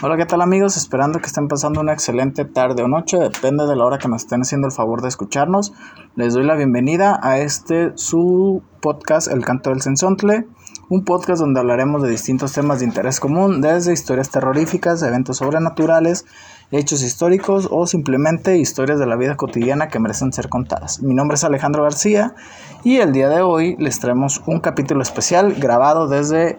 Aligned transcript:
Hola, 0.00 0.16
¿qué 0.16 0.26
tal 0.26 0.42
amigos? 0.42 0.76
Esperando 0.76 1.18
que 1.18 1.26
estén 1.26 1.48
pasando 1.48 1.80
una 1.80 1.92
excelente 1.92 2.44
tarde 2.44 2.84
o 2.84 2.88
noche, 2.88 3.18
depende 3.18 3.66
de 3.66 3.74
la 3.74 3.84
hora 3.84 3.98
que 3.98 4.06
nos 4.06 4.22
estén 4.22 4.42
haciendo 4.42 4.68
el 4.68 4.72
favor 4.72 5.02
de 5.02 5.08
escucharnos. 5.08 5.72
Les 6.14 6.34
doy 6.34 6.44
la 6.44 6.54
bienvenida 6.54 7.18
a 7.20 7.40
este 7.40 7.90
su 7.96 8.62
podcast 8.80 9.26
El 9.26 9.44
Canto 9.44 9.70
del 9.70 9.82
Sensontle, 9.82 10.46
un 10.88 11.04
podcast 11.04 11.40
donde 11.40 11.58
hablaremos 11.58 12.00
de 12.00 12.10
distintos 12.10 12.52
temas 12.52 12.78
de 12.78 12.84
interés 12.84 13.18
común, 13.18 13.60
desde 13.60 13.92
historias 13.92 14.30
terroríficas, 14.30 15.02
eventos 15.02 15.38
sobrenaturales, 15.38 16.26
hechos 16.70 17.02
históricos 17.02 17.66
o 17.68 17.88
simplemente 17.88 18.56
historias 18.56 19.00
de 19.00 19.06
la 19.06 19.16
vida 19.16 19.36
cotidiana 19.36 19.88
que 19.88 19.98
merecen 19.98 20.32
ser 20.32 20.48
contadas. 20.48 21.02
Mi 21.02 21.16
nombre 21.16 21.34
es 21.34 21.42
Alejandro 21.42 21.82
García 21.82 22.36
y 22.84 22.98
el 22.98 23.10
día 23.10 23.28
de 23.30 23.42
hoy 23.42 23.74
les 23.80 23.98
traemos 23.98 24.44
un 24.46 24.60
capítulo 24.60 25.02
especial 25.02 25.54
grabado 25.54 26.06
desde 26.06 26.56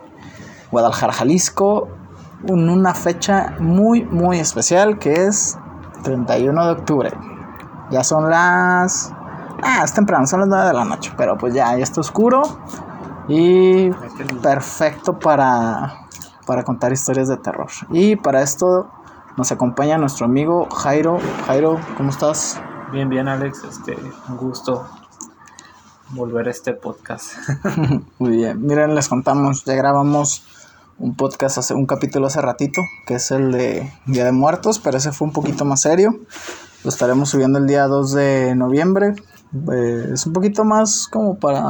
Guadalajara, 0.71 1.13
Jalisco, 1.13 1.87
en 2.47 2.69
una 2.69 2.93
fecha 2.93 3.55
muy, 3.59 4.03
muy 4.05 4.39
especial 4.39 4.99
que 4.99 5.25
es 5.25 5.57
31 6.03 6.65
de 6.65 6.71
octubre. 6.71 7.11
Ya 7.91 8.03
son 8.03 8.29
las... 8.29 9.13
Ah, 9.61 9.81
es 9.83 9.93
temprano, 9.93 10.25
son 10.25 10.41
las 10.41 10.49
9 10.49 10.67
de 10.67 10.73
la 10.73 10.85
noche, 10.85 11.11
pero 11.17 11.37
pues 11.37 11.53
ya, 11.53 11.75
ya 11.75 11.83
está 11.83 12.01
oscuro 12.01 12.43
y 13.27 13.89
perfecto 14.41 15.19
para, 15.19 16.07
para 16.45 16.63
contar 16.63 16.93
historias 16.93 17.27
de 17.27 17.37
terror. 17.37 17.69
Y 17.91 18.15
para 18.15 18.41
esto 18.41 18.89
nos 19.37 19.51
acompaña 19.51 19.97
nuestro 19.97 20.25
amigo 20.25 20.67
Jairo. 20.69 21.19
Jairo, 21.45 21.79
¿cómo 21.97 22.09
estás? 22.09 22.59
Bien, 22.91 23.09
bien, 23.09 23.27
Alex. 23.27 23.63
Este, 23.63 23.97
un 24.29 24.37
gusto 24.37 24.87
volver 26.11 26.47
a 26.47 26.51
este 26.51 26.73
podcast. 26.73 27.33
Muy 28.19 28.37
bien. 28.37 28.65
Miren, 28.65 28.95
les 28.95 29.07
contamos, 29.07 29.63
ya 29.65 29.75
grabamos 29.75 30.43
un 30.99 31.15
podcast, 31.15 31.57
hace, 31.57 31.73
un 31.73 31.85
capítulo 31.85 32.27
hace 32.27 32.41
ratito, 32.41 32.81
que 33.05 33.15
es 33.15 33.31
el 33.31 33.51
de 33.51 33.91
Día 34.05 34.25
de 34.25 34.31
Muertos, 34.31 34.79
pero 34.79 34.97
ese 34.97 35.11
fue 35.11 35.27
un 35.27 35.33
poquito 35.33 35.65
más 35.65 35.81
serio. 35.81 36.11
Lo 36.83 36.89
estaremos 36.89 37.29
subiendo 37.29 37.59
el 37.59 37.67
día 37.67 37.87
2 37.87 38.13
de 38.13 38.55
noviembre. 38.55 39.15
Eh, 39.71 40.09
es 40.13 40.25
un 40.25 40.33
poquito 40.33 40.63
más 40.63 41.07
como 41.07 41.37
para 41.39 41.61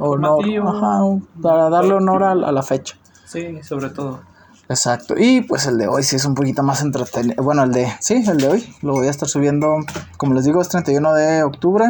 honor, 0.00 0.44
ajá, 0.66 1.00
para 1.40 1.70
darle 1.70 1.94
honor 1.94 2.24
a, 2.24 2.32
a, 2.32 2.52
la 2.52 2.62
fecha. 2.62 2.96
Sí, 3.26 3.62
sobre 3.62 3.90
todo. 3.90 4.20
Exacto. 4.68 5.14
Y 5.16 5.42
pues 5.42 5.66
el 5.66 5.78
de 5.78 5.86
hoy 5.86 6.02
sí 6.02 6.16
es 6.16 6.24
un 6.24 6.34
poquito 6.34 6.62
más 6.62 6.82
entretenido. 6.82 7.42
Bueno, 7.42 7.62
el 7.62 7.72
de, 7.72 7.88
sí, 8.00 8.24
el 8.26 8.38
de 8.38 8.48
hoy 8.48 8.74
lo 8.82 8.94
voy 8.94 9.06
a 9.06 9.10
estar 9.10 9.28
subiendo, 9.28 9.68
como 10.16 10.34
les 10.34 10.44
digo, 10.44 10.60
es 10.60 10.68
31 10.68 11.14
de 11.14 11.42
octubre. 11.42 11.86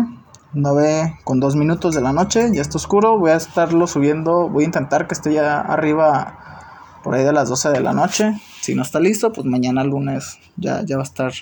9 0.53 1.21
con 1.23 1.39
2 1.39 1.55
minutos 1.55 1.95
de 1.95 2.01
la 2.01 2.13
noche, 2.13 2.51
ya 2.53 2.61
está 2.61 2.77
oscuro, 2.77 3.17
voy 3.21 3.31
a 3.31 3.37
estarlo 3.37 3.87
subiendo, 3.87 4.49
voy 4.49 4.65
a 4.65 4.67
intentar 4.67 5.07
que 5.07 5.15
esté 5.15 5.33
ya 5.33 5.61
arriba 5.61 6.50
por 7.03 7.15
ahí 7.15 7.25
de 7.25 7.33
las 7.33 7.49
12 7.49 7.71
de 7.71 7.81
la 7.81 7.93
noche. 7.93 8.33
Si 8.61 8.75
no 8.75 8.83
está 8.83 9.01
listo, 9.01 9.33
pues 9.33 9.47
mañana 9.47 9.85
lunes 9.85 10.39
ya, 10.57 10.85
ya 10.85 10.97
va 10.97 11.03
a 11.03 11.07
estar 11.07 11.33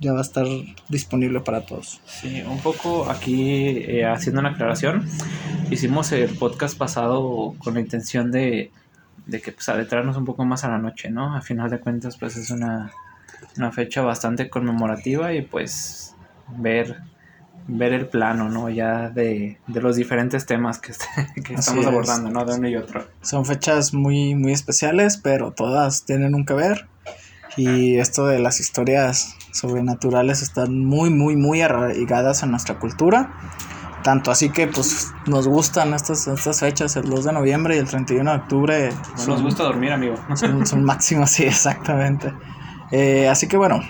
ya 0.00 0.12
va 0.12 0.18
a 0.18 0.22
estar 0.22 0.46
disponible 0.88 1.40
para 1.40 1.64
todos. 1.64 2.00
Sí, 2.04 2.42
un 2.42 2.60
poco 2.60 3.08
aquí 3.08 3.78
eh, 3.78 4.04
haciendo 4.04 4.40
una 4.40 4.50
aclaración, 4.50 5.08
hicimos 5.70 6.12
el 6.12 6.36
podcast 6.36 6.76
pasado 6.76 7.54
con 7.58 7.74
la 7.74 7.80
intención 7.80 8.30
de, 8.30 8.70
de 9.26 9.40
que 9.40 9.52
pues 9.52 9.68
adentrarnos 9.68 10.16
un 10.16 10.24
poco 10.24 10.44
más 10.44 10.64
a 10.64 10.68
la 10.68 10.78
noche, 10.78 11.10
¿no? 11.10 11.34
A 11.34 11.40
final 11.40 11.70
de 11.70 11.78
cuentas 11.78 12.16
pues 12.18 12.36
es 12.36 12.50
una, 12.50 12.92
una 13.56 13.72
fecha 13.72 14.02
bastante 14.02 14.50
conmemorativa 14.50 15.32
y 15.32 15.42
pues 15.42 16.14
ver 16.58 16.98
ver 17.66 17.92
el 17.92 18.06
plano, 18.06 18.48
¿no? 18.48 18.68
Ya 18.68 19.08
de, 19.10 19.58
de 19.66 19.80
los 19.80 19.96
diferentes 19.96 20.46
temas 20.46 20.78
que, 20.78 20.92
que 21.42 21.54
estamos 21.54 21.86
abordando, 21.86 22.30
¿no? 22.30 22.44
De 22.44 22.54
uno 22.54 22.68
y 22.68 22.76
otro. 22.76 23.06
Son 23.22 23.44
fechas 23.44 23.94
muy, 23.94 24.34
muy 24.34 24.52
especiales, 24.52 25.16
pero 25.16 25.52
todas 25.52 26.04
tienen 26.04 26.34
un 26.34 26.44
que 26.44 26.54
ver. 26.54 26.86
Y 27.56 27.98
esto 27.98 28.26
de 28.26 28.40
las 28.40 28.58
historias 28.58 29.36
sobrenaturales 29.52 30.42
están 30.42 30.84
muy, 30.84 31.10
muy, 31.10 31.36
muy 31.36 31.60
arraigadas 31.60 32.42
en 32.42 32.50
nuestra 32.50 32.78
cultura. 32.78 33.32
Tanto 34.02 34.30
así 34.30 34.50
que 34.50 34.66
pues 34.66 35.12
nos 35.26 35.48
gustan 35.48 35.94
estas, 35.94 36.26
estas 36.26 36.60
fechas, 36.60 36.96
el 36.96 37.08
2 37.08 37.24
de 37.24 37.32
noviembre 37.32 37.76
y 37.76 37.78
el 37.78 37.86
31 37.86 38.30
de 38.30 38.36
octubre. 38.36 38.92
son, 39.16 39.28
nos 39.28 39.42
gusta 39.42 39.62
dormir, 39.62 39.92
amigo. 39.92 40.16
Son, 40.34 40.66
son 40.66 40.84
máximos, 40.84 41.30
sí, 41.30 41.44
exactamente. 41.44 42.34
Eh, 42.90 43.28
así 43.28 43.48
que 43.48 43.56
bueno, 43.56 43.80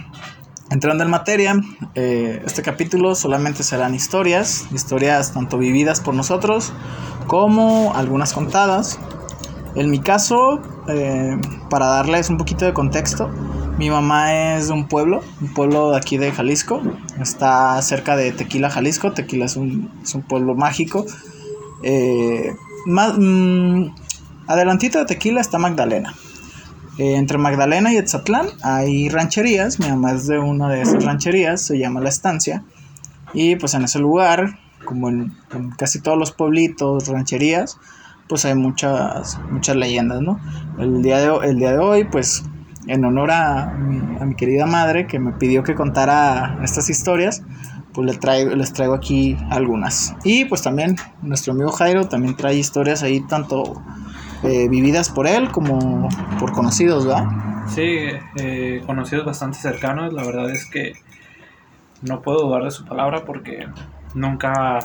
Entrando 0.75 1.05
en 1.05 1.11
materia, 1.11 1.55
eh, 1.95 2.43
este 2.45 2.63
capítulo 2.63 3.15
solamente 3.15 3.63
serán 3.63 3.95
historias, 3.95 4.67
historias 4.75 5.33
tanto 5.33 5.57
vividas 5.57 6.01
por 6.01 6.15
nosotros 6.15 6.73
como 7.29 7.95
algunas 7.95 8.33
contadas. 8.33 8.99
En 9.77 9.89
mi 9.89 10.01
caso, 10.01 10.61
eh, 10.89 11.39
para 11.71 11.87
darles 11.87 12.29
un 12.29 12.39
poquito 12.39 12.65
de 12.65 12.73
contexto, 12.73 13.31
mi 13.79 13.89
mamá 13.89 14.57
es 14.57 14.67
de 14.67 14.73
un 14.73 14.89
pueblo, 14.89 15.23
un 15.41 15.55
pueblo 15.55 15.93
de 15.93 15.97
aquí 15.97 16.19
de 16.19 16.33
Jalisco, 16.33 16.83
está 17.21 17.81
cerca 17.81 18.17
de 18.17 18.33
Tequila, 18.33 18.69
Jalisco. 18.69 19.13
Tequila 19.13 19.45
es 19.45 19.55
un, 19.55 19.93
es 20.03 20.13
un 20.17 20.23
pueblo 20.23 20.57
mágico. 20.57 21.07
Eh, 21.85 22.53
más, 22.87 23.15
mmm, 23.17 23.95
adelantito 24.49 24.99
de 24.99 25.05
Tequila 25.05 25.41
está 25.41 25.57
Magdalena. 25.57 26.17
Eh, 26.99 27.17
entre 27.17 27.39
Magdalena 27.39 27.93
y 27.93 27.97
Etzatlán 27.97 28.47
hay 28.63 29.09
rancherías, 29.09 29.81
mi 29.81 29.89
mamá 29.89 30.13
es 30.13 30.27
de 30.27 30.39
una 30.39 30.69
de 30.69 30.83
esas 30.83 31.05
rancherías, 31.05 31.61
se 31.61 31.79
llama 31.79 32.01
La 32.01 32.09
Estancia, 32.09 32.63
y 33.33 33.57
pues 33.57 33.75
en 33.75 33.83
ese 33.85 33.99
lugar, 33.99 34.59
como 34.85 35.09
en, 35.09 35.33
casi 35.77 36.01
todos 36.01 36.17
los 36.17 36.31
pueblitos, 36.31 37.09
rancherías, 37.09 37.79
pues 38.29 38.45
hay 38.45 38.55
muchas, 38.55 39.41
muchas 39.51 39.77
leyendas, 39.77 40.21
¿no? 40.21 40.39
El 40.79 41.03
día 41.03 41.19
de, 41.19 41.49
el 41.49 41.59
día 41.59 41.73
de 41.73 41.79
hoy, 41.79 42.05
pues 42.05 42.45
en 42.87 43.05
honor 43.05 43.33
a 43.33 43.75
mi, 43.75 44.17
a 44.21 44.25
mi 44.25 44.35
querida 44.37 44.67
madre 44.67 45.07
que 45.07 45.19
me 45.19 45.33
pidió 45.33 45.65
que 45.65 45.75
contara 45.75 46.59
estas 46.63 46.91
historias, 46.91 47.43
pues 47.95 48.07
les 48.07 48.21
traigo, 48.21 48.55
les 48.55 48.73
traigo 48.73 48.95
aquí 48.95 49.37
algunas. 49.51 50.15
Y 50.25 50.45
pues 50.45 50.63
también 50.63 50.97
nuestro 51.23 51.53
amigo 51.55 51.71
Jairo 51.71 52.09
también 52.09 52.37
trae 52.37 52.57
historias 52.57 53.03
ahí 53.03 53.21
tanto 53.21 53.83
eh, 54.45 54.69
vividas 54.69 55.11
por 55.11 55.27
él 55.27 55.51
como 55.51 56.09
por 56.39 56.53
conocidos, 56.53 57.07
¿verdad? 57.07 57.25
Sí, 57.69 58.09
eh, 58.37 58.83
conocidos 58.87 59.25
bastante 59.25 59.59
cercanos. 59.59 60.13
La 60.13 60.25
verdad 60.25 60.51
es 60.51 60.67
que 60.67 60.95
no 62.03 62.21
puedo 62.21 62.47
dudar 62.47 62.65
de 62.65 62.71
su 62.71 62.85
palabra 62.85 63.25
porque 63.25 63.67
nunca, 64.15 64.79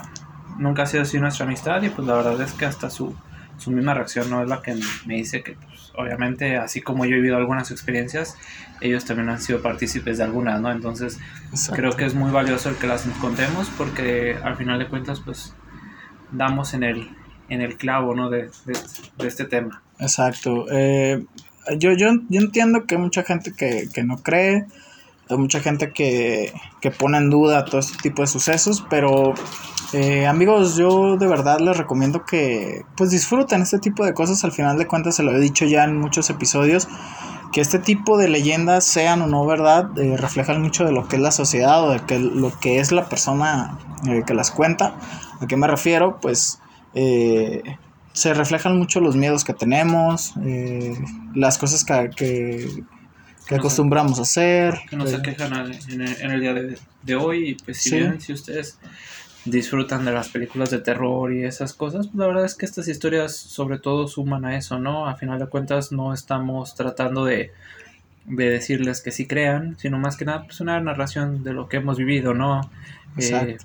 nunca 0.57 0.83
ha 0.83 0.85
sido 0.85 1.03
así 1.03 1.19
nuestra 1.19 1.45
amistad 1.45 1.81
y 1.81 1.89
pues 1.89 2.07
la 2.07 2.15
verdad 2.15 2.39
es 2.41 2.53
que 2.53 2.65
hasta 2.65 2.89
su, 2.89 3.13
su 3.57 3.71
misma 3.71 3.93
reacción 3.93 4.29
no 4.29 4.41
es 4.41 4.47
la 4.47 4.61
que 4.61 4.79
me 5.05 5.15
dice 5.15 5.43
que 5.43 5.53
pues, 5.53 5.91
obviamente 5.97 6.57
así 6.57 6.81
como 6.81 7.05
yo 7.05 7.11
he 7.11 7.15
vivido 7.15 7.37
algunas 7.37 7.71
experiencias, 7.71 8.37
ellos 8.81 9.05
también 9.05 9.29
han 9.29 9.41
sido 9.41 9.61
partícipes 9.61 10.17
de 10.17 10.23
algunas, 10.23 10.61
¿no? 10.61 10.71
Entonces 10.71 11.19
Exacto. 11.51 11.81
creo 11.81 11.95
que 11.97 12.05
es 12.05 12.15
muy 12.15 12.31
valioso 12.31 12.69
el 12.69 12.75
que 12.75 12.87
las 12.87 13.03
contemos 13.19 13.69
porque 13.77 14.37
al 14.41 14.55
final 14.55 14.79
de 14.79 14.87
cuentas 14.87 15.19
pues 15.19 15.53
damos 16.31 16.73
en 16.73 16.83
el, 16.83 17.09
en 17.49 17.61
el 17.61 17.77
clavo, 17.77 18.15
¿no? 18.15 18.29
De, 18.29 18.49
de, 18.65 18.77
de 19.17 19.27
este 19.27 19.45
tema. 19.45 19.81
Exacto. 19.99 20.65
Eh, 20.71 21.25
yo, 21.77 21.91
yo, 21.93 22.07
yo 22.29 22.41
entiendo 22.41 22.85
que 22.85 22.95
hay 22.95 23.01
mucha 23.01 23.23
gente 23.23 23.53
que, 23.53 23.89
que 23.93 24.03
no 24.03 24.17
cree, 24.17 24.65
hay 25.29 25.37
mucha 25.37 25.59
gente 25.59 25.91
que, 25.91 26.51
que, 26.81 26.91
pone 26.91 27.17
en 27.17 27.29
duda 27.29 27.65
todo 27.65 27.79
este 27.79 27.97
tipo 27.97 28.23
de 28.23 28.27
sucesos, 28.27 28.83
pero 28.89 29.33
eh, 29.93 30.25
amigos, 30.25 30.75
yo 30.75 31.17
de 31.17 31.27
verdad 31.27 31.59
les 31.59 31.77
recomiendo 31.77 32.25
que 32.25 32.83
pues 32.95 33.11
disfruten 33.11 33.61
este 33.61 33.79
tipo 33.79 34.05
de 34.05 34.13
cosas. 34.13 34.43
Al 34.43 34.51
final 34.51 34.77
de 34.77 34.87
cuentas, 34.87 35.15
se 35.15 35.23
lo 35.23 35.31
he 35.31 35.39
dicho 35.39 35.65
ya 35.65 35.83
en 35.83 35.97
muchos 35.97 36.29
episodios, 36.29 36.87
que 37.51 37.61
este 37.61 37.79
tipo 37.79 38.17
de 38.17 38.27
leyendas, 38.27 38.85
sean 38.85 39.21
o 39.21 39.27
no 39.27 39.45
verdad, 39.45 39.89
eh, 39.97 40.17
reflejan 40.17 40.61
mucho 40.61 40.85
de 40.85 40.91
lo 40.91 41.07
que 41.07 41.17
es 41.17 41.21
la 41.21 41.31
sociedad 41.31 41.83
o 41.83 41.91
de 41.91 41.99
que, 42.01 42.19
lo 42.19 42.51
que 42.59 42.79
es 42.79 42.91
la 42.91 43.09
persona 43.09 43.77
eh, 44.07 44.23
que 44.25 44.33
las 44.33 44.51
cuenta. 44.51 44.95
¿A 45.41 45.47
qué 45.47 45.57
me 45.57 45.67
refiero? 45.67 46.19
Pues 46.19 46.59
eh, 46.93 47.61
se 48.13 48.33
reflejan 48.33 48.77
mucho 48.77 48.99
los 48.99 49.15
miedos 49.15 49.43
que 49.43 49.53
tenemos, 49.53 50.33
eh, 50.43 50.97
las 51.35 51.57
cosas 51.57 51.85
que, 51.85 52.09
que, 52.15 52.83
que 53.47 53.55
acostumbramos 53.55 54.19
a 54.19 54.23
hacer. 54.23 54.79
Que 54.89 54.95
nos 54.95 55.13
eh, 55.13 55.17
aquejan 55.17 55.53
en 55.53 56.01
el, 56.01 56.21
en 56.21 56.31
el 56.31 56.41
día 56.41 56.53
de, 56.53 56.77
de, 57.03 57.15
hoy. 57.15 57.49
Y 57.49 57.55
pues 57.55 57.77
si 57.77 57.89
sí. 57.89 57.95
bien, 57.97 58.19
si 58.19 58.33
ustedes 58.33 58.77
disfrutan 59.45 60.05
de 60.05 60.11
las 60.11 60.29
películas 60.29 60.69
de 60.69 60.79
terror 60.79 61.33
y 61.33 61.43
esas 61.43 61.73
cosas, 61.73 62.07
pues 62.07 62.17
la 62.17 62.27
verdad 62.27 62.45
es 62.45 62.55
que 62.55 62.65
estas 62.65 62.87
historias 62.87 63.35
sobre 63.35 63.79
todo 63.79 64.07
suman 64.07 64.45
a 64.45 64.57
eso, 64.57 64.79
¿no? 64.79 65.07
A 65.07 65.15
final 65.15 65.39
de 65.39 65.47
cuentas 65.47 65.91
no 65.91 66.13
estamos 66.13 66.75
tratando 66.75 67.25
de, 67.25 67.51
de 68.25 68.49
decirles 68.49 69.01
que 69.01 69.11
sí 69.11 69.25
crean, 69.25 69.77
sino 69.79 69.97
más 69.97 70.17
que 70.17 70.25
nada 70.25 70.43
pues 70.43 70.59
una 70.59 70.79
narración 70.79 71.43
de 71.43 71.53
lo 71.53 71.67
que 71.67 71.77
hemos 71.77 71.97
vivido, 71.97 72.33
¿no? 72.33 72.69
Eh, 73.17 73.57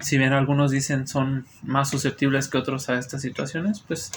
si 0.00 0.18
bien 0.18 0.32
algunos 0.32 0.70
dicen 0.70 1.06
son 1.06 1.46
más 1.62 1.90
susceptibles 1.90 2.48
que 2.48 2.58
otros 2.58 2.88
a 2.88 2.98
estas 2.98 3.22
situaciones, 3.22 3.80
pues 3.86 4.12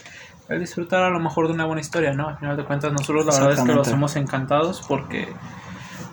el 0.50 0.59
disfrutar 0.59 1.03
a 1.03 1.09
lo 1.09 1.19
mejor 1.19 1.47
de 1.47 1.53
una 1.53 1.65
buena 1.65 1.81
historia, 1.81 2.13
¿no? 2.13 2.30
Al 2.30 2.38
final 2.38 2.57
de 2.57 2.65
cuentas 2.65 2.91
nosotros 2.91 3.25
la 3.25 3.33
verdad 3.33 3.51
es 3.51 3.62
que 3.62 3.74
los 3.74 3.88
hemos 3.89 4.15
encantados 4.15 4.83
porque 4.88 5.27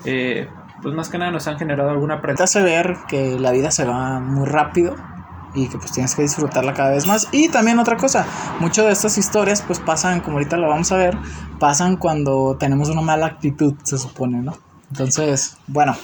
eh, 0.05 0.49
pues 0.83 0.95
más 0.95 1.09
que 1.09 1.19
nada 1.19 1.31
nos 1.31 1.47
han 1.47 1.59
generado 1.59 1.91
alguna 1.91 2.21
Te 2.21 2.43
hace 2.43 2.63
ver 2.63 2.97
que 3.09 3.39
la 3.39 3.53
vida 3.53 3.71
se 3.71 3.85
va 3.85 4.21
muy 4.21 4.47
rápido 4.47 4.97
y 5.55 5.69
que 5.69 5.79
pues 5.79 5.93
tienes 5.93 6.15
que 6.15 6.23
disfrutarla 6.23 6.75
cada 6.75 6.91
vez 6.91 7.07
más. 7.07 7.29
Y 7.33 7.49
también 7.49 7.79
otra 7.79 7.97
cosa, 7.97 8.27
muchas 8.61 8.87
de 8.87 8.93
estas 8.93 9.19
historias 9.19 9.63
pues 9.63 9.79
pasan, 9.79 10.21
como 10.21 10.37
ahorita 10.37 10.57
lo 10.57 10.69
vamos 10.69 10.91
a 10.93 10.97
ver, 10.97 11.17
pasan 11.59 11.97
cuando 11.97 12.57
tenemos 12.59 12.89
una 12.89 13.03
mala 13.03 13.27
actitud, 13.27 13.75
se 13.83 13.99
supone, 13.99 14.43
¿no? 14.43 14.57
Entonces, 14.91 15.57
bueno, 15.67 15.95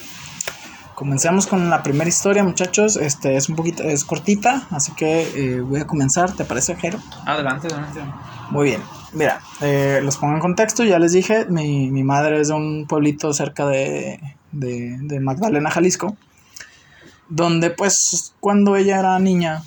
comencemos 0.96 1.46
con 1.46 1.70
la 1.70 1.84
primera 1.84 2.08
historia, 2.08 2.43
muchachos. 2.43 2.96
Este 2.96 3.37
es 3.37 3.48
un 3.48 3.54
poquito, 3.54 3.84
es 3.84 4.04
cortita, 4.04 4.66
así 4.70 4.90
que 4.94 5.22
eh, 5.37 5.60
voy 5.60 5.78
a 5.78 5.87
comenzar, 5.87 6.32
¿te 6.32 6.44
parece, 6.44 6.75
Jero? 6.75 6.98
Adelante, 7.25 7.69
adelante. 7.69 8.00
Muy 8.50 8.64
bien, 8.64 8.81
mira, 9.12 9.40
eh, 9.60 10.00
los 10.02 10.16
pongo 10.16 10.34
en 10.34 10.40
contexto, 10.40 10.82
ya 10.82 10.98
les 10.98 11.12
dije, 11.12 11.46
mi, 11.46 11.93
mi 11.93 12.02
madre 12.02 12.40
es 12.40 12.48
de 12.48 12.54
un 12.54 12.87
pueblito 12.88 13.32
cerca 13.32 13.66
de, 13.66 14.19
de, 14.50 14.98
de 15.02 15.20
Magdalena, 15.20 15.70
Jalisco 15.70 16.16
donde 17.28 17.70
pues 17.70 18.34
cuando 18.40 18.76
ella 18.76 18.99
era 18.99 19.19
niña 19.19 19.62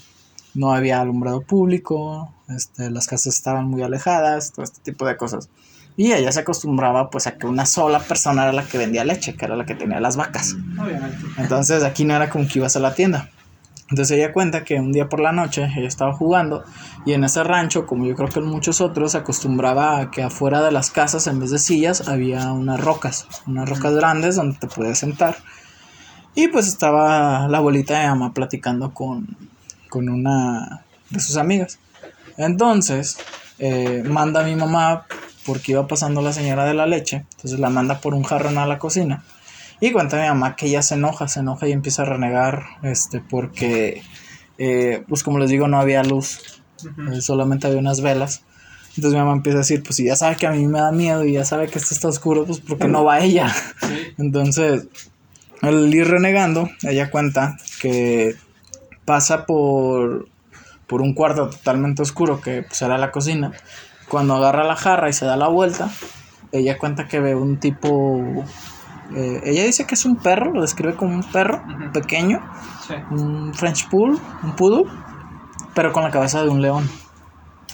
no 0.54 0.74
había 0.74 1.02
alumbrado 1.02 1.42
público, 1.42 2.34
este, 2.48 2.90
las 2.90 3.08
casas 3.08 3.36
estaban 3.36 3.66
muy 3.66 3.82
alejadas, 3.84 4.52
todo 4.52 4.64
este 4.64 4.82
tipo 4.82 5.06
de 5.06 5.18
cosas. 5.18 5.50
Y 5.98 6.14
ella 6.14 6.32
se 6.32 6.42
acostumbraba 6.42 7.10
pues 7.10 7.28
a 7.28 7.38
que 7.38 7.46
una 7.46 7.66
sola 7.66 8.00
persona 8.00 8.44
era 8.44 8.54
la 8.54 8.64
que 8.64 8.78
vendía 8.78 9.04
leche, 9.04 9.36
que 9.36 9.46
era 9.46 9.56
la 9.56 9.66
que 9.66 9.76
tenía 9.76 10.00
las 10.00 10.16
vacas. 10.16 10.56
Obviamente. 10.80 11.18
Entonces 11.38 11.84
aquí 11.84 12.06
no 12.06 12.16
era 12.16 12.30
como 12.30 12.48
que 12.48 12.60
ibas 12.60 12.76
a 12.76 12.80
la 12.80 12.94
tienda. 12.94 13.30
Entonces 13.90 14.18
ella 14.18 14.32
cuenta 14.32 14.64
que 14.64 14.76
un 14.76 14.92
día 14.92 15.10
por 15.10 15.20
la 15.20 15.32
noche 15.32 15.68
ella 15.76 15.88
estaba 15.88 16.14
jugando 16.14 16.64
y 17.06 17.14
en 17.14 17.24
ese 17.24 17.44
rancho, 17.44 17.88
como 17.88 18.06
yo 18.06 18.16
creo 18.16 18.30
que 18.30 18.40
en 18.40 18.46
muchos 18.46 18.82
otros, 18.82 19.16
acostumbraba 19.16 20.00
a 20.00 20.12
que 20.12 20.22
afuera 20.22 20.62
de 20.62 20.72
las 20.72 20.92
casas 20.92 21.26
en 21.26 21.40
vez 21.40 21.50
de 21.50 21.58
sillas 21.58 22.08
había 22.08 22.52
unas 22.52 22.80
rocas, 22.80 23.28
unas 23.48 23.68
rocas 23.68 23.96
grandes 23.96 24.36
donde 24.36 24.58
te 24.60 24.68
podías 24.68 25.00
sentar 25.00 25.38
y 26.36 26.48
pues 26.48 26.68
estaba 26.68 27.48
la 27.48 27.58
abuelita 27.58 28.00
de 28.00 28.08
mamá 28.08 28.34
platicando 28.34 28.94
con, 28.94 29.36
una 29.92 30.86
de 31.10 31.20
sus 31.20 31.38
amigas. 31.38 31.80
Entonces, 32.38 33.18
eh, 33.58 34.04
manda 34.06 34.42
a 34.42 34.44
mi 34.44 34.56
mamá, 34.56 35.06
porque 35.50 35.72
iba 35.72 35.88
pasando 35.88 36.22
la 36.22 36.32
señora 36.32 36.64
de 36.66 36.76
la 36.76 36.86
leche, 36.86 37.26
entonces 37.32 37.60
la 37.60 37.72
manda 37.72 38.02
por 38.02 38.14
un 38.14 38.22
jarrón 38.22 38.60
a 38.60 38.68
la 38.68 38.78
cocina. 38.78 39.24
Y 39.82 39.92
cuenta 39.92 40.20
a 40.20 40.22
mi 40.22 40.28
mamá 40.28 40.56
que 40.56 40.68
ella 40.68 40.84
se 40.84 40.94
enoja, 40.94 41.28
se 41.28 41.40
enoja 41.40 41.68
y 41.68 41.72
empieza 41.72 42.04
a 42.04 42.06
renegar, 42.06 42.66
este, 42.84 43.20
porque, 43.20 44.04
eh, 44.60 45.04
pues 45.08 45.24
como 45.24 45.40
les 45.40 45.50
digo, 45.50 45.68
no 45.68 45.80
había 45.80 46.04
luz, 46.04 46.62
eh, 47.12 47.20
solamente 47.22 47.66
había 47.66 47.80
unas 47.80 48.02
velas. 48.02 48.44
Entonces 48.90 49.14
mi 49.14 49.18
mamá 49.18 49.32
empieza 49.32 49.58
a 49.58 49.62
decir, 49.62 49.82
pues 49.82 49.96
si 49.96 50.04
ya 50.04 50.16
sabe 50.16 50.36
que 50.36 50.46
a 50.46 50.52
mí 50.52 50.68
me 50.68 50.82
da 50.82 50.92
miedo 50.92 51.26
y 51.26 51.34
ya 51.34 51.46
sabe 51.46 51.68
que 51.68 51.80
esto 51.80 51.96
está 51.96 52.10
oscuro, 52.10 52.46
pues 52.46 52.60
¿por 52.60 52.78
qué 52.78 52.88
no 52.88 53.04
va 53.04 53.22
ella? 53.22 53.52
Entonces, 54.20 54.88
al 55.64 55.92
ir 55.92 56.08
renegando, 56.08 56.70
ella 56.84 57.10
cuenta 57.10 57.58
que 57.82 58.36
pasa 59.04 59.48
por, 59.48 60.28
por 60.86 61.02
un 61.02 61.16
cuarto 61.16 61.50
totalmente 61.50 62.04
oscuro 62.04 62.40
que 62.40 62.62
pues, 62.62 62.84
era 62.84 63.00
la 63.00 63.10
cocina. 63.10 63.52
Cuando 64.10 64.36
agarra 64.36 64.64
la 64.64 64.76
jarra 64.76 65.10
y 65.10 65.14
se 65.14 65.26
da 65.26 65.38
la 65.38 65.48
vuelta, 65.48 65.90
ella 66.52 66.78
cuenta 66.78 67.08
que 67.08 67.20
ve 67.20 67.36
un 67.36 67.58
tipo... 67.58 68.44
Eh, 69.16 69.42
ella 69.44 69.64
dice 69.64 69.88
que 69.88 69.96
es 69.96 70.06
un 70.06 70.18
perro, 70.18 70.54
lo 70.54 70.62
describe 70.62 70.96
como 70.96 71.16
un 71.16 71.24
perro 71.24 71.64
pequeño, 71.94 72.42
un 73.12 73.54
French 73.54 73.90
Pool, 73.90 74.20
un 74.44 74.56
poodle, 74.56 74.86
pero 75.74 75.94
con 75.94 76.04
la 76.04 76.12
cabeza 76.12 76.44
de 76.44 76.50
un 76.50 76.62
león. 76.62 76.90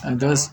Entonces, 0.04 0.52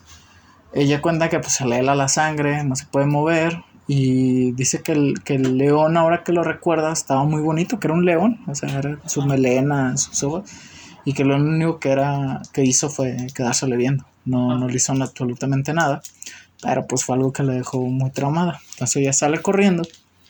ella 0.74 1.02
cuenta 1.02 1.30
que 1.30 1.40
pues 1.40 1.54
se 1.54 1.66
le 1.66 1.80
hela 1.80 1.96
la 1.96 2.08
sangre, 2.08 2.64
no 2.64 2.76
se 2.76 2.86
puede 2.86 3.06
mover, 3.06 3.64
y 3.88 4.54
dice 4.54 4.82
que 4.82 4.94
el, 4.94 5.24
que 5.24 5.36
el 5.36 5.58
león, 5.58 5.98
ahora 5.98 6.24
que 6.24 6.32
lo 6.32 6.44
recuerda, 6.44 6.92
estaba 6.92 7.24
muy 7.26 7.42
bonito, 7.42 7.80
que 7.80 7.88
era 7.88 7.94
un 7.94 8.06
león, 8.06 8.40
o 8.48 8.56
sea, 8.56 8.80
era 8.80 8.98
su 9.06 9.22
melena, 9.24 9.98
sus 9.98 10.24
ojos, 10.24 10.50
y 11.06 11.14
que 11.14 11.26
lo 11.26 11.36
único 11.36 11.80
que, 11.80 11.92
era, 11.92 12.42
que 12.54 12.64
hizo 12.64 12.90
fue 12.90 13.28
quedársele 13.36 13.76
viendo, 13.76 14.06
no, 14.26 14.58
no 14.58 14.68
le 14.68 14.76
hizo 14.76 14.94
absolutamente 14.94 15.74
nada, 15.74 16.02
pero 16.62 16.88
pues 16.88 17.04
fue 17.04 17.16
algo 17.16 17.34
que 17.34 17.44
le 17.44 17.54
dejó 17.54 17.82
muy 17.82 18.12
traumada. 18.12 18.62
Entonces 18.74 18.98
ella 18.98 19.14
sale 19.14 19.42
corriendo, 19.42 19.84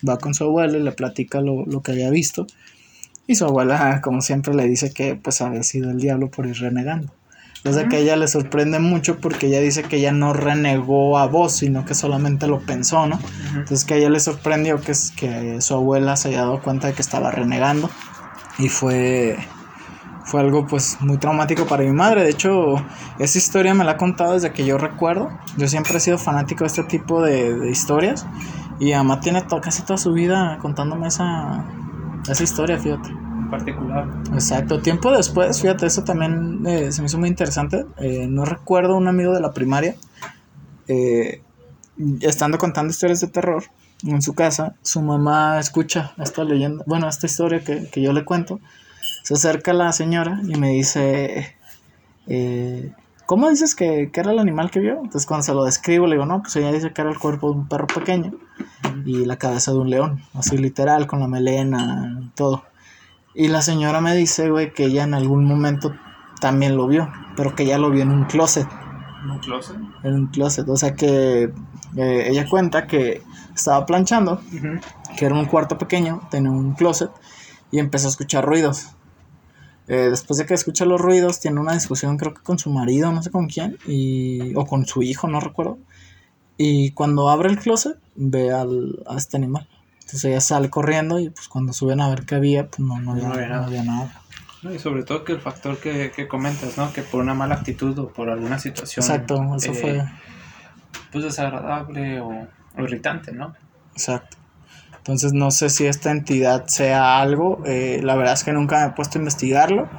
va 0.07 0.17
con 0.17 0.33
su 0.33 0.43
abuela 0.43 0.77
y 0.77 0.81
le 0.81 0.91
platica 0.91 1.41
lo, 1.41 1.65
lo 1.65 1.81
que 1.81 1.91
había 1.91 2.09
visto, 2.09 2.47
y 3.27 3.35
su 3.35 3.45
abuela, 3.45 4.01
como 4.03 4.21
siempre, 4.21 4.53
le 4.53 4.67
dice 4.67 4.93
que 4.93 5.15
pues 5.15 5.41
había 5.41 5.63
sido 5.63 5.91
el 5.91 5.99
diablo 5.99 6.29
por 6.29 6.45
ir 6.45 6.59
renegando. 6.59 7.13
Entonces 7.57 7.87
que 7.89 7.99
ella 7.99 8.17
le 8.17 8.27
sorprende 8.27 8.79
mucho 8.79 9.19
porque 9.19 9.47
ella 9.47 9.61
dice 9.61 9.83
que 9.83 9.95
ella 9.95 10.11
no 10.11 10.33
renegó 10.33 11.17
a 11.17 11.27
vos, 11.27 11.55
sino 11.55 11.85
que 11.85 11.93
solamente 11.93 12.45
lo 12.45 12.59
pensó, 12.59 13.07
¿no? 13.07 13.17
Entonces 13.55 13.85
que 13.85 13.93
a 13.93 13.97
ella 13.97 14.09
le 14.09 14.19
sorprendió 14.19 14.81
que, 14.81 14.91
que 15.15 15.61
su 15.61 15.73
abuela 15.73 16.17
se 16.17 16.27
haya 16.27 16.39
dado 16.39 16.61
cuenta 16.61 16.87
de 16.87 16.93
que 16.93 17.01
estaba 17.01 17.31
renegando 17.31 17.89
y 18.59 18.67
fue 18.67 19.37
fue 20.23 20.41
algo 20.41 20.65
pues 20.65 20.97
muy 21.01 21.17
traumático 21.17 21.65
para 21.65 21.83
mi 21.83 21.91
madre. 21.91 22.23
De 22.23 22.29
hecho, 22.29 22.75
esa 23.19 23.37
historia 23.37 23.73
me 23.73 23.83
la 23.83 23.91
ha 23.91 23.97
contado 23.97 24.33
desde 24.33 24.51
que 24.51 24.65
yo 24.65 24.77
recuerdo. 24.77 25.29
Yo 25.57 25.67
siempre 25.67 25.97
he 25.97 25.99
sido 25.99 26.17
fanático 26.17 26.63
de 26.63 26.67
este 26.67 26.83
tipo 26.83 27.21
de, 27.21 27.69
historias. 27.69 28.25
Y 28.79 28.93
mamá 28.93 29.19
tiene 29.19 29.43
casi 29.61 29.83
toda 29.83 29.97
su 29.97 30.13
vida 30.13 30.57
contándome 30.61 31.07
esa, 31.07 31.65
esa 32.29 32.43
historia, 32.43 32.77
fíjate 32.77 33.09
particular. 33.53 34.07
Exacto, 34.33 34.79
tiempo 34.81 35.11
después, 35.11 35.61
fíjate, 35.61 35.85
eso 35.85 36.03
también 36.03 36.65
eh, 36.65 36.91
se 36.91 37.01
me 37.01 37.05
hizo 37.05 37.19
muy 37.19 37.29
interesante. 37.29 37.85
Eh, 37.97 38.25
no 38.27 38.45
recuerdo 38.45 38.95
un 38.95 39.07
amigo 39.07 39.31
de 39.33 39.41
la 39.41 39.51
primaria, 39.51 39.95
eh, 40.87 41.41
estando 42.21 42.57
contando 42.57 42.89
historias 42.89 43.21
de 43.21 43.27
terror 43.27 43.63
en 44.05 44.21
su 44.21 44.33
casa, 44.33 44.75
su 44.81 45.01
mamá 45.01 45.59
escucha 45.59 46.13
esta 46.17 46.43
leyenda, 46.43 46.83
bueno, 46.87 47.07
esta 47.07 47.27
historia 47.27 47.63
que, 47.63 47.89
que 47.89 48.01
yo 48.01 48.11
le 48.11 48.25
cuento. 48.25 48.59
Se 49.23 49.33
acerca 49.33 49.73
la 49.73 49.91
señora 49.93 50.39
y 50.43 50.55
me 50.55 50.69
dice, 50.69 51.55
¿cómo 53.25 53.49
dices 53.49 53.73
que, 53.73 54.11
que, 54.11 54.19
era 54.19 54.31
el 54.31 54.39
animal 54.39 54.69
que 54.69 54.79
vio? 54.79 54.95
Entonces 54.95 55.25
cuando 55.25 55.43
se 55.43 55.53
lo 55.53 55.63
describo 55.63 56.07
le 56.07 56.15
digo, 56.15 56.25
no, 56.25 56.41
pues 56.41 56.55
ella 56.57 56.71
dice 56.71 56.91
que 56.93 57.01
era 57.01 57.09
el 57.09 57.17
cuerpo 57.17 57.49
de 57.49 57.57
un 57.59 57.67
perro 57.67 57.87
pequeño 57.87 58.33
y 59.05 59.25
la 59.25 59.37
cabeza 59.37 59.71
de 59.71 59.77
un 59.77 59.89
león, 59.89 60.21
así 60.33 60.57
literal, 60.57 61.07
con 61.07 61.21
la 61.21 61.27
melena, 61.27 62.31
todo. 62.35 62.63
Y 63.33 63.47
la 63.47 63.61
señora 63.61 64.01
me 64.01 64.15
dice, 64.15 64.49
güey, 64.49 64.73
que 64.73 64.85
ella 64.85 65.03
en 65.03 65.13
algún 65.13 65.45
momento 65.45 65.95
también 66.39 66.75
lo 66.75 66.87
vio, 66.87 67.09
pero 67.35 67.55
que 67.55 67.63
ella 67.63 67.77
lo 67.77 67.89
vio 67.89 68.03
en 68.03 68.11
un 68.11 68.25
closet. 68.25 68.67
¿En 69.23 69.31
un 69.31 69.39
closet? 69.39 69.77
En 70.03 70.13
un 70.13 70.27
closet, 70.27 70.67
o 70.67 70.75
sea 70.75 70.95
que 70.95 71.43
eh, 71.95 72.27
ella 72.27 72.47
cuenta 72.49 72.87
que 72.87 73.23
estaba 73.55 73.85
planchando, 73.85 74.41
que 75.17 75.25
era 75.25 75.33
un 75.33 75.45
cuarto 75.45 75.77
pequeño, 75.77 76.27
tenía 76.29 76.51
un 76.51 76.73
closet, 76.73 77.09
y 77.71 77.79
empezó 77.79 78.07
a 78.07 78.11
escuchar 78.11 78.45
ruidos. 78.45 78.89
Eh, 79.87 80.09
después 80.09 80.37
de 80.37 80.45
que 80.45 80.53
escucha 80.53 80.85
los 80.85 80.99
ruidos, 80.99 81.39
tiene 81.39 81.59
una 81.59 81.73
discusión 81.73 82.17
creo 82.17 82.33
que 82.33 82.41
con 82.41 82.57
su 82.57 82.69
marido, 82.69 83.11
no 83.11 83.21
sé 83.21 83.31
con 83.31 83.47
quién, 83.47 83.77
y, 83.85 84.55
o 84.55 84.65
con 84.65 84.85
su 84.85 85.03
hijo, 85.03 85.27
no 85.27 85.39
recuerdo. 85.39 85.77
Y 86.57 86.91
cuando 86.91 87.29
abre 87.29 87.49
el 87.49 87.59
closet, 87.59 87.97
ve 88.15 88.53
al, 88.53 89.03
a 89.07 89.17
este 89.17 89.37
animal. 89.37 89.67
Entonces 89.95 90.25
ella 90.25 90.41
sale 90.41 90.69
corriendo 90.69 91.19
y 91.19 91.29
pues 91.29 91.47
cuando 91.47 91.73
suben 91.73 91.99
a 91.99 92.09
ver 92.09 92.25
qué 92.25 92.35
había, 92.35 92.67
pues 92.67 92.79
no, 92.79 92.99
no, 92.99 93.13
había, 93.13 93.83
nada. 93.83 94.21
y 94.63 94.79
sobre 94.79 95.03
todo 95.03 95.23
que 95.23 95.33
el 95.33 95.41
factor 95.41 95.77
que, 95.79 96.11
que, 96.15 96.27
comentas, 96.27 96.77
¿no? 96.77 96.93
Que 96.93 97.01
por 97.01 97.21
una 97.21 97.33
mala 97.33 97.55
actitud 97.55 97.97
o 97.97 98.09
por 98.09 98.29
alguna 98.29 98.59
situación. 98.59 99.03
Exacto, 99.03 99.55
eso 99.55 99.71
eh, 99.71 99.75
fue. 99.75 100.05
Pues 101.11 101.23
desagradable 101.23 102.19
o, 102.19 102.47
irritante, 102.77 103.31
¿no? 103.31 103.55
Exacto. 103.93 104.37
Entonces 105.03 105.33
no 105.33 105.51
sé 105.51 105.69
si 105.69 105.85
esta 105.85 106.11
entidad 106.11 106.65
sea 106.67 107.19
algo. 107.19 107.61
Eh, 107.65 107.99
la 108.01 108.15
verdad 108.15 108.35
es 108.35 108.45
que 108.45 108.53
nunca 108.53 108.79
me 108.79 108.87
he 108.87 108.95
puesto 108.95 109.17
a 109.17 109.19
investigarlo. 109.19 109.89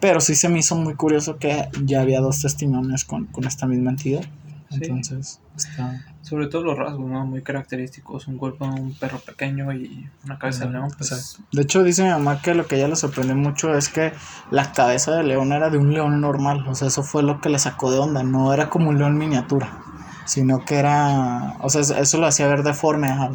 Pero 0.00 0.20
sí 0.20 0.34
se 0.34 0.48
me 0.48 0.58
hizo 0.58 0.74
muy 0.74 0.96
curioso 0.96 1.36
que 1.36 1.68
ya 1.84 2.00
había 2.00 2.20
dos 2.20 2.42
testimonios 2.42 3.04
con, 3.04 3.26
con 3.26 3.44
esta 3.44 3.66
misma 3.66 3.90
entidad. 3.90 4.24
Entonces, 4.68 5.38
está... 5.56 6.06
Sobre 6.22 6.48
todo 6.48 6.64
los 6.64 6.76
rasgos, 6.78 7.08
¿no? 7.08 7.24
Muy 7.24 7.42
característicos. 7.42 8.26
Un 8.26 8.36
cuerpo 8.36 8.66
de 8.66 8.80
un 8.80 8.94
perro 8.94 9.20
pequeño 9.20 9.72
y 9.72 10.08
una 10.24 10.40
cabeza 10.40 10.64
de 10.64 10.72
león. 10.72 10.90
Pues... 10.98 11.38
De 11.52 11.62
hecho, 11.62 11.84
dice 11.84 12.02
mi 12.02 12.10
mamá 12.10 12.42
que 12.42 12.54
lo 12.54 12.66
que 12.66 12.76
ella 12.76 12.88
le 12.88 12.96
sorprendió 12.96 13.36
mucho 13.36 13.72
es 13.76 13.88
que 13.88 14.12
la 14.50 14.72
cabeza 14.72 15.14
de 15.14 15.22
león 15.22 15.52
era 15.52 15.70
de 15.70 15.78
un 15.78 15.92
león 15.92 16.20
normal. 16.20 16.66
O 16.66 16.74
sea, 16.74 16.88
eso 16.88 17.04
fue 17.04 17.22
lo 17.22 17.40
que 17.40 17.48
le 17.48 17.60
sacó 17.60 17.92
de 17.92 17.98
onda. 17.98 18.24
No 18.24 18.52
era 18.52 18.70
como 18.70 18.88
un 18.88 18.98
león 18.98 19.16
miniatura. 19.18 19.81
Sino 20.24 20.64
que 20.64 20.76
era. 20.76 21.56
O 21.60 21.68
sea, 21.68 21.80
eso 21.80 22.18
lo 22.18 22.26
hacía 22.26 22.46
ver 22.46 22.62
deforme 22.62 23.08
al. 23.08 23.32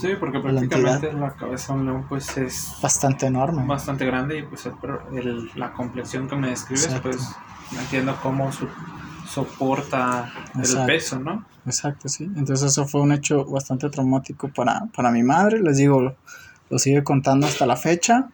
sí, 0.00 0.08
porque 0.18 0.40
prácticamente 0.40 1.12
la, 1.12 1.32
cabeza 1.32 1.74
de 1.74 1.80
un 1.80 1.86
león, 1.86 2.06
pues 2.08 2.36
es. 2.36 2.74
Bastante 2.82 3.26
enorme. 3.26 3.64
Bastante 3.66 4.06
grande 4.06 4.38
y, 4.38 4.42
pues, 4.42 4.68
el, 5.14 5.50
la 5.54 5.72
complexión 5.72 6.28
que 6.28 6.36
me 6.36 6.48
describes, 6.48 6.88
pues. 7.02 7.18
entiendo 7.78 8.16
cómo 8.22 8.50
su 8.52 8.66
soporta 9.26 10.32
el 10.54 10.86
peso, 10.86 11.18
¿no? 11.18 11.44
Exacto, 11.66 12.08
sí. 12.08 12.24
Entonces 12.24 12.70
eso 12.72 12.86
fue 12.86 13.00
un 13.00 13.12
hecho 13.12 13.44
bastante 13.44 13.90
traumático 13.90 14.48
para, 14.48 14.86
para 14.94 15.10
mi 15.10 15.22
madre, 15.22 15.60
les 15.60 15.76
digo, 15.76 16.14
lo, 16.70 16.78
sigue 16.78 17.02
contando 17.02 17.46
hasta 17.46 17.66
la 17.66 17.76
fecha. 17.76 18.28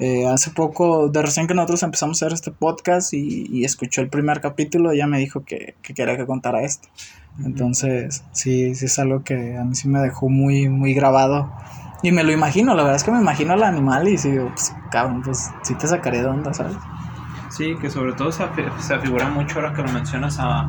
Eh, 0.00 0.26
hace 0.26 0.50
poco, 0.50 1.08
de 1.08 1.22
recién 1.22 1.46
que 1.46 1.54
nosotros 1.54 1.82
empezamos 1.82 2.20
a 2.20 2.26
hacer 2.26 2.34
este 2.34 2.50
podcast 2.50 3.14
y, 3.14 3.46
y 3.50 3.64
escuchó 3.64 4.00
el 4.00 4.08
primer 4.08 4.40
capítulo, 4.40 4.90
ella 4.90 5.06
me 5.06 5.18
dijo 5.18 5.44
que, 5.44 5.76
que 5.82 5.94
quería 5.94 6.16
que 6.16 6.26
contara 6.26 6.62
esto. 6.62 6.88
Entonces, 7.44 8.24
sí, 8.32 8.74
sí 8.74 8.84
es 8.84 8.98
algo 8.98 9.24
que 9.24 9.56
a 9.56 9.64
mí 9.64 9.74
sí 9.74 9.88
me 9.88 10.00
dejó 10.00 10.28
muy, 10.28 10.68
muy 10.68 10.94
grabado. 10.94 11.52
Y 12.02 12.12
me 12.12 12.22
lo 12.22 12.32
imagino, 12.32 12.74
la 12.74 12.82
verdad 12.82 12.96
es 12.96 13.04
que 13.04 13.10
me 13.10 13.20
imagino 13.20 13.54
al 13.54 13.62
animal 13.62 14.06
y 14.08 14.16
digo, 14.16 14.48
pues 14.48 14.74
cabrón, 14.90 15.22
pues 15.22 15.50
sí 15.62 15.74
te 15.74 15.86
sacaré 15.86 16.20
de 16.20 16.26
onda, 16.26 16.52
¿sabes? 16.52 16.76
Sí, 17.50 17.74
que 17.80 17.88
sobre 17.88 18.12
todo 18.12 18.30
se, 18.30 18.44
se 18.80 18.94
afigura 18.94 19.28
mucho 19.30 19.60
ahora 19.60 19.72
que 19.72 19.82
lo 19.82 19.88
mencionas 19.90 20.36
a, 20.38 20.68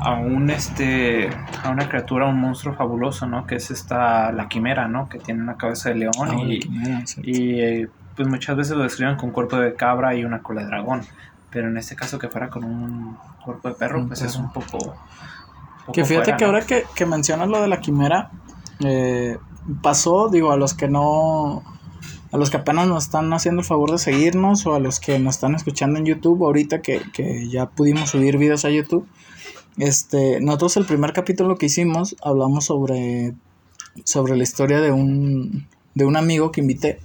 a 0.00 0.14
un 0.14 0.50
este 0.50 1.30
a 1.62 1.70
una 1.70 1.88
criatura, 1.88 2.26
un 2.26 2.40
monstruo 2.40 2.74
fabuloso, 2.74 3.26
¿no? 3.26 3.46
Que 3.46 3.56
es 3.56 3.70
esta 3.70 4.32
la 4.32 4.48
quimera, 4.48 4.88
¿no? 4.88 5.08
Que 5.08 5.18
tiene 5.18 5.42
una 5.42 5.56
cabeza 5.56 5.90
de 5.90 5.96
león 5.96 6.12
Ah, 6.20 6.36
y, 6.44 6.58
quimera, 6.58 7.04
y 7.22 7.60
eh, 7.60 7.88
pues 8.22 8.30
muchas 8.30 8.56
veces 8.56 8.76
lo 8.76 8.84
describen 8.84 9.16
con 9.16 9.30
cuerpo 9.32 9.56
de 9.56 9.74
cabra 9.74 10.14
y 10.14 10.24
una 10.24 10.42
cola 10.42 10.62
de 10.62 10.68
dragón, 10.68 11.02
pero 11.50 11.68
en 11.68 11.76
este 11.76 11.96
caso 11.96 12.20
que 12.20 12.28
fuera 12.28 12.48
con 12.50 12.62
un 12.62 13.16
cuerpo 13.44 13.68
de 13.68 13.74
perro, 13.74 13.98
Un 13.98 14.06
pues 14.06 14.22
es 14.22 14.36
un 14.36 14.52
poco, 14.52 14.94
Que 15.92 16.04
fíjate 16.04 16.24
fuera, 16.24 16.36
que 16.36 16.44
¿no? 16.44 16.50
ahora 16.50 16.64
que, 16.64 16.84
que 16.94 17.04
mencionas 17.04 17.48
lo 17.48 17.60
de 17.60 17.66
la 17.66 17.80
quimera, 17.80 18.30
eh, 18.80 19.38
pasó, 19.82 20.28
digo, 20.28 20.52
a 20.52 20.56
los 20.56 20.74
que 20.74 20.86
no, 20.86 21.64
a 22.30 22.36
los 22.36 22.48
que 22.50 22.58
apenas 22.58 22.86
nos 22.86 23.04
están 23.04 23.32
haciendo 23.32 23.62
el 23.62 23.66
favor 23.66 23.90
de 23.90 23.98
seguirnos 23.98 24.66
o 24.66 24.74
a 24.74 24.78
los 24.78 25.00
que 25.00 25.18
nos 25.18 25.34
están 25.34 25.56
escuchando 25.56 25.98
en 25.98 26.06
YouTube 26.06 26.44
ahorita 26.44 26.80
que, 26.80 27.02
que 27.12 27.48
ya 27.48 27.66
pudimos 27.66 28.10
subir 28.10 28.38
videos 28.38 28.64
a 28.64 28.70
YouTube. 28.70 29.06
Este, 29.78 30.40
nosotros 30.40 30.76
el 30.76 30.84
primer 30.84 31.12
capítulo 31.12 31.56
que 31.56 31.66
hicimos 31.66 32.14
hablamos 32.22 32.66
sobre, 32.66 33.34
sobre 34.04 34.36
la 34.36 34.44
historia 34.44 34.80
de 34.80 34.92
un, 34.92 35.66
de 35.94 36.04
un 36.04 36.16
amigo 36.16 36.52
que 36.52 36.60
invité, 36.60 37.00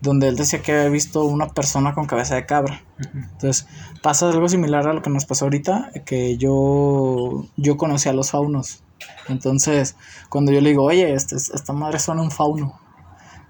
donde 0.00 0.28
él 0.28 0.36
decía 0.36 0.62
que 0.62 0.72
había 0.72 0.88
visto 0.88 1.24
una 1.24 1.48
persona 1.48 1.94
con 1.94 2.06
cabeza 2.06 2.34
de 2.34 2.46
cabra. 2.46 2.82
Entonces, 3.14 3.66
pasa 4.02 4.28
algo 4.28 4.48
similar 4.48 4.86
a 4.86 4.92
lo 4.92 5.02
que 5.02 5.10
nos 5.10 5.24
pasó 5.24 5.46
ahorita, 5.46 5.90
que 6.04 6.36
yo, 6.36 7.46
yo 7.56 7.76
conocí 7.76 8.08
a 8.08 8.12
los 8.12 8.30
faunos. 8.30 8.82
Entonces, 9.28 9.96
cuando 10.28 10.52
yo 10.52 10.60
le 10.60 10.70
digo, 10.70 10.84
oye, 10.84 11.12
este, 11.12 11.36
esta 11.36 11.72
madre 11.72 11.98
suena 11.98 12.22
un 12.22 12.30
fauno. 12.30 12.78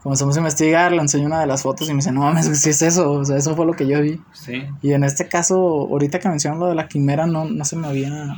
Comenzamos 0.03 0.37
a 0.37 0.38
investigar, 0.38 0.93
le 0.93 1.00
enseño 1.00 1.26
una 1.26 1.41
de 1.41 1.49
las 1.49 1.62
fotos 1.62 1.88
y 1.88 1.93
me 1.93 1.97
dice, 1.97 2.12
no 2.12 2.21
mames, 2.21 2.62
¿qué 2.62 2.71
es 2.71 2.83
eso? 2.83 3.11
O 3.11 3.25
sea, 3.25 3.37
eso 3.37 3.57
fue 3.57 3.67
lo 3.67 3.73
que 3.73 3.88
yo 3.88 4.00
vi. 4.00 4.21
Sí, 4.33 4.65
Y 4.81 4.93
en 4.93 5.03
este 5.03 5.29
caso, 5.29 5.57
ahorita 5.57 6.21
que 6.21 6.29
mencionan 6.29 6.61
lo 6.61 6.69
de 6.69 6.76
la 6.76 6.87
quimera, 6.87 7.26
no, 7.26 7.45
no 7.45 7.65
se 7.65 7.75
me 7.75 7.88
había, 7.88 8.37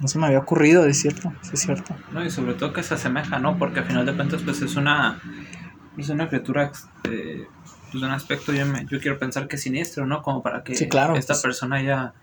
no 0.00 0.08
se 0.08 0.18
me 0.18 0.26
había 0.26 0.38
ocurrido, 0.38 0.86
es 0.86 1.02
cierto, 1.02 1.30
sí 1.42 1.50
es 1.52 1.60
cierto. 1.60 1.94
no, 2.12 2.24
y 2.24 2.30
sobre 2.30 2.54
todo 2.54 2.72
que 2.72 2.82
se 2.82 2.94
asemeja, 2.94 3.38
¿no? 3.38 3.58
Porque 3.58 3.80
al 3.80 3.86
final 3.86 4.06
de 4.06 4.16
cuentas, 4.16 4.40
pues 4.42 4.62
es 4.62 4.74
una, 4.76 5.20
es 5.98 6.08
una 6.08 6.28
criatura 6.28 6.72
eh, 7.04 7.46
pues, 7.90 8.00
de 8.00 8.06
un 8.06 8.12
aspecto, 8.14 8.52
yo, 8.52 8.64
me- 8.66 8.86
yo 8.86 9.00
quiero 9.00 9.18
pensar 9.18 9.48
que 9.48 9.58
siniestro, 9.58 10.06
¿no? 10.06 10.22
Como 10.22 10.42
para 10.42 10.62
que 10.64 10.74
Sí, 10.74 10.88
claro, 10.88 11.16
esta 11.16 11.34
pues. 11.34 11.42
persona 11.42 11.76
haya 11.76 12.14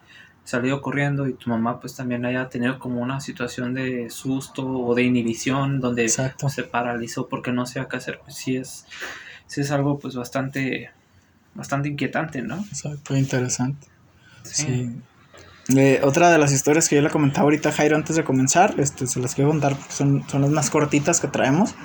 salido 0.43 0.81
corriendo 0.81 1.27
y 1.27 1.33
tu 1.33 1.49
mamá 1.51 1.79
pues 1.79 1.95
también 1.95 2.25
haya 2.25 2.49
tenido 2.49 2.79
como 2.79 3.01
una 3.01 3.19
situación 3.21 3.75
de 3.75 4.09
susto 4.09 4.65
o 4.67 4.95
de 4.95 5.03
inhibición 5.03 5.79
donde 5.79 6.03
Exacto. 6.03 6.49
se 6.49 6.63
paralizó 6.63 7.27
porque 7.27 7.51
no 7.51 7.67
sabía 7.67 7.87
qué 7.87 7.97
hacer, 7.97 8.19
pues 8.23 8.35
sí 8.35 8.55
es, 8.57 8.85
sí 9.45 9.61
es 9.61 9.69
algo 9.69 9.99
pues 9.99 10.15
bastante, 10.15 10.89
bastante 11.53 11.89
inquietante, 11.89 12.41
¿no? 12.41 12.57
Exacto, 12.69 13.15
interesante. 13.15 13.85
Sí. 14.43 14.89
Eh, 15.75 15.99
otra 16.03 16.31
de 16.31 16.39
las 16.39 16.51
historias 16.51 16.89
que 16.89 16.95
yo 16.95 17.03
le 17.03 17.11
comentaba 17.11 17.43
ahorita 17.43 17.69
a 17.69 17.71
Jairo 17.71 17.95
antes 17.95 18.15
de 18.15 18.23
comenzar, 18.23 18.73
este, 18.79 19.05
se 19.05 19.19
las 19.19 19.35
quiero 19.35 19.51
contar 19.51 19.75
porque 19.75 19.93
son, 19.93 20.27
son 20.27 20.41
las 20.41 20.49
más 20.49 20.71
cortitas 20.71 21.19
que 21.19 21.27
traemos. 21.27 21.75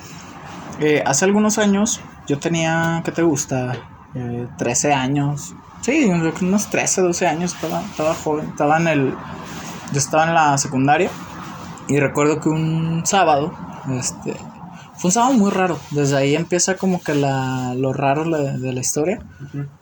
Eh, 0.81 1.03
hace 1.07 1.25
algunos 1.25 1.59
años 1.59 2.01
yo 2.27 2.39
tenía, 2.39 3.03
¿qué 3.05 3.13
te 3.13 3.23
gusta? 3.23 3.77
Eh, 4.15 4.47
13 4.59 4.93
años. 4.93 5.55
Sí, 5.83 6.05
unos 6.07 6.71
13, 6.71 7.03
12 7.03 7.27
años, 7.27 7.55
estaba, 7.55 7.83
estaba 7.83 8.15
joven, 8.15 8.49
estaba 8.49 8.79
en 8.79 8.89
el... 8.89 9.15
Yo 9.93 9.99
estaba 9.99 10.25
en 10.27 10.35
la 10.35 10.57
secundaria 10.59 11.11
y 11.89 12.01
recuerdo 12.01 12.41
que 12.41 12.49
un 12.49 13.03
sábado, 13.05 13.53
este, 13.93 14.33
fue 14.97 15.09
un 15.09 15.13
sábado 15.13 15.35
muy 15.35 15.51
raro. 15.51 15.79
Desde 15.91 16.17
ahí 16.17 16.35
empieza 16.35 16.77
como 16.77 17.03
que 17.03 17.15
la, 17.15 17.75
lo 17.77 17.93
raro 17.93 18.25
de- 18.31 18.59
de 18.59 18.73
la 18.73 18.81
historia 18.81 19.21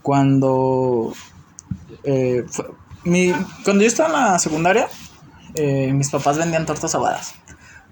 cuando 0.03 1.13
eh, 2.05 2.45
fue- 2.49 2.67
mi, 3.05 3.33
cuando 3.65 3.83
yo 3.83 3.89
estaba 3.89 4.09
en 4.09 4.15
la 4.33 4.39
secundaria 4.39 4.89
eh, 5.55 5.93
mis 5.93 6.11
papás 6.11 6.39
vendían 6.39 6.67
tortas 6.67 6.95
ahogadas 6.95 7.35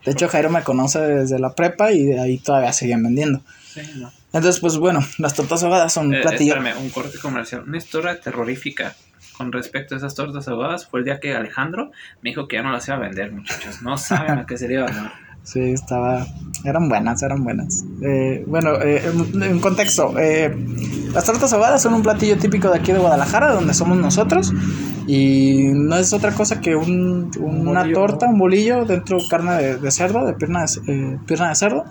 de 0.04 0.12
hecho 0.12 0.28
Jairo 0.28 0.50
me 0.50 0.62
conoce 0.62 0.98
desde 1.00 1.38
la 1.38 1.54
prepa 1.54 1.92
y 1.92 2.04
de 2.04 2.20
ahí 2.20 2.38
todavía 2.38 2.72
seguían 2.72 3.02
vendiendo 3.02 3.40
Sí, 3.72 3.80
no. 3.96 4.12
entonces 4.32 4.60
pues 4.60 4.76
bueno 4.78 5.00
las 5.18 5.34
tortas 5.34 5.62
ahogadas 5.62 5.92
son 5.92 6.08
un 6.08 6.14
Eh, 6.14 6.20
platillo 6.22 6.54
espérame, 6.56 6.78
un 6.80 6.90
corte 6.90 7.18
comercial. 7.18 7.62
Una 7.66 7.76
historia 7.78 8.20
terrorífica 8.20 8.94
con 9.36 9.52
respecto 9.52 9.94
a 9.94 9.98
esas 9.98 10.14
tortas 10.14 10.48
ahogadas 10.48 10.86
fue 10.86 11.00
el 11.00 11.04
día 11.06 11.18
que 11.20 11.34
Alejandro 11.34 11.92
me 12.22 12.30
dijo 12.30 12.46
que 12.48 12.56
ya 12.56 12.62
no 12.62 12.72
las 12.72 12.86
iba 12.88 12.96
a 12.96 13.00
vender, 13.00 13.32
muchachos. 13.32 13.80
No 13.82 13.96
saben 13.96 14.38
a 14.38 14.46
qué 14.46 14.58
sería 14.58 14.80
ganar. 14.82 15.12
Sí, 15.42 15.60
estaba. 15.60 16.26
Eran 16.64 16.88
buenas, 16.88 17.22
eran 17.22 17.42
buenas. 17.42 17.84
Eh, 18.02 18.44
bueno, 18.46 18.74
eh, 18.80 19.02
en, 19.34 19.42
en 19.42 19.58
contexto: 19.60 20.14
eh, 20.18 20.54
las 21.12 21.24
tortas 21.24 21.52
ahogadas 21.52 21.82
son 21.82 21.94
un 21.94 22.02
platillo 22.02 22.36
típico 22.38 22.70
de 22.70 22.78
aquí 22.78 22.92
de 22.92 22.98
Guadalajara, 22.98 23.52
donde 23.52 23.74
somos 23.74 23.96
nosotros. 23.98 24.52
Y 25.06 25.68
no 25.72 25.96
es 25.96 26.12
otra 26.12 26.32
cosa 26.32 26.60
que 26.60 26.76
un, 26.76 27.30
Un 27.40 27.66
una 27.68 27.80
bolillo, 27.80 27.94
torta, 27.98 28.26
¿no? 28.26 28.32
un 28.32 28.38
bolillo 28.38 28.84
dentro 28.84 29.18
carne 29.28 29.54
de, 29.56 29.76
de 29.78 29.90
cerdo, 29.90 30.24
de 30.24 30.34
pierna 30.34 30.64
de, 30.64 30.92
eh, 30.92 31.18
pierna 31.26 31.48
de 31.48 31.54
cerdo. 31.56 31.84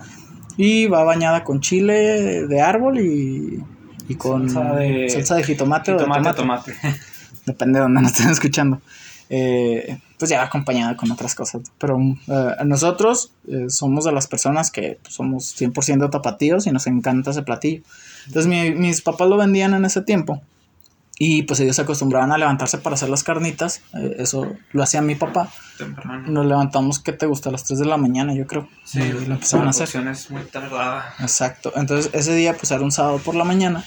Y 0.56 0.86
va 0.86 1.04
bañada 1.04 1.42
con 1.44 1.60
chile 1.60 2.46
de 2.46 2.60
árbol 2.62 2.98
y, 3.00 3.62
y 4.08 4.14
con 4.14 4.48
Salsa 4.48 4.74
de- 4.76 5.10
salsa 5.10 5.34
de 5.36 5.42
jitomate, 5.44 5.92
o 5.92 5.98
de 5.98 6.04
tomate 6.04 6.32
tomate. 6.34 6.72
depende 7.46 7.78
de 7.78 7.82
donde 7.84 8.00
nos 8.02 8.12
estén 8.12 8.30
escuchando. 8.30 8.80
Eh, 9.32 9.98
pues 10.18 10.28
ya 10.28 10.42
acompañada 10.42 10.96
con 10.96 11.10
otras 11.12 11.34
cosas. 11.36 11.62
Pero 11.78 11.98
eh, 12.26 12.54
nosotros 12.64 13.30
eh, 13.48 13.66
somos 13.70 14.04
de 14.04 14.12
las 14.12 14.26
personas 14.26 14.70
que 14.72 14.98
somos 15.08 15.54
100% 15.58 16.10
tapatíos 16.10 16.66
y 16.66 16.72
nos 16.72 16.86
encanta 16.88 17.30
ese 17.30 17.42
platillo. 17.42 17.82
Entonces 18.26 18.48
mi- 18.48 18.72
mis 18.74 19.00
papás 19.02 19.28
lo 19.28 19.36
vendían 19.36 19.72
en 19.74 19.84
ese 19.84 20.02
tiempo 20.02 20.42
y 21.22 21.42
pues 21.42 21.60
ellos 21.60 21.76
se 21.76 21.82
acostumbraban 21.82 22.32
a 22.32 22.38
levantarse 22.38 22.78
para 22.78 22.94
hacer 22.94 23.08
las 23.08 23.22
carnitas. 23.22 23.82
Eh, 23.94 24.16
eso 24.18 24.46
lo 24.72 24.82
hacía 24.82 25.00
mi 25.00 25.14
papá. 25.14 25.48
Temprano. 25.78 26.26
Nos 26.28 26.46
levantamos, 26.46 26.98
¿qué 26.98 27.12
te 27.12 27.26
gusta? 27.26 27.50
A 27.50 27.52
las 27.52 27.64
3 27.64 27.78
de 27.78 27.86
la 27.86 27.96
mañana, 27.98 28.34
yo 28.34 28.46
creo. 28.46 28.68
Sí, 28.84 29.00
Y 29.00 29.12
lo 29.26 29.34
empezaban 29.34 29.66
a 29.68 29.70
hacer. 29.70 30.06
es 30.08 30.30
muy 30.30 30.42
tardada. 30.44 31.14
Exacto. 31.20 31.72
Entonces 31.76 32.10
ese 32.14 32.34
día 32.34 32.54
pues 32.56 32.70
era 32.72 32.82
un 32.82 32.90
sábado 32.90 33.18
por 33.18 33.34
la 33.36 33.44
mañana 33.44 33.84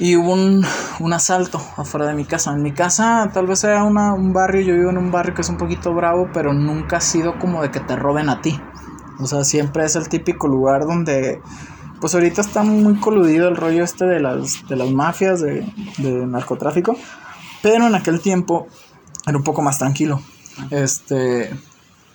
y 0.00 0.16
hubo 0.16 0.32
un, 0.32 0.64
un 0.98 1.12
asalto 1.12 1.62
afuera 1.76 2.06
de 2.06 2.14
mi 2.14 2.24
casa. 2.24 2.52
En 2.52 2.62
mi 2.62 2.72
casa 2.72 3.30
tal 3.34 3.46
vez 3.46 3.58
sea 3.58 3.84
una, 3.84 4.14
un 4.14 4.32
barrio, 4.32 4.62
yo 4.62 4.74
vivo 4.74 4.88
en 4.88 4.96
un 4.96 5.12
barrio 5.12 5.34
que 5.34 5.42
es 5.42 5.48
un 5.50 5.58
poquito 5.58 5.92
bravo, 5.92 6.30
pero 6.32 6.54
nunca 6.54 6.96
ha 6.96 7.00
sido 7.02 7.38
como 7.38 7.60
de 7.60 7.70
que 7.70 7.80
te 7.80 7.96
roben 7.96 8.30
a 8.30 8.40
ti. 8.40 8.58
O 9.20 9.26
sea, 9.26 9.44
siempre 9.44 9.84
es 9.84 9.94
el 9.96 10.08
típico 10.08 10.48
lugar 10.48 10.86
donde... 10.86 11.40
Pues 12.00 12.14
ahorita 12.14 12.40
está 12.40 12.62
muy 12.62 12.98
coludido 12.98 13.46
el 13.46 13.56
rollo 13.56 13.84
este 13.84 14.06
de 14.06 14.20
las, 14.20 14.66
de 14.66 14.76
las 14.76 14.90
mafias, 14.90 15.42
de, 15.42 15.70
de 15.98 16.26
narcotráfico. 16.26 16.96
Pero 17.60 17.86
en 17.86 17.94
aquel 17.94 18.22
tiempo 18.22 18.68
era 19.26 19.36
un 19.36 19.44
poco 19.44 19.60
más 19.60 19.78
tranquilo. 19.78 20.22
Este... 20.70 21.50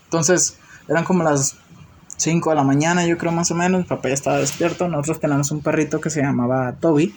Entonces, 0.06 0.58
eran 0.88 1.04
como 1.04 1.24
las 1.24 1.58
5 2.18 2.50
de 2.50 2.56
la 2.56 2.63
mañana, 2.63 3.06
yo 3.06 3.15
creo 3.20 3.32
más 3.32 3.51
o 3.51 3.56
menos. 3.56 3.82
Mi 3.82 3.88
papá 3.88 4.08
ya 4.08 4.15
estaba 4.15 4.38
despierto. 4.39 4.88
Nosotros 4.88 5.20
tenemos 5.20 5.51
un 5.51 5.62
perrito 5.62 6.01
que 6.01 6.10
se 6.10 6.24
llamaba 6.24 6.74
Toby. 6.80 7.13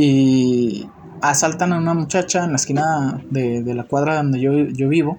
Y 0.00 0.88
asaltan 1.22 1.72
a 1.72 1.78
una 1.78 1.92
muchacha 1.92 2.44
en 2.44 2.50
la 2.50 2.56
esquina 2.56 3.20
de, 3.30 3.64
de 3.64 3.74
la 3.74 3.82
cuadra 3.82 4.18
donde 4.18 4.40
yo, 4.40 4.52
yo 4.52 4.88
vivo. 4.88 5.18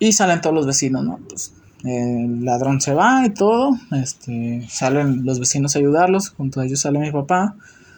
Y 0.00 0.12
salen 0.12 0.40
todos 0.40 0.56
los 0.56 0.66
vecinos, 0.66 1.04
¿no? 1.04 1.20
Pues 1.28 1.54
el 1.84 2.44
ladrón 2.44 2.80
se 2.80 2.94
va 2.94 3.24
y 3.24 3.30
todo. 3.30 3.76
Este, 3.92 4.66
salen 4.68 5.24
los 5.24 5.38
vecinos 5.38 5.76
a 5.76 5.78
ayudarlos. 5.78 6.30
Junto 6.30 6.60
a 6.60 6.64
ellos 6.66 6.80
sale 6.80 6.98
mi 6.98 7.12
papá. 7.12 7.54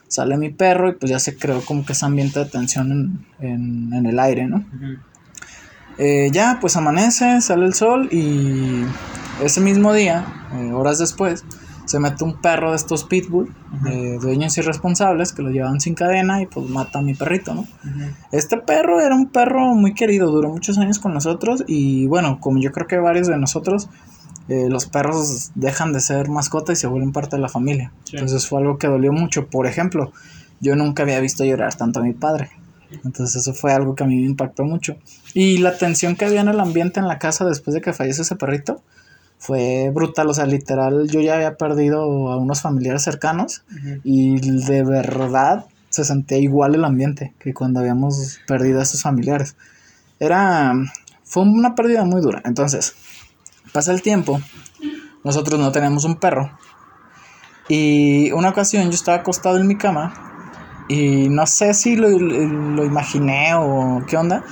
Sale 0.06 0.36
mi 0.36 0.50
perro. 0.50 0.90
Y 0.90 0.92
pues 0.92 1.10
ya 1.10 1.18
se 1.18 1.36
creó 1.38 1.64
como 1.64 1.86
que 1.86 1.94
ese 1.94 2.04
ambiente 2.04 2.40
de 2.40 2.44
tensión 2.44 2.92
en, 2.92 3.26
en, 3.40 3.92
en 3.94 4.04
el 4.04 4.18
aire, 4.18 4.46
¿no? 4.46 4.62
Eh, 5.96 6.28
ya, 6.32 6.58
pues 6.60 6.76
amanece, 6.76 7.40
sale 7.40 7.64
el 7.64 7.72
sol 7.72 8.08
y 8.10 8.84
ese 9.42 9.60
mismo 9.60 9.92
día, 9.92 10.26
eh, 10.54 10.72
horas 10.72 10.98
después, 10.98 11.44
se 11.84 11.98
mete 11.98 12.24
un 12.24 12.40
perro 12.40 12.70
de 12.70 12.76
estos 12.76 13.04
pitbull, 13.04 13.54
de 13.82 14.18
dueños 14.18 14.56
irresponsables, 14.56 15.32
que 15.32 15.42
lo 15.42 15.50
llevaban 15.50 15.80
sin 15.80 15.94
cadena 15.94 16.40
y 16.40 16.46
pues 16.46 16.68
mata 16.68 17.00
a 17.00 17.02
mi 17.02 17.14
perrito, 17.14 17.54
¿no? 17.54 17.66
Este 18.32 18.56
perro 18.56 19.00
era 19.00 19.14
un 19.14 19.26
perro 19.26 19.74
muy 19.74 19.94
querido, 19.94 20.30
duró 20.30 20.48
muchos 20.48 20.78
años 20.78 20.98
con 20.98 21.12
nosotros 21.12 21.64
y 21.66 22.06
bueno, 22.06 22.40
como 22.40 22.60
yo 22.60 22.72
creo 22.72 22.86
que 22.86 22.96
varios 22.98 23.28
de 23.28 23.36
nosotros, 23.36 23.88
eh, 24.48 24.68
los 24.68 24.86
perros 24.86 25.50
dejan 25.54 25.92
de 25.92 26.00
ser 26.00 26.28
mascota 26.28 26.72
y 26.72 26.76
se 26.76 26.86
vuelven 26.86 27.12
parte 27.12 27.36
de 27.36 27.42
la 27.42 27.48
familia. 27.48 27.92
Sí. 28.04 28.16
Entonces 28.16 28.46
fue 28.46 28.60
algo 28.60 28.78
que 28.78 28.86
dolió 28.86 29.12
mucho. 29.12 29.46
Por 29.46 29.66
ejemplo, 29.66 30.12
yo 30.60 30.76
nunca 30.76 31.02
había 31.02 31.20
visto 31.20 31.44
llorar 31.44 31.74
tanto 31.74 32.00
a 32.00 32.02
mi 32.02 32.12
padre. 32.12 32.50
Entonces 33.04 33.36
eso 33.36 33.54
fue 33.54 33.72
algo 33.72 33.94
que 33.94 34.04
a 34.04 34.06
mí 34.06 34.16
me 34.16 34.26
impactó 34.26 34.64
mucho. 34.64 34.96
Y 35.32 35.58
la 35.58 35.76
tensión 35.76 36.14
que 36.16 36.24
había 36.24 36.42
en 36.42 36.48
el 36.48 36.60
ambiente 36.60 37.00
en 37.00 37.08
la 37.08 37.18
casa 37.18 37.44
después 37.44 37.74
de 37.74 37.80
que 37.80 37.92
falleció 37.92 38.22
ese 38.22 38.36
perrito 38.36 38.82
fue 39.44 39.90
brutal. 39.92 40.28
O 40.30 40.34
sea, 40.34 40.46
literal, 40.46 41.06
yo 41.10 41.20
ya 41.20 41.34
había 41.34 41.56
perdido 41.56 42.00
a 42.32 42.38
unos 42.38 42.62
familiares 42.62 43.02
cercanos 43.02 43.62
Ujú. 43.70 44.00
y 44.02 44.40
de 44.40 44.82
verdad 44.84 45.66
se 45.90 46.02
sentía 46.04 46.38
igual 46.38 46.74
el 46.74 46.84
ambiente 46.84 47.34
que 47.38 47.52
cuando 47.52 47.80
habíamos 47.80 48.40
perdido 48.46 48.80
a 48.80 48.84
esos 48.84 49.02
familiares. 49.02 49.54
Era, 50.18 50.72
fue 51.24 51.42
una 51.42 51.74
pérdida 51.74 52.04
muy 52.04 52.22
dura. 52.22 52.40
Entonces, 52.46 52.94
pasa 53.72 53.92
el 53.92 54.00
tiempo, 54.00 54.40
nosotros 55.24 55.60
no 55.60 55.70
tenemos 55.72 56.04
un 56.04 56.16
perro. 56.16 56.50
Y 57.68 58.32
una 58.32 58.48
ocasión 58.48 58.84
yo 58.84 58.94
estaba 58.94 59.18
acostado 59.18 59.56
en 59.56 59.66
mi 59.66 59.78
cama 59.78 60.12
Y 60.88 61.30
no 61.30 61.46
sé 61.46 61.72
si 61.72 61.96
lo, 61.96 62.10
lo 62.10 62.84
imaginé 62.84 63.54
o 63.54 64.02
qué 64.06 64.16
onda, 64.18 64.42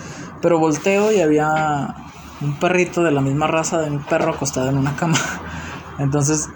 pero 0.40 0.58
volteo 0.58 1.12
y 1.12 1.20
había 1.20 1.94
un 2.42 2.58
perrito 2.58 3.02
de 3.02 3.12
la 3.12 3.20
misma 3.20 3.46
raza 3.46 3.80
de 3.80 3.90
mi 3.90 3.99
perro 3.99 4.32
acostado 4.32 4.68
en 4.68 4.78
una 4.78 4.96
cama. 4.96 5.18
Entonces 5.99 6.49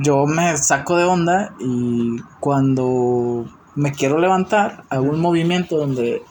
yo 0.00 0.26
me 0.26 0.56
saco 0.56 0.96
de 0.96 1.04
onda 1.04 1.54
y 1.60 2.18
cuando 2.40 3.46
me 3.74 3.92
quiero 3.92 4.18
levantar, 4.18 4.84
hago 4.88 5.04
un 5.04 5.20
movimiento 5.20 5.76
donde 5.76 6.22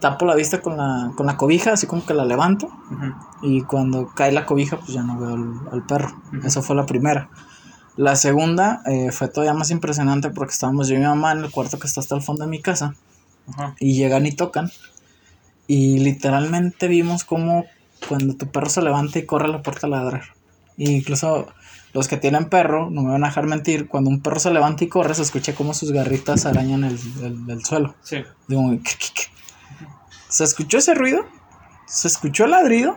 tapo 0.00 0.26
la 0.26 0.34
vista 0.34 0.60
con 0.60 0.76
la, 0.76 1.12
con 1.16 1.26
la 1.26 1.36
cobija, 1.36 1.72
así 1.72 1.86
como 1.86 2.04
que 2.04 2.14
la 2.14 2.24
levanto. 2.24 2.70
Y 3.42 3.62
cuando 3.62 4.08
cae 4.08 4.32
la 4.32 4.46
cobija, 4.46 4.78
pues 4.78 4.92
ya 4.92 5.02
no 5.02 5.18
veo 5.18 5.34
al, 5.70 5.84
perro. 5.86 6.20
Esa 6.44 6.62
fue 6.62 6.76
la 6.76 6.86
primera. 6.86 7.28
La 7.96 8.16
segunda 8.16 8.82
eh, 8.86 9.10
fue 9.12 9.28
todavía 9.28 9.54
más 9.54 9.70
impresionante 9.70 10.30
porque 10.30 10.52
estábamos 10.52 10.88
yo 10.88 10.94
y 10.94 10.98
mi 10.98 11.04
mamá 11.04 11.32
en 11.32 11.38
el 11.38 11.50
cuarto 11.50 11.78
que 11.78 11.86
está 11.86 12.00
hasta 12.00 12.14
el 12.14 12.22
fondo 12.22 12.44
de 12.44 12.50
mi 12.50 12.60
casa. 12.60 12.94
Y 13.78 13.94
llegan 13.94 14.26
y 14.26 14.32
tocan. 14.32 14.70
Y 15.66 15.98
literalmente 15.98 16.88
vimos 16.88 17.24
como 17.24 17.64
cuando 18.08 18.36
tu 18.36 18.46
perro 18.50 18.68
se 18.68 18.82
levanta 18.82 19.18
y 19.18 19.26
corre 19.26 19.46
a 19.46 19.48
la 19.48 19.62
puerta 19.62 19.86
a 19.86 19.90
ladrar. 19.90 20.22
E 20.78 20.90
incluso 20.90 21.48
los 21.92 22.08
que 22.08 22.16
tienen 22.16 22.48
perro, 22.48 22.90
no 22.90 23.02
me 23.02 23.12
van 23.12 23.24
a 23.24 23.28
dejar 23.28 23.46
mentir, 23.46 23.88
cuando 23.88 24.10
un 24.10 24.20
perro 24.20 24.38
se 24.38 24.50
levanta 24.50 24.84
y 24.84 24.88
corre, 24.88 25.14
se 25.14 25.22
escucha 25.22 25.54
como 25.54 25.74
sus 25.74 25.90
garritas 25.92 26.46
arañan 26.46 26.84
el, 26.84 26.98
el, 27.48 27.64
suelo. 27.64 27.94
Sí. 28.02 28.22
Digo, 28.46 28.62
se 30.28 30.44
escuchó 30.44 30.78
ese 30.78 30.94
ruido, 30.94 31.26
se 31.86 32.06
escuchó 32.06 32.44
el 32.44 32.52
ladrido 32.52 32.96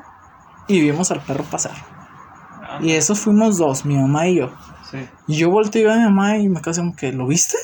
y 0.68 0.80
vimos 0.80 1.10
al 1.12 1.22
perro 1.24 1.44
pasar. 1.44 1.74
Ah. 2.62 2.80
Y 2.82 2.92
esos 2.92 3.20
fuimos 3.20 3.58
dos, 3.58 3.86
mi 3.86 3.96
mamá 3.96 4.28
y 4.28 4.36
yo. 4.36 4.54
Sí. 4.92 5.00
Y 5.28 5.38
yo 5.38 5.50
volteé 5.50 5.92
a 5.92 5.96
mi 5.96 6.04
mamá 6.04 6.38
y 6.38 6.50
me 6.50 6.62
quedé 6.62 6.76
como 6.76 6.96
que, 6.96 7.12
¿lo 7.12 7.26
viste? 7.26 7.58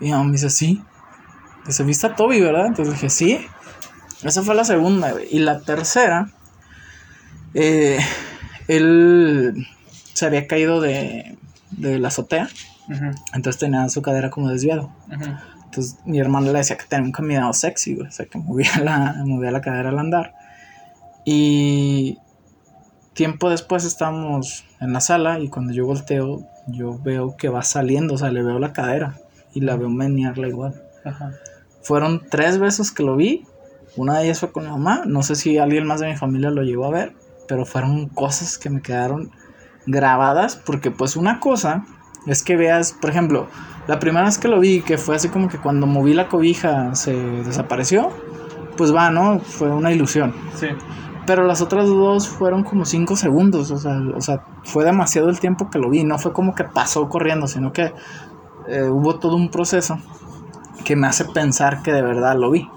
Y 0.00 0.04
mi 0.04 0.10
mamá 0.10 0.24
me 0.24 0.32
dice, 0.32 0.50
sí. 0.50 0.82
se 1.68 1.84
viste 1.84 2.06
a 2.06 2.14
Toby, 2.14 2.40
¿verdad? 2.40 2.66
Entonces 2.66 2.94
dije, 2.94 3.08
sí. 3.08 3.46
Esa 4.22 4.42
fue 4.42 4.54
la 4.54 4.64
segunda, 4.64 5.14
Y 5.30 5.38
la 5.38 5.60
tercera, 5.60 6.30
eh, 7.54 7.98
él 8.68 9.66
se 10.12 10.26
había 10.26 10.46
caído 10.46 10.80
de, 10.80 11.36
de 11.70 11.98
la 11.98 12.08
azotea. 12.08 12.48
Entonces 13.32 13.58
tenía 13.58 13.88
su 13.88 14.02
cadera 14.02 14.30
como 14.30 14.50
desviado. 14.50 14.90
Entonces 15.64 15.98
mi 16.04 16.18
hermano 16.18 16.52
le 16.52 16.58
decía 16.58 16.76
que 16.76 16.84
tenía 16.84 17.06
un 17.06 17.12
caminado 17.12 17.52
sexy, 17.52 17.98
O 18.00 18.10
sea, 18.10 18.26
que 18.26 18.38
movía 18.38 18.78
la, 18.82 19.22
movía 19.24 19.50
la 19.50 19.60
cadera 19.60 19.88
al 19.88 19.98
andar. 19.98 20.34
Y 21.24 22.18
tiempo 23.14 23.48
después 23.48 23.84
estamos 23.84 24.64
en 24.80 24.92
la 24.92 25.00
sala 25.00 25.40
y 25.40 25.48
cuando 25.48 25.72
yo 25.72 25.86
volteo, 25.86 26.46
yo 26.66 26.98
veo 26.98 27.36
que 27.36 27.48
va 27.48 27.62
saliendo, 27.62 28.14
o 28.14 28.18
sea, 28.18 28.30
le 28.30 28.42
veo 28.42 28.58
la 28.58 28.72
cadera 28.72 29.16
y 29.54 29.60
la 29.60 29.76
veo 29.76 29.88
menearla 29.88 30.48
igual. 30.48 30.82
Fueron 31.82 32.22
tres 32.30 32.58
veces 32.58 32.90
que 32.90 33.02
lo 33.02 33.16
vi. 33.16 33.46
Una 33.96 34.18
de 34.18 34.24
ellas 34.24 34.40
fue 34.40 34.52
con 34.52 34.64
mi 34.64 34.70
mamá. 34.70 35.02
No 35.06 35.22
sé 35.22 35.36
si 35.36 35.58
alguien 35.58 35.86
más 35.86 36.00
de 36.00 36.08
mi 36.08 36.16
familia 36.16 36.50
lo 36.50 36.62
llegó 36.62 36.86
a 36.86 36.90
ver, 36.90 37.14
pero 37.46 37.64
fueron 37.64 38.08
cosas 38.08 38.58
que 38.58 38.70
me 38.70 38.82
quedaron 38.82 39.30
grabadas 39.86 40.56
porque 40.56 40.90
pues 40.90 41.16
una 41.16 41.40
cosa 41.40 41.84
es 42.26 42.42
que 42.42 42.56
veas, 42.56 42.92
por 42.92 43.10
ejemplo, 43.10 43.48
la 43.86 43.98
primera 43.98 44.24
vez 44.24 44.38
que 44.38 44.48
lo 44.48 44.60
vi, 44.60 44.80
que 44.80 44.96
fue 44.96 45.16
así 45.16 45.28
como 45.28 45.48
que 45.48 45.58
cuando 45.58 45.86
moví 45.86 46.14
la 46.14 46.28
cobija 46.28 46.94
se 46.94 47.14
desapareció, 47.14 48.10
pues 48.76 48.94
va, 48.94 49.10
¿no? 49.10 49.40
Fue 49.40 49.68
una 49.68 49.92
ilusión. 49.92 50.34
Sí. 50.54 50.68
Pero 51.26 51.46
las 51.46 51.60
otras 51.60 51.86
dos 51.86 52.28
fueron 52.28 52.64
como 52.64 52.84
cinco 52.84 53.16
segundos, 53.16 53.70
o 53.70 53.78
sea, 53.78 53.98
o 54.14 54.20
sea, 54.20 54.44
fue 54.62 54.84
demasiado 54.84 55.30
el 55.30 55.40
tiempo 55.40 55.70
que 55.70 55.78
lo 55.78 55.88
vi, 55.88 56.04
no 56.04 56.18
fue 56.18 56.32
como 56.32 56.54
que 56.54 56.64
pasó 56.64 57.08
corriendo, 57.08 57.46
sino 57.46 57.72
que 57.72 57.92
eh, 58.68 58.82
hubo 58.84 59.18
todo 59.18 59.36
un 59.36 59.50
proceso 59.50 59.98
que 60.84 60.96
me 60.96 61.06
hace 61.06 61.24
pensar 61.24 61.82
que 61.82 61.92
de 61.92 62.02
verdad 62.02 62.36
lo 62.36 62.50
vi. 62.50 62.68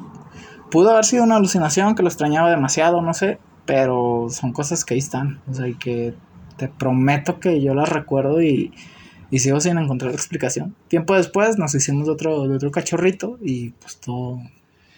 Pudo 0.71 0.91
haber 0.91 1.05
sido 1.05 1.23
una 1.23 1.35
alucinación, 1.37 1.95
que 1.95 2.03
lo 2.03 2.09
extrañaba 2.09 2.49
demasiado, 2.49 3.01
no 3.01 3.13
sé, 3.13 3.39
pero 3.67 4.27
son 4.31 4.53
cosas 4.53 4.83
que 4.83 4.95
ahí 4.95 4.99
están, 4.99 5.41
o 5.47 5.53
sea, 5.53 5.67
y 5.67 5.75
que 5.75 6.15
te 6.57 6.69
prometo 6.69 7.39
que 7.39 7.61
yo 7.61 7.75
las 7.75 7.89
recuerdo 7.89 8.41
y, 8.41 8.73
y 9.29 9.39
sigo 9.39 9.59
sin 9.59 9.77
encontrar 9.77 10.11
explicación. 10.11 10.73
Tiempo 10.87 11.15
después 11.15 11.59
nos 11.59 11.75
hicimos 11.75 12.07
de 12.07 12.13
otro, 12.13 12.47
de 12.47 12.55
otro 12.55 12.71
cachorrito 12.71 13.37
y 13.41 13.69
pues 13.71 13.99
todo, 13.99 14.41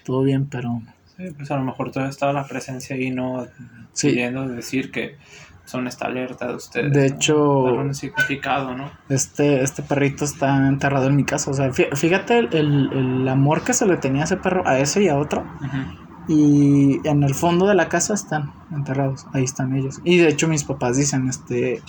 todo 0.05 0.23
bien, 0.23 0.45
pero... 0.45 0.81
Sí, 1.17 1.25
pues 1.35 1.51
a 1.51 1.57
lo 1.57 1.63
mejor 1.63 1.91
todavía 1.91 2.11
estaba 2.11 2.31
la 2.31 2.47
presencia 2.47 2.95
ahí, 2.95 3.11
no 3.11 3.45
sí. 3.91 4.15
decir 4.15 4.91
que 4.91 5.17
son 5.65 5.87
esta 5.87 6.05
alerta 6.05 6.47
de 6.47 6.55
ustedes. 6.55 6.93
De 6.93 7.05
hecho, 7.05 7.63
un 7.63 7.93
significado, 7.93 8.75
¿no? 8.75 8.89
Este, 9.09 9.61
este 9.61 9.83
perrito 9.83 10.25
está 10.25 10.67
enterrado 10.67 11.07
en 11.07 11.15
mi 11.15 11.25
casa. 11.25 11.51
O 11.51 11.53
sea, 11.53 11.71
fíjate 11.71 12.39
el, 12.39 12.89
el, 12.91 13.27
amor 13.27 13.63
que 13.63 13.73
se 13.73 13.85
le 13.85 13.97
tenía 13.97 14.21
a 14.21 14.25
ese 14.25 14.37
perro, 14.37 14.67
a 14.67 14.79
ese 14.79 15.03
y 15.03 15.09
a 15.09 15.17
otro. 15.17 15.45
Y 16.29 16.99
en 17.07 17.23
el 17.23 17.33
fondo 17.33 17.65
de 17.65 17.73
la 17.73 17.89
casa 17.89 18.13
están 18.13 18.53
enterrados, 18.71 19.25
ahí 19.33 19.43
están 19.43 19.75
ellos. 19.75 19.99
Y 20.03 20.19
de 20.19 20.29
hecho 20.29 20.47
mis 20.47 20.63
papás 20.63 20.95
dicen 20.95 21.27
este 21.27 21.81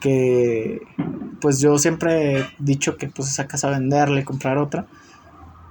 que 0.00 0.82
pues 1.40 1.60
yo 1.60 1.78
siempre 1.78 2.40
he 2.40 2.46
dicho 2.58 2.96
que 2.96 3.06
pues 3.06 3.30
esa 3.30 3.46
casa 3.46 3.70
venderle, 3.70 4.24
comprar 4.24 4.58
otra. 4.58 4.86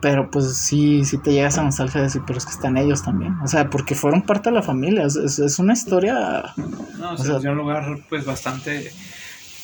Pero 0.01 0.31
pues 0.31 0.55
sí, 0.55 1.03
sí 1.03 1.17
te 1.17 1.33
llegas 1.33 1.57
a 1.57 1.63
nostalgia 1.63 1.99
de 1.99 2.07
decir, 2.07 2.21
pero 2.25 2.37
es 2.37 2.45
que 2.45 2.51
están 2.51 2.77
ellos 2.77 3.03
también. 3.03 3.35
O 3.43 3.47
sea, 3.47 3.69
porque 3.69 3.95
fueron 3.95 4.21
parte 4.21 4.49
de 4.49 4.55
la 4.55 4.61
familia. 4.61 5.05
Es, 5.05 5.15
es, 5.17 5.59
una 5.59 5.73
historia. 5.73 6.43
No, 6.99 7.13
o 7.13 7.17
sea, 7.17 7.37
es 7.37 7.43
un 7.43 7.57
lugar 7.57 7.99
pues 8.07 8.23
bastante, 8.23 8.91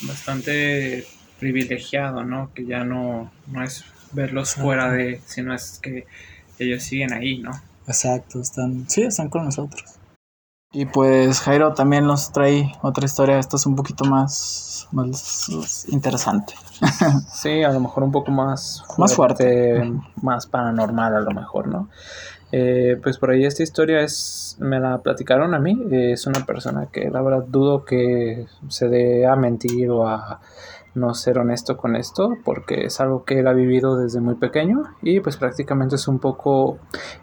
bastante 0.01 1.05
privilegiado, 1.39 2.25
¿no? 2.25 2.51
Que 2.53 2.65
ya 2.65 2.83
no, 2.83 3.31
no 3.47 3.63
es 3.63 3.85
verlos 4.11 4.55
fuera 4.55 4.91
de, 4.91 5.21
sino 5.25 5.53
es 5.53 5.79
que 5.81 6.05
ellos 6.57 6.83
siguen 6.83 7.13
ahí, 7.13 7.39
¿no? 7.39 7.51
Exacto, 7.89 8.39
están, 8.39 8.87
sí, 8.87 9.01
están 9.01 9.29
con 9.29 9.45
nosotros. 9.45 9.83
Y 10.71 10.85
pues 10.85 11.41
Jairo 11.41 11.73
también 11.73 12.05
nos 12.05 12.31
trae 12.31 12.71
otra 12.83 13.05
historia, 13.05 13.39
esta 13.39 13.55
es 13.55 13.65
un 13.65 13.75
poquito 13.75 14.05
más, 14.05 14.87
más 14.91 15.87
interesante. 15.89 16.53
sí, 17.33 17.63
a 17.63 17.71
lo 17.71 17.79
mejor 17.79 18.03
un 18.03 18.11
poco 18.11 18.29
más 18.29 18.83
fuerte, 18.85 19.01
más 19.01 19.15
fuerte, 19.15 19.93
más 20.21 20.45
paranormal 20.45 21.15
a 21.15 21.21
lo 21.21 21.31
mejor, 21.31 21.67
¿no? 21.67 21.89
Eh, 22.51 22.99
pues 23.01 23.17
por 23.17 23.31
ahí 23.31 23.43
esta 23.45 23.63
historia 23.63 24.01
es, 24.01 24.55
me 24.59 24.79
la 24.79 24.99
platicaron 24.99 25.55
a 25.55 25.59
mí, 25.59 25.75
es 25.91 26.27
una 26.27 26.45
persona 26.45 26.89
que 26.91 27.09
la 27.09 27.23
verdad 27.23 27.45
dudo 27.47 27.83
que 27.83 28.45
se 28.67 28.87
dé 28.87 29.25
a 29.25 29.35
mentir 29.35 29.89
o 29.89 30.07
a 30.07 30.39
no 30.95 31.13
ser 31.13 31.39
honesto 31.39 31.77
con 31.77 31.95
esto 31.95 32.37
porque 32.43 32.85
es 32.85 32.99
algo 32.99 33.23
que 33.23 33.39
él 33.39 33.47
ha 33.47 33.53
vivido 33.53 33.97
desde 33.97 34.19
muy 34.19 34.35
pequeño 34.35 34.83
y 35.01 35.19
pues 35.19 35.37
prácticamente 35.37 35.95
es 35.95 36.07
un 36.07 36.19
poco 36.19 36.77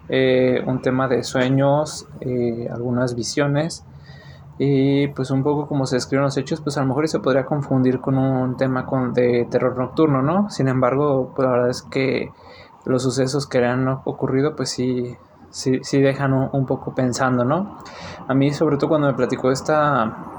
eh, 0.09 0.63
un 0.67 0.81
tema 0.83 1.09
de 1.09 1.25
sueños, 1.25 2.07
eh, 2.21 2.69
algunas 2.73 3.15
visiones 3.15 3.85
y 4.59 5.09
pues 5.09 5.31
un 5.31 5.43
poco 5.43 5.67
como 5.67 5.87
se 5.87 5.97
describen 5.97 6.25
los 6.25 6.37
hechos 6.37 6.61
pues 6.61 6.77
a 6.79 6.81
lo 6.81 6.87
mejor 6.87 7.09
se 7.09 7.21
podría 7.21 7.45
confundir 7.45 8.01
con 8.01 8.17
un 8.17 8.57
tema 8.57 8.87
con, 8.87 9.13
de 9.13 9.47
terror 9.51 9.77
nocturno, 9.77 10.23
¿no? 10.23 10.49
Sin 10.51 10.69
embargo 10.69 11.33
pues 11.35 11.47
la 11.47 11.53
verdad 11.53 11.71
es 11.71 11.83
que 11.83 12.31
los 12.85 13.03
sucesos 13.03 13.47
que 13.47 13.61
le 13.61 13.67
han 13.67 13.87
ocurrido 13.89 14.55
pues 14.57 14.71
sí, 14.71 15.17
sí, 15.51 15.81
sí 15.83 16.01
dejan 16.01 16.33
un, 16.33 16.49
un 16.53 16.67
poco 16.67 16.95
pensando, 16.95 17.45
¿no? 17.45 17.79
A 18.29 18.35
mí 18.35 18.53
sobre 18.53 18.77
todo 18.77 18.89
cuando 18.89 19.09
me 19.09 19.15
platicó 19.15 19.51
esta 19.51 20.36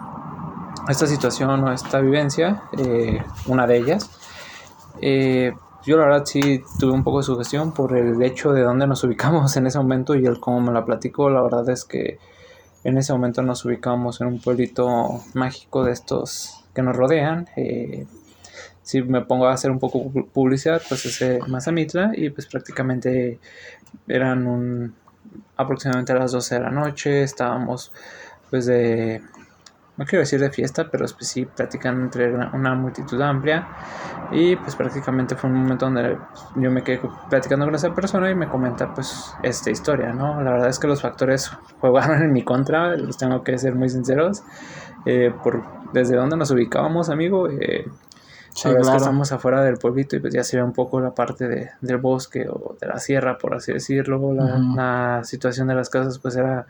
esta 0.90 1.08
situación 1.08 1.64
o 1.64 1.72
esta 1.72 2.00
vivencia, 2.00 2.64
eh, 2.78 3.24
una 3.48 3.68
de 3.68 3.78
ellas. 3.78 4.10
Eh, 5.02 5.54
yo 5.86 5.98
la 5.98 6.06
verdad 6.06 6.26
sí 6.26 6.64
tuve 6.80 6.92
un 6.92 7.04
poco 7.04 7.20
de 7.20 7.24
sugestión 7.24 7.74
por 7.74 7.96
el 7.96 8.22
hecho 8.22 8.52
de 8.52 8.62
dónde 8.62 8.88
nos 8.88 9.04
ubicamos 9.06 9.56
en 9.58 9.68
ese 9.68 9.78
momento 9.78 10.16
y 10.16 10.26
el 10.26 10.40
cómo 10.40 10.62
me 10.62 10.72
la 10.72 10.86
platicó. 10.86 11.30
La 11.30 11.42
verdad 11.42 11.70
es 11.70 11.86
que 11.86 12.20
en 12.84 12.98
ese 12.98 13.14
momento 13.14 13.42
nos 13.42 13.64
ubicamos 13.66 14.22
en 14.22 14.28
un 14.28 14.40
pueblito 14.40 15.22
mágico 15.34 15.84
de 15.84 15.92
estos 15.92 16.66
que 16.74 16.82
nos 16.82 16.96
rodean. 16.96 17.48
Eh, 17.56 18.06
si 18.82 19.02
me 19.02 19.22
pongo 19.22 19.48
a 19.48 19.54
hacer 19.54 19.72
un 19.72 19.80
poco 19.80 20.10
publicidad, 20.34 20.82
pues 20.88 21.22
es 21.22 21.48
Mazamitla 21.48 22.12
y 22.16 22.30
pues 22.30 22.48
prácticamente 22.48 23.40
eran 24.08 24.48
un, 24.48 24.96
aproximadamente 25.58 26.14
a 26.14 26.16
las 26.16 26.32
12 26.32 26.56
de 26.56 26.62
la 26.62 26.72
noche, 26.72 27.24
estábamos 27.24 27.92
pues 28.50 28.66
de 28.66 29.22
no 29.98 30.06
quiero 30.06 30.22
decir 30.22 30.40
de 30.40 30.52
fiesta, 30.52 30.90
pero 30.92 31.06
pues 31.06 31.28
sí 31.28 31.46
platican 31.46 32.02
entre 32.02 32.34
una 32.34 32.76
multitud 32.76 33.20
amplia 33.22 33.68
y 34.32 34.56
pues 34.56 34.76
prácticamente 34.76 35.36
fue 35.36 35.50
un 35.50 35.58
momento 35.58 35.86
donde 35.86 36.18
yo 36.56 36.70
me 36.72 36.84
quedé 36.84 37.02
platicando 37.30 37.66
con 37.66 37.74
esa 37.76 37.94
persona 37.94 38.30
y 38.30 38.36
me 38.36 38.48
comenta 38.48 38.94
pues 38.94 39.34
esta 39.42 39.72
historia, 39.72 40.14
¿no? 40.14 40.42
La 40.44 40.52
verdad 40.52 40.70
es 40.70 40.80
que 40.80 40.88
los 40.88 41.02
factores 41.02 41.52
jugaron 41.80 42.22
en 42.22 42.32
mi 42.32 42.44
contra, 42.44 42.96
los 42.96 43.18
tengo 43.18 43.44
que 43.44 43.58
ser 43.58 43.76
muy 43.76 43.90
sinceros, 43.90 44.44
eh, 45.06 45.34
por 45.44 45.64
desde 45.94 46.16
donde 46.16 46.38
nos 46.38 46.52
ubicábamos, 46.52 47.10
amigo, 47.10 47.50
eh, 47.50 47.90
Sí, 48.54 48.68
que 48.74 48.80
estamos 48.80 49.32
afuera 49.32 49.62
del 49.62 49.78
pueblito 49.78 50.16
y 50.16 50.20
pues 50.20 50.34
ya 50.34 50.44
se 50.44 50.58
ve 50.58 50.64
un 50.64 50.74
poco 50.74 51.00
la 51.00 51.14
parte 51.14 51.48
de, 51.48 51.70
del 51.80 51.98
bosque 51.98 52.48
o 52.50 52.76
de 52.82 52.88
la 52.88 52.98
sierra, 52.98 53.38
por 53.38 53.54
así 53.54 53.72
decirlo. 53.72 54.34
La, 54.34 54.58
la 54.58 55.24
situación 55.24 55.68
de 55.68 55.76
las 55.76 55.92
casas 55.92 56.18
pues 56.18 56.36
era 56.38 56.66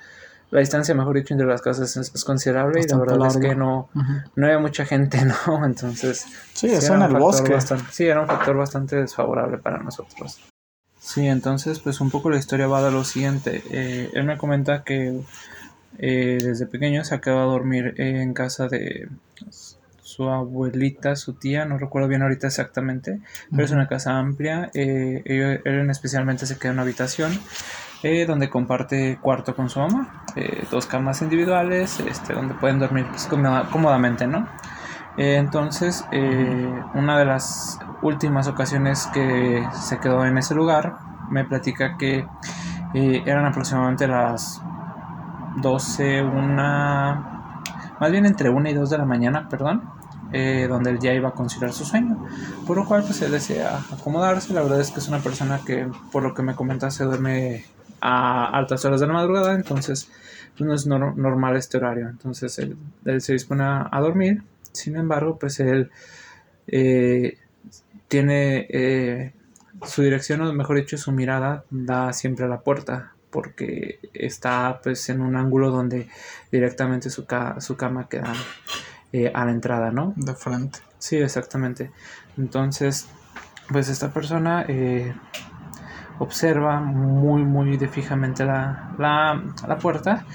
la 0.50 0.62
distancia, 0.62 0.96
mejor 0.96 1.16
dicho, 1.16 1.34
entre 1.34 1.48
las 1.48 1.62
casas 1.62 1.98
es, 1.98 2.24
considerable 2.24 2.82
y 2.82 2.88
la 2.88 2.98
verdad 2.98 3.28
es 3.28 3.38
que 3.38 3.56
no, 3.56 3.90
no 4.36 4.46
había 4.46 4.60
mucha 4.60 4.86
gente, 4.86 5.20
¿no? 5.48 5.66
Entonces, 5.66 6.26
sí, 6.54 6.68
eso 6.68 6.96
en 6.96 7.02
el 7.02 7.14
bosque. 7.14 7.58
sí, 7.92 8.06
era 8.06 8.22
un 8.22 8.28
factor 8.28 8.56
bastante 8.56 8.96
desfavorable 8.96 9.58
para 9.58 9.80
nosotros. 9.80 10.40
Sí, 11.00 11.26
entonces 11.28 11.80
pues 11.80 12.02
un 12.02 12.12
poco 12.12 12.30
la 12.30 12.38
historia 12.38 12.68
va 12.68 12.84
de 12.84 12.92
lo 12.92 13.04
siguiente. 13.04 13.64
Eh, 13.72 14.10
él 14.14 14.24
me 14.26 14.38
comenta 14.38 14.84
que 14.84 15.22
eh, 16.00 16.38
desde 16.42 16.66
pequeño 16.66 17.04
se 17.04 17.16
acaba 17.16 17.42
de 17.42 17.48
dormir 17.48 17.94
en 17.98 18.34
casa 18.34 18.68
de 18.68 19.08
su 20.02 20.30
abuelita, 20.30 21.16
su 21.16 21.34
tía, 21.34 21.66
no 21.66 21.78
recuerdo 21.78 22.08
bien 22.08 22.24
ahorita 22.24 22.48
exactamente, 22.48 23.22
pero 23.52 23.64
es 23.64 23.72
una 23.72 23.88
casa 23.88 24.18
amplia. 24.18 24.70
Eh, 24.74 25.62
él 25.64 25.90
especialmente 25.90 26.46
se 26.46 26.58
queda 26.58 26.70
en 26.70 26.76
una 26.76 26.82
habitación 26.82 27.40
eh, 28.04 28.26
donde 28.28 28.50
comparte 28.50 29.18
cuarto 29.20 29.56
con 29.56 29.70
su 29.70 29.80
mamá, 29.80 30.24
eh, 30.36 30.66
dos 30.70 30.86
camas 30.86 31.22
individuales, 31.24 32.00
este, 32.00 32.34
donde 32.34 32.54
pueden 32.54 32.78
dormir 32.78 33.08
pues, 33.10 33.28
cómodamente, 33.28 34.28
¿no? 34.28 34.48
Eh, 35.18 35.38
entonces, 35.38 36.06
una 36.94 37.18
de 37.18 37.26
las 37.26 37.80
últimas 38.04 38.48
ocasiones 38.48 39.08
que 39.12 39.68
se 39.74 40.00
quedó 40.00 40.26
en 40.26 40.38
ese 40.38 40.54
lugar, 40.54 40.98
me 41.32 41.44
platica 41.44 41.98
que 41.98 42.28
eran 42.94 43.46
aproximadamente 43.46 44.08
las 44.08 44.62
12, 45.56 46.22
una, 46.22 47.62
más 48.00 48.12
bien 48.12 48.28
entre 48.28 48.50
1 48.52 48.70
y 48.70 48.74
2 48.74 48.92
de 48.92 48.98
la 49.00 49.06
mañana, 49.06 49.50
perdón, 49.50 49.90
donde 50.70 50.92
él 50.92 51.00
ya 51.00 51.14
iba 51.14 51.30
a 51.30 51.32
conciliar 51.32 51.74
su 51.74 51.84
sueño. 51.84 52.24
Por 52.68 52.78
lo 52.78 52.86
cual, 52.86 53.02
pues 53.02 53.20
él 53.24 53.32
desea 53.32 53.80
acomodarse. 53.92 54.54
La 54.54 54.62
verdad 54.62 54.80
es 54.80 54.92
que 54.92 55.00
es 55.00 55.08
una 55.08 55.18
persona 55.18 55.62
que, 55.66 55.90
por 56.12 56.22
lo 56.22 56.36
que 56.36 56.44
me 56.44 56.54
comenta, 56.54 56.92
se 56.92 57.06
duerme 57.06 57.66
a 58.02 58.46
altas 58.58 58.84
horas 58.86 59.00
de 59.00 59.08
la 59.08 59.14
madrugada, 59.14 59.54
entonces 59.54 60.10
pues, 60.58 60.68
no 60.68 60.74
es 60.74 60.88
normal 60.88 61.56
este 61.56 61.78
horario. 61.78 62.10
Entonces 62.10 62.58
él, 62.60 62.78
se 63.22 63.34
dispone 63.34 63.64
a, 63.64 64.00
dormir, 64.02 64.44
sin 64.72 64.96
embargo, 64.96 65.38
pues 65.38 65.60
él 65.60 65.92
eh, 66.68 67.38
tiene 68.08 68.68
eh, 68.70 69.34
su 69.86 70.02
dirección, 70.02 70.42
o 70.42 70.54
mejor 70.54 70.78
dicho, 70.78 70.98
su 70.98 71.12
mirada 71.12 71.64
da 71.70 72.14
siempre 72.14 72.46
a 72.46 72.48
la 72.48 72.62
puerta, 72.62 73.14
porque 73.30 74.00
está 74.14 74.80
pues 74.82 75.10
en 75.10 75.22
un 75.22 75.36
ángulo 75.36 75.70
donde 75.70 76.08
directamente 76.52 77.10
su, 77.10 77.26
su 77.60 77.78
cama 77.78 78.08
queda 78.10 78.34
eh, 79.14 79.32
a 79.34 79.46
la 79.46 79.52
entrada, 79.52 79.92
¿no? 79.92 80.14
De 80.16 80.34
frente. 80.34 80.80
Sí, 80.98 81.18
exactamente. 81.18 81.92
Entonces, 82.38 83.08
pues 83.70 83.90
esta 83.90 84.12
persona 84.12 84.66
observa 86.20 86.80
muy, 86.80 87.44
muy 87.44 87.78
de 87.78 87.88
fijamente 87.88 88.46
la, 88.46 88.96
la, 88.98 89.78
puerta 89.78 90.26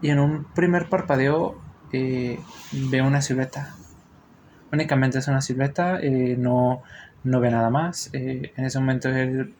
y 0.00 0.10
en 0.10 0.20
un 0.20 0.44
primer 0.44 0.88
parpadeo 0.88 1.60
eh, 1.92 2.38
ve 2.72 3.02
una 3.02 3.22
silueta. 3.22 3.74
Únicamente 4.72 5.18
es 5.18 5.28
una 5.28 5.40
silueta, 5.40 6.00
eh, 6.00 6.36
no, 6.38 6.82
no 7.24 7.40
ve 7.40 7.50
nada 7.50 7.70
más. 7.70 8.10
Eh, 8.12 8.52
en 8.56 8.64
ese 8.64 8.78
momento 8.78 9.08
él 9.08 9.54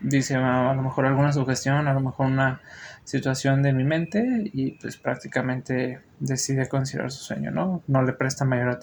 dice 0.00 0.36
a, 0.36 0.74
lo 0.74 0.82
mejor 0.82 1.06
alguna 1.06 1.32
sugestión, 1.32 1.86
a 1.86 1.94
lo 1.94 2.00
mejor 2.00 2.26
una 2.26 2.60
situación 3.04 3.62
de 3.62 3.72
mi 3.72 3.84
mente 3.84 4.50
y 4.52 4.72
pues 4.72 4.96
prácticamente 4.96 6.00
decide 6.20 6.68
considerar 6.68 7.10
su 7.10 7.22
sueño, 7.22 7.50
¿no? 7.50 7.82
No 7.86 8.02
le 8.02 8.12
presta 8.12 8.44
mayor 8.44 8.78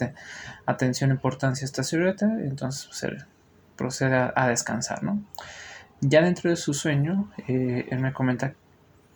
atención, 0.66 1.12
importancia 1.12 1.66
a 1.66 1.68
esta 1.68 1.84
silueta, 1.84 2.26
entonces 2.42 2.88
pues 2.88 3.26
procede 3.76 4.18
a, 4.18 4.34
a 4.36 4.48
descansar, 4.50 5.04
¿no? 5.04 5.24
Ya 6.02 6.22
dentro 6.22 6.50
de 6.50 6.56
su 6.56 6.74
sueño, 6.74 7.30
eh, 7.48 7.88
él 7.90 8.00
me 8.00 8.14
comenta 8.14 8.54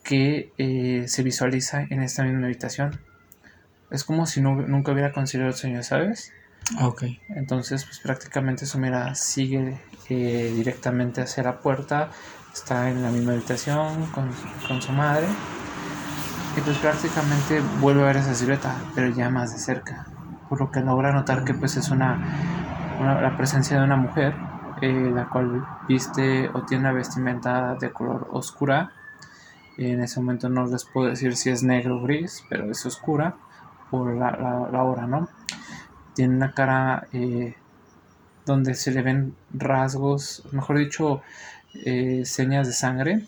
que 0.04 0.52
eh, 0.58 1.06
se 1.08 1.24
visualiza 1.24 1.84
en 1.90 2.04
esta 2.04 2.24
misma 2.24 2.46
habitación. 2.46 3.00
Es 3.90 4.04
como 4.04 4.26
si 4.26 4.42
nunca 4.42 4.92
hubiera 4.92 5.14
considerado 5.14 5.52
el 5.52 5.58
sueño, 5.58 5.82
¿sabes? 5.84 6.34
Ok. 6.82 7.04
Entonces, 7.30 7.86
pues 7.86 8.00
prácticamente 8.00 8.66
su 8.66 8.80
mirada 8.80 9.16
sigue 9.16 9.80
eh, 10.10 10.52
directamente 10.56 11.22
hacia 11.22 11.44
la 11.44 11.60
puerta, 11.60 12.10
está 12.54 12.90
en 12.90 13.02
la 13.02 13.12
misma 13.12 13.34
habitación 13.34 14.08
con, 14.08 14.30
con, 14.68 14.82
su 14.82 14.92
madre. 14.92 15.28
Y 16.58 16.62
pues 16.62 16.78
prácticamente 16.80 17.62
vuelve 17.80 18.04
a 18.04 18.08
ver 18.08 18.18
esa 18.18 18.36
silueta, 18.36 18.76
pero 18.94 19.10
ya 19.10 19.30
más 19.30 19.54
de 19.54 19.60
cerca. 19.60 20.06
Por 20.50 20.60
lo 20.60 20.70
que 20.72 20.82
logra 20.82 21.14
notar 21.14 21.46
que 21.46 21.54
pues 21.54 21.78
es 21.78 21.90
una, 21.90 22.98
una 23.00 23.22
la 23.22 23.38
presencia 23.38 23.78
de 23.78 23.84
una 23.84 23.96
mujer 23.96 24.34
eh, 24.84 25.12
la 25.16 25.30
cual 25.30 25.66
viste 25.88 26.50
o 26.50 26.64
tiene 26.64 26.82
una 26.82 26.92
vestimenta 26.92 27.76
de 27.76 27.94
color 27.94 28.28
oscura. 28.34 28.92
En 29.78 30.02
ese 30.02 30.20
momento 30.20 30.50
no 30.50 30.66
les 30.66 30.84
puedo 30.84 31.08
decir 31.08 31.38
si 31.38 31.50
es 31.52 31.64
negro 31.64 32.00
o 32.00 32.02
gris, 32.02 32.44
pero 32.50 32.70
es 32.70 32.86
oscura 32.86 33.38
por 33.90 34.14
la, 34.14 34.84
hora, 34.84 35.08
¿no? 35.08 35.30
Tiene 36.16 36.36
una 36.36 36.54
cara 36.54 37.08
eh, 37.14 37.56
donde 38.46 38.76
se 38.76 38.92
le 38.92 39.04
ven 39.04 39.34
rasgos, 39.54 40.44
mejor 40.52 40.80
dicho, 40.80 41.22
eh, 41.86 42.24
señas 42.26 42.68
de 42.68 42.74
sangre, 42.74 43.26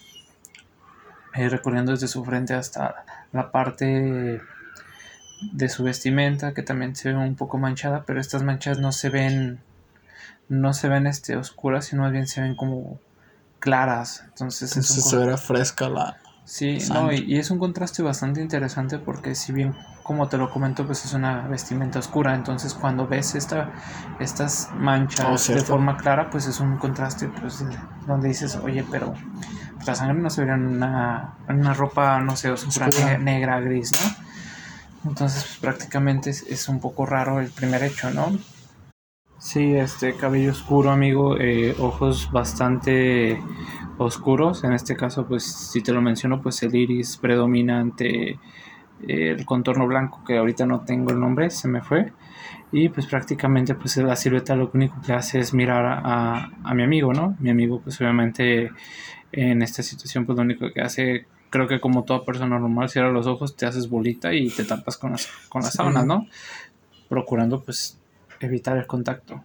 recorriendo 1.34 1.94
desde 1.94 2.10
su 2.10 2.26
frente 2.26 2.54
hasta 2.54 3.06
la 3.32 3.50
parte 3.54 4.42
de 5.54 5.70
su 5.70 5.84
vestimenta, 5.86 6.54
que 6.54 6.64
también 6.64 6.98
se 6.98 7.14
ve 7.14 7.18
un 7.18 7.36
poco 7.36 7.58
manchada, 7.58 8.04
pero 8.06 8.20
estas 8.20 8.44
manchas 8.44 8.80
no 8.80 8.92
se 8.92 9.10
ven 9.10 9.62
no 10.50 10.74
se 10.74 10.88
ven 10.88 11.08
este, 11.08 11.38
oscuras, 11.38 11.86
sino 11.86 12.04
más 12.04 12.12
bien 12.12 12.28
se 12.28 12.42
ven 12.42 12.56
como 12.56 13.00
claras. 13.60 14.24
Entonces, 14.28 14.70
se 14.72 15.18
verá 15.18 15.38
fresca 15.38 15.90
la. 15.90 16.18
Sí, 16.46 16.78
no, 16.94 17.12
y, 17.12 17.38
es 17.40 17.50
un 17.50 17.58
contraste 17.58 18.04
bastante 18.04 18.40
interesante 18.40 19.00
porque 19.00 19.34
si 19.34 19.52
bien, 19.52 19.74
como 20.04 20.30
te 20.30 20.38
lo 20.38 20.52
comento, 20.52 20.86
pues 20.86 21.04
es 21.04 21.14
una 21.14 21.48
vestimenta 21.48 21.98
oscura, 21.98 22.36
entonces 22.36 22.76
cuando 22.76 23.08
ves 23.08 23.34
esta, 23.34 23.72
estas 24.20 24.70
manchas 24.76 25.50
oh, 25.50 25.54
de 25.54 25.62
forma 25.62 25.98
clara, 25.98 26.30
pues 26.30 26.46
es 26.46 26.60
un 26.60 26.78
contraste 26.78 27.30
pues, 27.30 27.66
donde 28.06 28.28
dices, 28.28 28.58
oye, 28.58 28.86
pero 28.92 29.16
la 29.88 29.96
sangre 29.96 30.22
no 30.22 30.30
se 30.30 30.42
vería 30.42 30.54
en 30.54 30.68
una, 30.68 31.34
una 31.50 31.74
ropa, 31.74 32.20
no 32.20 32.36
sé, 32.36 32.52
oscura, 32.52 33.18
negra, 33.18 33.60
gris, 33.60 33.92
¿no? 33.94 35.10
Entonces, 35.10 35.44
pues, 35.46 35.58
prácticamente 35.58 36.30
es, 36.30 36.44
es, 36.44 36.70
un 36.70 36.80
poco 36.80 37.08
raro 37.08 37.40
el 37.40 37.50
primer 37.50 37.82
hecho, 37.84 38.12
¿no? 38.12 38.38
Sí, 39.38 39.76
este 39.76 40.16
cabello 40.16 40.52
oscuro, 40.52 40.92
amigo, 40.92 41.38
eh, 41.38 41.76
ojos 41.80 42.32
bastante 42.32 43.40
oscuros. 43.98 44.64
En 44.64 44.74
este 44.74 44.96
caso, 44.96 45.28
pues 45.28 45.44
si 45.44 45.82
te 45.82 45.92
lo 45.92 46.02
menciono, 46.02 46.42
pues 46.42 46.64
el 46.64 46.74
iris 46.74 47.18
predominante, 47.18 48.32
eh, 48.32 48.38
el 49.08 49.46
contorno 49.46 49.88
blanco, 49.88 50.24
que 50.26 50.38
ahorita 50.38 50.66
no 50.66 50.82
tengo 50.82 51.12
el 51.12 51.20
nombre, 51.20 51.50
se 51.50 51.68
me 51.68 51.82
fue. 51.82 52.14
Y 52.72 52.90
pues 52.90 53.06
prácticamente 53.06 53.76
pues 53.76 53.98
la 53.98 54.16
silueta 54.16 54.56
lo 54.56 54.72
único 54.74 54.96
que 55.06 55.14
hace 55.14 55.40
es 55.40 55.54
mirar 55.54 55.86
a, 55.86 56.50
a 56.64 56.74
mi 56.74 56.84
amigo, 56.84 57.14
¿no? 57.14 57.36
Mi 57.40 57.50
amigo 57.50 57.80
pues 57.82 58.00
obviamente 58.02 58.72
en 59.32 59.62
esta 59.62 59.84
situación 59.84 60.26
pues 60.26 60.38
lo 60.38 60.44
único 60.44 60.72
que 60.74 60.82
hace 60.82 61.28
creo 61.50 61.68
que 61.68 61.80
como 61.80 62.04
toda 62.04 62.26
persona 62.26 62.60
normal, 62.60 62.90
cierra 62.90 63.12
los 63.12 63.28
ojos, 63.28 63.56
te 63.56 63.66
haces 63.66 63.90
bolita 63.90 64.34
y 64.34 64.50
te 64.50 64.66
tapas 64.66 64.98
con 64.98 65.12
las, 65.12 65.30
con 65.48 65.62
las 65.62 65.74
sábanas, 65.74 66.06
¿no? 66.06 66.28
Procurando 67.08 67.64
pues 67.64 67.98
evitar 68.40 68.78
el 68.78 68.88
contacto. 68.88 69.44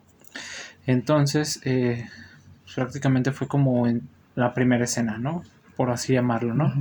Entonces, 0.86 1.60
eh, 1.64 2.08
prácticamente 2.74 3.32
fue 3.32 3.48
como 3.48 3.86
en 3.86 4.08
la 4.34 4.54
primera 4.54 4.84
escena, 4.84 5.18
¿no? 5.18 5.42
Por 5.76 5.90
así 5.90 6.12
llamarlo, 6.12 6.54
¿no? 6.54 6.72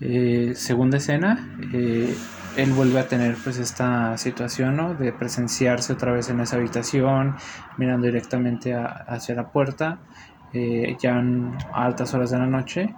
Eh, 0.00 0.52
segunda 0.54 0.98
escena, 0.98 1.56
eh, 1.72 2.14
él 2.56 2.72
vuelve 2.72 3.00
a 3.00 3.08
tener 3.08 3.36
pues 3.42 3.58
esta 3.58 4.16
situación, 4.18 4.76
¿no? 4.76 4.94
De 4.94 5.12
presenciarse 5.12 5.92
otra 5.92 6.12
vez 6.12 6.28
en 6.30 6.40
esa 6.40 6.56
habitación, 6.56 7.36
mirando 7.76 8.06
directamente 8.06 8.74
hacia 8.74 9.34
la 9.34 9.50
puerta, 9.50 9.98
ya 10.98 11.22
a 11.72 11.84
altas 11.84 12.14
horas 12.14 12.30
de 12.30 12.38
la 12.38 12.46
noche. 12.46 12.94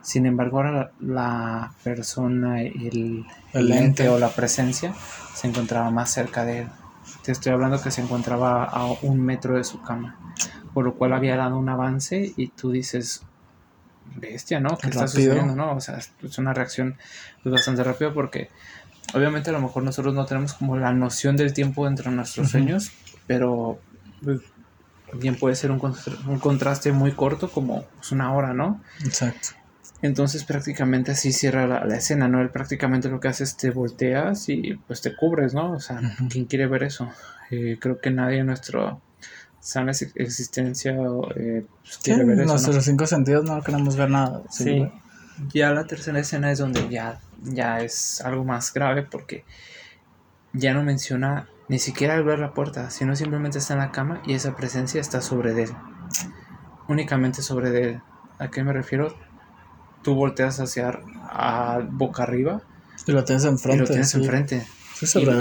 Sin 0.00 0.24
embargo, 0.24 0.58
ahora 0.58 0.92
la, 1.00 1.72
persona, 1.84 2.62
el, 2.62 3.26
el 3.52 3.70
ente 3.70 4.08
o 4.08 4.18
la 4.18 4.30
presencia 4.30 4.94
se 5.34 5.46
encontraba 5.46 5.90
más 5.90 6.10
cerca 6.10 6.44
de 6.44 6.60
él. 6.60 6.68
Te 7.22 7.32
estoy 7.32 7.52
hablando 7.52 7.80
que 7.80 7.90
se 7.90 8.02
encontraba 8.02 8.64
a 8.64 8.86
un 9.02 9.20
metro 9.20 9.56
de 9.56 9.64
su 9.64 9.80
cama, 9.82 10.18
por 10.74 10.84
lo 10.84 10.94
cual 10.94 11.12
había 11.12 11.36
dado 11.36 11.58
un 11.58 11.68
avance 11.68 12.32
y 12.36 12.48
tú 12.48 12.72
dices, 12.72 13.22
bestia, 14.16 14.60
¿no? 14.60 14.76
¿Qué 14.76 14.88
está 14.88 15.06
sucediendo, 15.06 15.54
no? 15.54 15.76
O 15.76 15.80
sea, 15.80 15.98
es 15.98 16.38
una 16.38 16.52
reacción 16.52 16.96
pues, 17.42 17.52
bastante 17.52 17.84
rápida 17.84 18.12
porque 18.12 18.50
obviamente 19.14 19.50
a 19.50 19.52
lo 19.52 19.60
mejor 19.60 19.82
nosotros 19.82 20.14
no 20.14 20.26
tenemos 20.26 20.54
como 20.54 20.76
la 20.76 20.92
noción 20.92 21.36
del 21.36 21.52
tiempo 21.52 21.86
entre 21.86 22.10
nuestros 22.10 22.50
sueños, 22.50 22.90
pero 23.26 23.78
pues, 24.22 24.40
bien 25.14 25.36
puede 25.36 25.54
ser 25.56 25.70
un, 25.70 25.80
un, 26.26 26.38
contraste 26.38 26.92
muy 26.92 27.12
corto 27.12 27.50
como 27.50 27.84
pues, 27.96 28.12
una 28.12 28.32
hora, 28.32 28.52
¿no? 28.52 28.80
Exacto. 29.04 29.50
Entonces 30.02 30.42
prácticamente 30.42 31.12
así 31.12 31.32
cierra 31.32 31.66
la, 31.66 31.96
escena, 31.96 32.26
¿no? 32.26 32.40
Él 32.40 32.50
prácticamente 32.50 33.08
lo 33.08 33.20
que 33.20 33.28
hace 33.28 33.44
es 33.44 33.56
te 33.56 33.70
volteas 33.70 34.48
y 34.48 34.74
pues 34.86 35.00
te 35.00 35.14
cubres, 35.14 35.54
¿no? 35.54 35.72
O 35.72 35.80
sea, 35.80 36.00
¿quién 36.28 36.46
quiere 36.46 36.66
ver 36.66 36.82
eso? 36.82 37.08
Eh, 37.50 37.78
creo 37.80 38.00
que 38.00 38.10
nadie 38.10 38.38
en 38.38 38.46
nuestra 38.46 38.98
sana 39.60 39.92
existencia 39.92 40.96
eh, 41.36 41.64
pues, 41.82 41.98
quiere 41.98 42.24
ver 42.24 42.40
eso. 42.40 42.48
Nuestros 42.48 42.84
cinco 42.84 43.06
sentidos 43.06 43.44
no 43.44 43.62
queremos 43.62 43.96
ver 43.96 44.10
nada. 44.10 44.42
Sí. 44.50 44.90
Ya 45.54 45.70
la 45.70 45.86
tercera 45.86 46.18
escena 46.18 46.50
es 46.50 46.58
donde 46.58 46.88
ya, 46.88 47.20
ya 47.42 47.80
es 47.80 48.20
algo 48.22 48.44
más 48.44 48.74
grave 48.74 49.02
porque 49.04 49.44
ya 50.52 50.74
no 50.74 50.82
menciona 50.82 51.48
ni 51.68 51.78
siquiera 51.78 52.14
al 52.14 52.24
ver 52.24 52.40
la 52.40 52.52
puerta, 52.52 52.90
sino 52.90 53.14
simplemente 53.14 53.58
está 53.58 53.74
en 53.74 53.78
la 53.78 53.92
cama 53.92 54.20
y 54.26 54.34
esa 54.34 54.56
presencia 54.56 55.00
está 55.00 55.22
sobre 55.22 55.62
él. 55.62 55.70
únicamente 56.88 57.40
sobre 57.40 57.70
de 57.70 58.00
¿A 58.38 58.50
qué 58.50 58.64
me 58.64 58.72
refiero? 58.72 59.14
Tú 60.02 60.14
volteas 60.14 60.60
hacia 60.60 61.00
a 61.28 61.80
boca 61.90 62.24
arriba. 62.24 62.62
Y 63.06 63.12
lo 63.12 63.24
tienes 63.24 63.44
enfrente. 63.44 63.76
Y 63.76 63.80
lo 63.80 63.86
tienes 63.86 64.14
enfrente. 64.14 64.66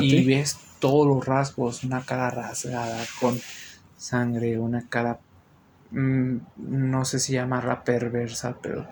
y, 0.01 0.25
ves 0.25 0.57
todos 0.79 1.07
los 1.07 1.25
rasgos, 1.25 1.83
una 1.83 2.01
cara 2.01 2.29
rasgada 2.29 2.97
con 3.19 3.39
sangre, 3.97 4.57
una 4.57 4.87
cara, 4.89 5.19
mm, 5.91 6.37
no 6.57 7.05
sé 7.05 7.19
si 7.19 7.33
llamarla 7.33 7.83
perversa, 7.83 8.55
pero 8.61 8.87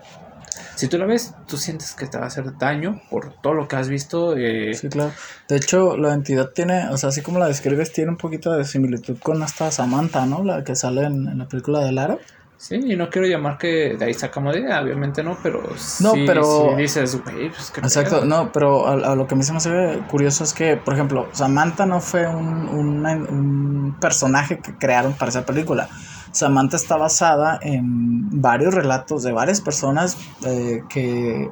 si 0.76 0.88
tú 0.88 0.98
la 0.98 1.06
ves, 1.06 1.34
tú 1.46 1.56
sientes 1.56 1.94
que 1.94 2.06
te 2.06 2.18
va 2.18 2.24
a 2.24 2.26
hacer 2.28 2.56
daño 2.56 3.00
por 3.10 3.32
todo 3.40 3.54
lo 3.54 3.68
que 3.68 3.76
has 3.76 3.88
visto. 3.88 4.36
Eh, 4.36 4.74
sí, 4.74 4.88
claro. 4.88 5.12
De 5.48 5.56
hecho, 5.56 5.96
la 5.96 6.14
entidad 6.14 6.50
tiene, 6.50 6.88
o 6.88 6.96
sea, 6.96 7.10
así 7.10 7.22
como 7.22 7.38
la 7.38 7.46
describes, 7.46 7.92
tiene 7.92 8.10
un 8.10 8.16
poquito 8.16 8.52
de 8.52 8.64
similitud 8.64 9.18
con 9.18 9.42
esta 9.42 9.70
Samantha, 9.70 10.26
¿no? 10.26 10.42
La 10.42 10.64
que 10.64 10.74
sale 10.74 11.04
en, 11.04 11.38
la 11.38 11.46
película 11.46 11.80
de 11.80 11.92
Lara. 11.92 12.18
Sí, 12.60 12.74
y 12.74 12.94
no 12.94 13.08
quiero 13.08 13.26
llamar 13.26 13.56
que 13.56 13.96
de 13.98 14.04
ahí 14.04 14.12
sacamos 14.12 14.54
idea, 14.54 14.82
obviamente 14.82 15.22
no, 15.22 15.38
pero 15.42 15.62
no, 16.00 16.12
pero 16.26 16.74
dices, 16.76 17.18
güey, 17.24 17.48
pues 17.48 17.70
que 17.70 17.80
Exacto, 17.80 18.26
no, 18.26 18.52
pero 18.52 18.86
a, 18.86 19.16
lo 19.16 19.26
que 19.26 19.32
a 19.32 19.38
mí 19.38 19.42
se 19.44 19.52
me 19.52 19.56
hace 19.58 19.98
curioso 20.10 20.44
es 20.44 20.52
que, 20.52 20.76
por 20.76 20.92
ejemplo, 20.92 21.26
Samantha 21.32 21.86
no 21.86 22.00
fue 22.02 22.26
un, 22.26 22.68
un 22.68 23.96
personaje 23.98 24.58
que 24.58 24.76
crearon 24.76 25.14
para 25.14 25.30
esa 25.30 25.46
película. 25.46 25.88
Samantha 26.32 26.76
está 26.76 26.96
basada 26.96 27.58
en 27.62 28.40
varios 28.40 28.74
relatos 28.74 29.22
de 29.22 29.32
varias 29.32 29.60
personas 29.60 30.16
eh, 30.44 30.82
que, 30.88 31.50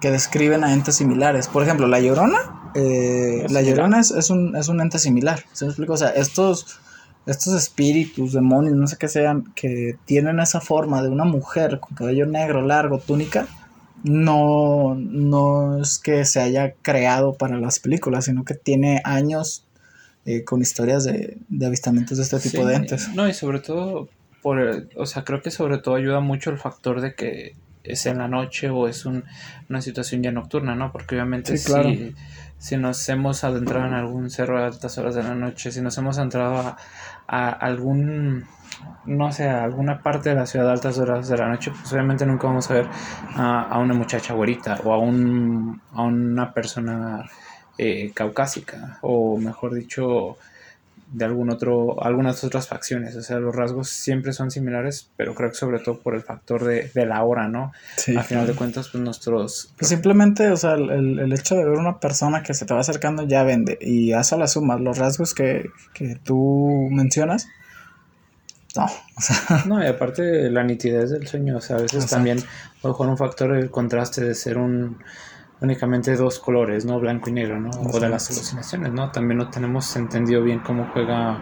describen 0.00 0.64
a 0.64 0.72
entes 0.72 0.96
similares. 0.96 1.46
Por 1.46 1.62
ejemplo, 1.62 1.86
La 1.86 2.00
Llorona. 2.00 2.72
Eh, 2.74 3.46
la 3.48 3.62
Llorona 3.62 4.00
es, 4.00 4.30
un, 4.30 4.56
es 4.56 4.68
un 4.68 4.80
ente 4.80 4.98
similar. 4.98 5.44
¿Se 5.52 5.64
me 5.64 5.70
explica? 5.70 5.92
O 5.92 5.96
sea, 5.96 6.08
estos, 6.08 6.80
estos 7.26 7.54
espíritus, 7.54 8.32
demonios, 8.32 8.76
no 8.76 8.86
sé 8.86 8.96
qué 8.98 9.08
sean, 9.08 9.52
que 9.54 9.96
tienen 10.04 10.40
esa 10.40 10.60
forma 10.60 11.02
de 11.02 11.08
una 11.08 11.24
mujer 11.24 11.78
con 11.80 11.94
cabello 11.94 12.26
negro, 12.26 12.62
largo, 12.62 12.98
túnica, 12.98 13.46
no, 14.02 14.96
no 14.96 15.80
es 15.80 15.98
que 15.98 16.24
se 16.24 16.40
haya 16.40 16.74
creado 16.82 17.34
para 17.34 17.58
las 17.58 17.78
películas, 17.78 18.24
sino 18.24 18.44
que 18.44 18.54
tiene 18.54 19.00
años 19.04 19.64
eh, 20.24 20.44
con 20.44 20.60
historias 20.60 21.04
de, 21.04 21.38
avistamientos 21.64 22.18
de 22.18 22.24
este 22.24 22.40
tipo 22.40 22.66
de 22.66 22.74
entes. 22.74 23.10
No, 23.14 23.28
y 23.28 23.34
sobre 23.34 23.60
todo, 23.60 24.08
por 24.42 24.88
o 24.96 25.06
sea, 25.06 25.24
creo 25.24 25.42
que 25.42 25.50
sobre 25.50 25.78
todo 25.78 25.94
ayuda 25.94 26.20
mucho 26.20 26.50
el 26.50 26.58
factor 26.58 27.00
de 27.00 27.14
que 27.14 27.54
es 27.84 28.06
en 28.06 28.18
la 28.18 28.28
noche 28.28 28.70
o 28.70 28.86
es 28.88 29.04
una 29.06 29.82
situación 29.82 30.22
ya 30.22 30.30
nocturna, 30.30 30.74
¿no? 30.74 30.92
Porque 30.92 31.16
obviamente 31.16 31.56
si, 31.56 32.14
si 32.58 32.76
nos 32.76 33.08
hemos 33.08 33.42
adentrado 33.42 33.86
en 33.86 33.94
algún 33.94 34.30
cerro 34.30 34.58
a 34.58 34.66
altas 34.66 34.98
horas 34.98 35.16
de 35.16 35.24
la 35.24 35.34
noche, 35.34 35.72
si 35.72 35.80
nos 35.80 35.98
hemos 35.98 36.18
entrado 36.18 36.58
a, 36.58 36.76
algún 37.32 38.46
no 39.04 39.32
sé, 39.32 39.48
a 39.48 39.64
alguna 39.64 40.02
parte 40.02 40.30
de 40.30 40.34
la 40.36 40.46
ciudad 40.46 40.68
a 40.68 40.72
altas 40.72 40.98
horas 40.98 41.28
de 41.28 41.36
la 41.36 41.48
noche, 41.48 41.70
pues 41.70 41.92
obviamente 41.92 42.26
nunca 42.26 42.46
vamos 42.46 42.70
a 42.70 42.74
ver 42.74 42.88
a, 43.34 43.62
a 43.62 43.78
una 43.78 43.94
muchacha 43.94 44.34
güerita 44.34 44.80
o 44.84 44.92
a, 44.92 44.98
un, 44.98 45.80
a 45.92 46.02
una 46.02 46.52
persona 46.52 47.28
eh, 47.78 48.12
caucásica, 48.14 48.98
o 49.02 49.38
mejor 49.38 49.74
dicho, 49.74 50.36
de 51.12 51.24
algún 51.24 51.50
otro, 51.50 52.02
algunas 52.02 52.42
otras 52.42 52.68
facciones. 52.68 53.14
O 53.16 53.22
sea, 53.22 53.38
los 53.38 53.54
rasgos 53.54 53.88
siempre 53.88 54.32
son 54.32 54.50
similares, 54.50 55.10
pero 55.16 55.34
creo 55.34 55.50
que 55.50 55.56
sobre 55.56 55.78
todo 55.78 56.00
por 56.00 56.14
el 56.14 56.22
factor 56.22 56.64
de, 56.64 56.90
la 57.06 57.22
hora, 57.22 57.48
¿no? 57.48 57.72
Sí, 57.96 58.16
Al 58.16 58.24
final 58.24 58.46
de 58.46 58.54
cuentas, 58.54 58.88
pues 58.88 59.02
nuestros... 59.04 59.72
Pues 59.78 59.88
simplemente, 59.88 60.50
o 60.50 60.56
sea, 60.56 60.74
el, 60.74 61.18
el, 61.18 61.32
hecho 61.32 61.54
de 61.54 61.64
ver 61.64 61.78
una 61.78 62.00
persona 62.00 62.42
que 62.42 62.54
se 62.54 62.64
te 62.64 62.74
va 62.74 62.80
acercando 62.80 63.26
ya 63.26 63.42
vende. 63.42 63.78
Y 63.80 64.12
haz 64.12 64.32
a 64.32 64.38
la 64.38 64.46
suma 64.46 64.78
los 64.78 64.98
rasgos 64.98 65.34
que, 65.34 65.70
que 65.92 66.16
tú 66.16 66.88
mencionas. 66.90 67.48
No, 68.74 68.84
o 68.84 69.20
sea. 69.20 69.64
No, 69.66 69.82
y 69.82 69.86
aparte 69.86 70.50
la 70.50 70.64
nitidez 70.64 71.10
del 71.10 71.26
sueño, 71.26 71.58
o 71.58 71.60
sea, 71.60 71.76
a 71.76 71.82
veces 71.82 72.06
también, 72.06 72.38
mejor 72.82 73.08
un 73.08 73.18
factor 73.18 73.54
el 73.54 73.70
contraste 73.70 74.24
de 74.24 74.34
ser 74.34 74.58
un 74.58 74.98
únicamente 75.62 76.14
dos 76.16 76.38
colores, 76.40 76.84
¿no? 76.84 76.98
Blanco 76.98 77.30
y 77.30 77.32
negro, 77.32 77.60
¿no? 77.60 77.70
O 77.70 78.00
de 78.00 78.08
las 78.08 78.30
alucinaciones, 78.30 78.92
¿no? 78.92 79.10
También 79.10 79.38
no 79.38 79.48
tenemos 79.48 79.94
entendido 79.96 80.42
bien 80.42 80.58
cómo 80.60 80.90
juega 80.92 81.38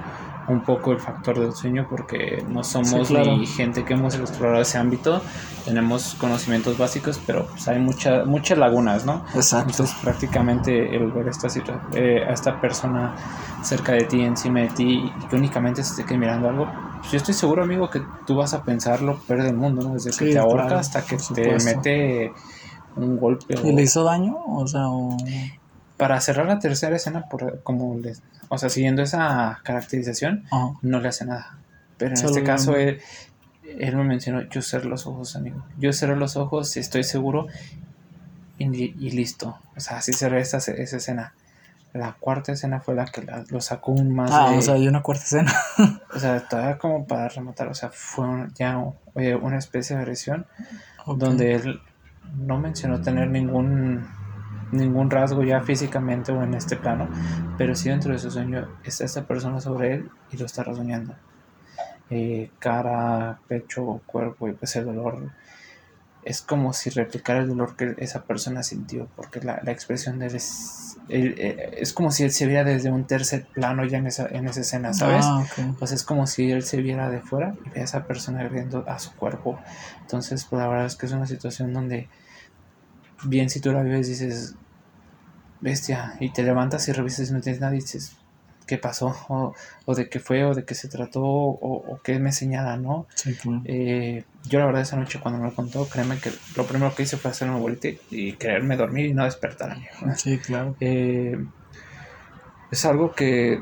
un 0.48 0.62
poco 0.64 0.92
el 0.92 0.98
factor 0.98 1.38
del 1.38 1.52
sueño 1.52 1.86
porque 1.88 2.44
no 2.48 2.64
somos 2.64 3.10
ni 3.10 3.46
gente 3.46 3.84
que 3.84 3.94
hemos 3.94 4.14
explorado 4.16 4.62
ese 4.62 4.78
ámbito, 4.78 5.22
tenemos 5.64 6.14
conocimientos 6.14 6.76
básicos, 6.76 7.20
pero 7.24 7.46
pues 7.46 7.68
hay 7.68 7.78
mucha, 7.78 8.24
muchas 8.24 8.58
lagunas, 8.58 9.04
¿no? 9.04 9.24
Exacto. 9.34 9.70
Entonces 9.70 9.96
prácticamente 10.02 10.96
el 10.96 11.10
ver 11.12 11.28
esta 11.28 11.48
eh, 11.94 12.24
a 12.28 12.32
esta 12.32 12.60
persona 12.60 13.14
cerca 13.62 13.92
de 13.92 14.04
ti, 14.04 14.20
encima 14.22 14.60
de 14.60 14.68
ti, 14.68 15.12
y 15.16 15.26
que 15.28 15.36
únicamente 15.36 15.84
se 15.84 16.04
quede 16.04 16.18
mirando 16.18 16.48
algo, 16.48 16.68
pues 16.98 17.12
yo 17.12 17.18
estoy 17.18 17.34
seguro, 17.34 17.62
amigo, 17.62 17.88
que 17.88 18.02
tú 18.26 18.36
vas 18.36 18.52
a 18.52 18.62
pensar 18.62 19.02
lo 19.02 19.18
peor 19.18 19.44
del 19.44 19.56
mundo, 19.56 19.82
¿no? 19.82 19.94
Desde 19.94 20.10
que 20.10 20.32
te 20.32 20.38
ahorca 20.38 20.78
hasta 20.78 21.04
que 21.04 21.16
te 21.16 21.56
mete 21.64 22.32
un 22.96 23.18
golpe. 23.18 23.54
¿Y 23.64 23.72
le 23.72 23.82
hizo 23.82 24.04
daño? 24.04 24.38
O 24.46 24.66
sea, 24.66 24.86
para 25.96 26.20
cerrar 26.20 26.46
la 26.46 26.58
tercera 26.58 26.96
escena, 26.96 27.28
por, 27.28 27.62
como 27.62 27.98
les, 27.98 28.22
o 28.48 28.58
sea, 28.58 28.68
siguiendo 28.68 29.02
esa 29.02 29.60
caracterización, 29.62 30.44
no 30.82 31.00
le 31.00 31.08
hace 31.08 31.24
nada. 31.24 31.58
Pero 31.98 32.16
en 32.16 32.24
este 32.24 32.42
caso, 32.42 32.76
él, 32.76 33.00
él, 33.64 33.96
me 33.96 34.04
mencionó, 34.04 34.42
yo 34.42 34.62
cerré 34.62 34.88
los 34.88 35.06
ojos, 35.06 35.36
amigo. 35.36 35.64
Yo 35.78 35.92
cerré 35.92 36.16
los 36.16 36.36
ojos, 36.36 36.76
estoy 36.76 37.04
seguro, 37.04 37.46
y, 38.58 39.10
listo. 39.10 39.58
O 39.76 39.80
sea, 39.80 39.98
así 39.98 40.12
cerré 40.12 40.40
esa 40.40 40.58
escena. 40.58 41.34
La 41.92 42.12
cuarta 42.20 42.52
escena 42.52 42.80
fue 42.80 42.94
la 42.94 43.06
que 43.06 43.26
lo 43.48 43.60
sacó 43.60 43.92
un 43.92 44.14
más. 44.14 44.30
Ah, 44.32 44.52
o 44.56 44.62
sea, 44.62 44.74
hay 44.74 44.86
una 44.86 45.02
cuarta 45.02 45.24
escena. 45.24 45.52
o 46.14 46.18
sea, 46.18 46.46
todavía 46.48 46.78
como 46.78 47.06
para 47.06 47.28
rematar, 47.28 47.68
o 47.68 47.74
sea, 47.74 47.90
fue 47.90 48.26
ya 48.54 48.78
una 49.14 49.58
especie 49.58 49.96
de 49.96 50.02
agresión 50.02 50.46
donde 51.06 51.54
él 51.54 51.80
no 52.36 52.58
mencionó 52.58 53.00
tener 53.00 53.28
ningún 53.28 54.06
ningún 54.72 55.10
rasgo 55.10 55.42
ya 55.42 55.60
físicamente 55.62 56.30
o 56.32 56.42
en 56.42 56.54
este 56.54 56.76
plano, 56.76 57.08
pero 57.58 57.74
sí 57.74 57.88
dentro 57.88 58.12
de 58.12 58.18
su 58.18 58.30
sueño 58.30 58.68
está 58.84 59.04
esta 59.04 59.26
persona 59.26 59.60
sobre 59.60 59.94
él 59.94 60.10
y 60.30 60.36
lo 60.36 60.46
está 60.46 60.62
rasguñando. 60.62 61.14
Eh, 62.08 62.50
cara, 62.58 63.40
pecho, 63.48 64.00
cuerpo 64.06 64.48
y 64.48 64.52
pues 64.52 64.76
el 64.76 64.84
dolor 64.84 65.30
es 66.24 66.42
como 66.42 66.72
si 66.72 66.90
replicara 66.90 67.40
el 67.40 67.48
dolor 67.48 67.76
que 67.76 67.94
esa 67.98 68.24
persona 68.24 68.62
sintió, 68.62 69.08
porque 69.16 69.40
la, 69.40 69.60
expresión 69.66 70.18
de 70.18 70.26
él 70.26 70.34
es, 70.36 70.89
es 71.10 71.92
como 71.92 72.10
si 72.10 72.22
él 72.22 72.30
se 72.30 72.46
viera 72.46 72.64
desde 72.64 72.90
un 72.90 73.04
tercer 73.06 73.46
plano 73.46 73.84
ya 73.84 73.98
en 73.98 74.06
esa, 74.06 74.26
en 74.28 74.46
esa 74.46 74.60
escena, 74.60 74.94
¿sabes? 74.94 75.24
Ah, 75.26 75.44
pues 75.78 75.92
es 75.92 76.04
como 76.04 76.26
si 76.26 76.50
él 76.50 76.62
se 76.62 76.80
viera 76.80 77.10
de 77.10 77.20
fuera 77.20 77.54
y 77.64 77.70
ve 77.70 77.80
a 77.80 77.84
esa 77.84 78.06
persona 78.06 78.40
agrediendo 78.40 78.84
a 78.88 78.98
su 78.98 79.12
cuerpo. 79.16 79.58
Entonces, 80.02 80.46
pues 80.48 80.60
la 80.60 80.68
verdad 80.68 80.86
es 80.86 80.96
que 80.96 81.06
es 81.06 81.12
una 81.12 81.26
situación 81.26 81.72
donde 81.72 82.08
bien 83.24 83.50
si 83.50 83.60
tú 83.60 83.72
la 83.72 83.82
vives 83.82 84.06
dices, 84.06 84.54
bestia, 85.60 86.16
y 86.20 86.32
te 86.32 86.42
levantas 86.42 86.88
y 86.88 86.92
revisas 86.92 87.30
y 87.30 87.32
no 87.32 87.40
tienes 87.40 87.60
nada 87.60 87.74
y 87.74 87.80
dices, 87.80 88.16
¿qué 88.70 88.78
pasó? 88.78 89.16
O, 89.84 89.94
de 89.96 90.08
qué 90.08 90.20
fue, 90.20 90.44
o 90.44 90.54
de 90.54 90.64
qué 90.64 90.76
se 90.76 90.86
trató, 90.86 91.20
o, 91.24 91.98
qué 92.04 92.20
me 92.20 92.30
señala, 92.30 92.76
¿no? 92.76 93.08
Eh, 93.64 94.22
yo 94.44 94.60
la 94.60 94.66
verdad 94.66 94.82
esa 94.82 94.96
noche 94.96 95.18
cuando 95.20 95.40
me 95.40 95.48
lo 95.48 95.54
contó, 95.56 95.88
créeme 95.88 96.18
que 96.18 96.30
lo 96.54 96.64
primero 96.66 96.94
que 96.94 97.02
hice 97.02 97.16
fue 97.16 97.32
hacerme 97.32 97.58
bolita 97.58 97.88
y 98.12 98.34
quererme 98.34 98.76
dormir 98.76 99.06
y 99.06 99.12
no 99.12 99.24
despertar, 99.24 99.72
amigo. 99.72 99.90
Sí, 100.16 100.38
claro. 100.38 100.76
Eh, 100.80 101.36
es 102.70 102.84
algo 102.84 103.12
que, 103.12 103.60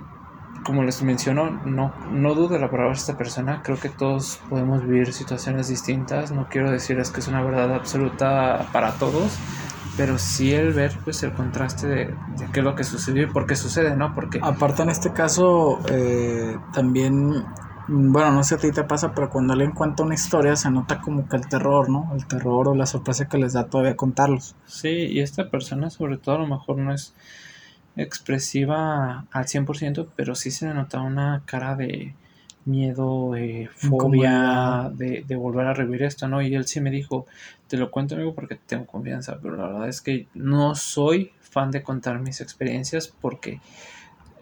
como 0.65 0.85
les 0.85 1.03
menciono, 1.03 1.51
no, 1.65 1.95
no 2.11 2.35
dudo 2.35 2.59
la 2.59 2.71
palabra 2.71 2.93
de 2.93 2.99
esta 2.99 3.17
persona. 3.17 3.63
Creo 3.63 3.81
que 3.81 3.89
todos 3.89 4.41
podemos 4.51 4.87
vivir 4.87 5.13
situaciones 5.15 5.69
distintas. 5.69 6.31
No 6.31 6.49
quiero 6.51 6.71
decirles 6.71 7.11
que 7.11 7.21
es 7.21 7.29
una 7.29 7.43
verdad 7.43 7.73
absoluta 7.75 8.69
para 8.73 8.93
todos 8.93 9.39
pero 9.99 10.17
sí 10.17 10.55
el 10.55 10.73
ver 10.73 10.93
pues 11.03 11.23
el 11.25 11.33
contraste 11.33 11.89
de, 11.89 12.15
qué 12.53 12.61
es 12.61 12.65
lo 12.65 12.77
que 12.77 12.85
sucedió 12.85 13.25
y 13.25 13.27
por 13.27 13.47
qué 13.47 13.57
sucede, 13.57 13.97
¿no? 13.97 14.15
Porque 14.15 14.39
aparte 14.41 14.83
en 14.83 14.91
este 14.91 15.13
caso 15.13 15.81
eh, 15.91 16.57
también 16.73 17.45
bueno, 17.89 18.31
no 18.33 18.45
sé 18.45 18.55
a 18.55 18.59
ti 18.59 18.71
te 18.71 18.85
pasa, 18.85 19.13
pero 19.13 19.29
cuando 19.29 19.55
alguien 19.55 19.73
cuenta 19.73 20.03
una 20.03 20.15
historia 20.15 20.55
se 20.57 20.71
nota 20.71 21.01
como 21.01 21.29
que 21.29 21.37
el 21.37 21.49
terror, 21.49 21.91
¿no? 21.91 22.13
El 22.15 22.27
terror 22.27 22.69
o 22.69 22.75
la 22.75 22.87
sorpresa 22.87 23.29
que 23.29 23.39
les 23.39 23.55
da 23.55 23.65
todavía 23.65 23.97
contarlos. 23.97 24.55
Sí, 24.67 24.89
y 24.89 25.21
esta 25.21 25.51
persona 25.51 25.91
sobre 25.91 26.19
todo 26.19 26.37
a 26.37 26.39
lo 26.39 26.47
mejor 26.47 26.79
no 26.79 26.93
es 26.93 27.15
expresiva 27.97 29.25
al 29.33 29.47
100%, 29.47 30.07
pero 30.15 30.37
sí 30.37 30.53
se 30.53 30.69
le 30.69 30.75
nota 30.75 31.01
una 31.01 31.43
cara 31.45 31.75
de 31.75 32.15
miedo, 32.69 33.35
eh, 33.35 33.69
fobia 33.75 34.91
de, 34.95 35.25
de, 35.27 35.37
volver 35.37 35.67
a 35.67 35.75
revivir 35.75 36.05
esto, 36.05 36.29
¿no? 36.29 36.41
Y 36.43 36.55
él 36.55 36.67
sí 36.67 36.81
me 36.81 36.91
dijo, 36.91 37.27
te 37.67 37.77
lo 37.77 37.91
cuento 37.91 38.15
amigo 38.15 38.35
porque 38.35 38.57
tengo 38.57 38.87
confianza, 38.87 39.39
pero 39.43 39.57
la 39.57 39.67
verdad 39.67 39.89
es 39.89 40.01
que 40.01 40.27
no 40.35 40.75
soy 40.75 41.33
fan 41.41 41.71
de 41.71 41.83
contar 41.83 42.21
mis 42.21 42.41
experiencias 42.41 43.13
porque 43.21 43.61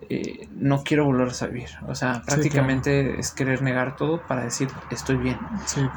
eh, 0.09 0.49
no 0.55 0.85
quiero 0.85 1.05
volver 1.05 1.29
a 1.41 1.47
vivir. 1.47 1.71
O 1.89 1.95
sea, 1.95 2.23
prácticamente 2.25 3.19
es 3.19 3.31
querer 3.31 3.63
negar 3.63 3.97
todo 3.97 4.21
para 4.27 4.45
decir 4.45 4.69
estoy 4.91 5.17
bien. 5.17 5.39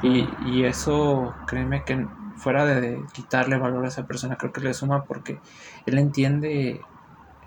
y, 0.02 0.28
y, 0.48 0.64
eso, 0.64 1.36
créeme 1.48 1.84
que 1.84 2.08
fuera 2.38 2.66
de 2.66 3.04
quitarle 3.14 3.58
valor 3.58 3.86
a 3.86 3.90
esa 3.90 4.08
persona, 4.08 4.38
creo 4.38 4.54
que 4.54 4.62
le 4.62 4.74
suma 4.74 5.04
porque 5.04 5.40
él 5.86 5.98
entiende 5.98 6.82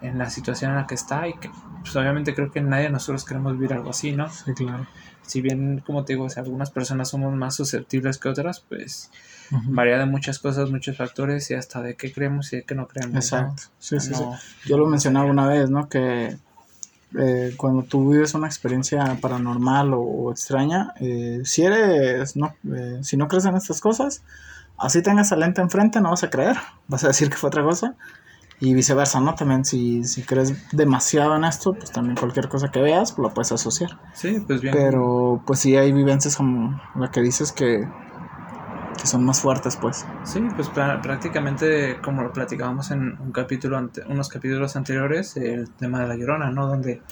en 0.03 0.19
la 0.19 0.31
situación 0.31 0.73
en 0.73 0.79
la 0.79 0.87
que 0.87 0.95
está 0.95 1.29
y 1.29 1.35
que 1.35 1.51
pues 1.81 1.95
obviamente 1.97 2.35
creo 2.35 2.51
que 2.51 2.61
nadie 2.61 2.85
de 2.85 2.91
nosotros 2.91 3.25
queremos 3.25 3.53
vivir 3.55 3.73
algo 3.73 3.91
así, 3.91 4.13
¿no? 4.13 4.29
Sí, 4.31 4.53
claro. 4.55 4.87
Si 5.23 5.41
bien, 5.41 5.83
como 5.87 6.05
te 6.05 6.15
digo, 6.15 6.29
si 6.29 6.41
algunas 6.41 6.71
personas 6.71 7.09
somos 7.09 7.33
más 7.35 7.55
susceptibles 7.55 8.19
que 8.19 8.29
otras, 8.29 8.61
pues 8.61 9.11
varía 9.51 9.99
de 9.99 10.07
muchas 10.07 10.39
cosas, 10.39 10.71
muchos 10.71 10.97
factores 10.97 11.51
y 11.51 11.55
hasta 11.55 11.83
de 11.83 11.95
qué 11.97 12.13
creemos 12.13 12.53
y 12.53 12.57
de 12.57 12.63
qué 12.65 12.75
no 12.75 12.89
creemos. 12.89 13.17
Exacto. 13.17 13.63
Sí, 13.79 14.01
sí, 14.01 14.15
sí. 14.15 14.25
Yo 14.67 14.79
lo 14.79 14.87
mencionaba 14.87 15.31
una 15.31 15.47
vez, 15.47 15.71
¿no? 15.71 15.89
Que 15.89 16.37
eh, 17.19 17.55
cuando 17.57 17.83
tú 17.83 18.11
vives 18.11 18.35
una 18.35 18.47
experiencia 18.47 19.19
paranormal 19.21 19.93
o, 19.95 20.31
extraña, 20.31 20.95
eh, 21.01 21.43
si 21.45 21.63
eres, 21.63 22.37
no, 22.37 22.55
eh, 22.75 23.01
si 23.03 23.17
no 23.17 23.29
crees 23.29 23.45
en 23.45 23.57
estas 23.57 23.81
cosas, 23.81 24.23
así 24.79 25.03
tengas 25.03 25.31
al 25.33 25.41
lente 25.41 25.61
enfrente, 25.61 26.01
no 26.01 26.11
vas 26.11 26.25
a 26.25 26.31
creer, 26.31 26.57
vas 26.89 27.05
a 27.05 27.09
decir 27.09 27.29
que 27.29 27.37
fue 27.37 27.49
otra 27.49 27.63
cosa. 27.63 27.95
Y 28.65 28.75
viceversa, 28.75 29.19
¿no? 29.19 29.35
También 29.35 29.65
si, 29.65 30.05
si 30.05 30.23
crees 30.23 30.71
demasiado 30.71 31.35
en 31.35 31.43
esto, 31.43 31.75
pues 31.75 31.91
también 31.91 32.15
cualquier 32.15 32.49
cosa 32.49 32.71
que 32.71 32.81
veas, 32.81 33.11
pues 33.11 33.27
lo 33.27 33.35
puedes 33.35 33.51
asociar. 33.51 33.99
Sí, 34.15 34.41
pues 34.47 34.61
bien. 34.61 34.73
Pero 34.73 35.43
pues 35.45 35.59
sí 35.59 35.77
hay 35.77 35.91
vivencias 35.91 36.37
como 36.37 36.81
la 36.95 37.11
que 37.11 37.23
dices 37.23 37.51
que, 37.51 37.89
que 39.01 39.07
son 39.09 39.25
más 39.25 39.41
fuertes, 39.41 39.75
pues. 39.75 40.07
Sí, 40.23 40.47
pues 40.55 40.69
prácticamente 40.69 41.99
como 42.05 42.23
lo 42.23 42.33
platicábamos 42.33 42.93
en 42.93 43.19
un 43.19 43.33
capítulo 43.33 43.79
ante, 43.79 44.03
unos 44.09 44.29
capítulos 44.29 44.77
anteriores, 44.77 45.37
el 45.37 45.69
tema 45.71 45.99
de 45.99 46.07
la 46.07 46.15
llorona, 46.15 46.53
¿no? 46.53 46.69
Donde 46.69 47.03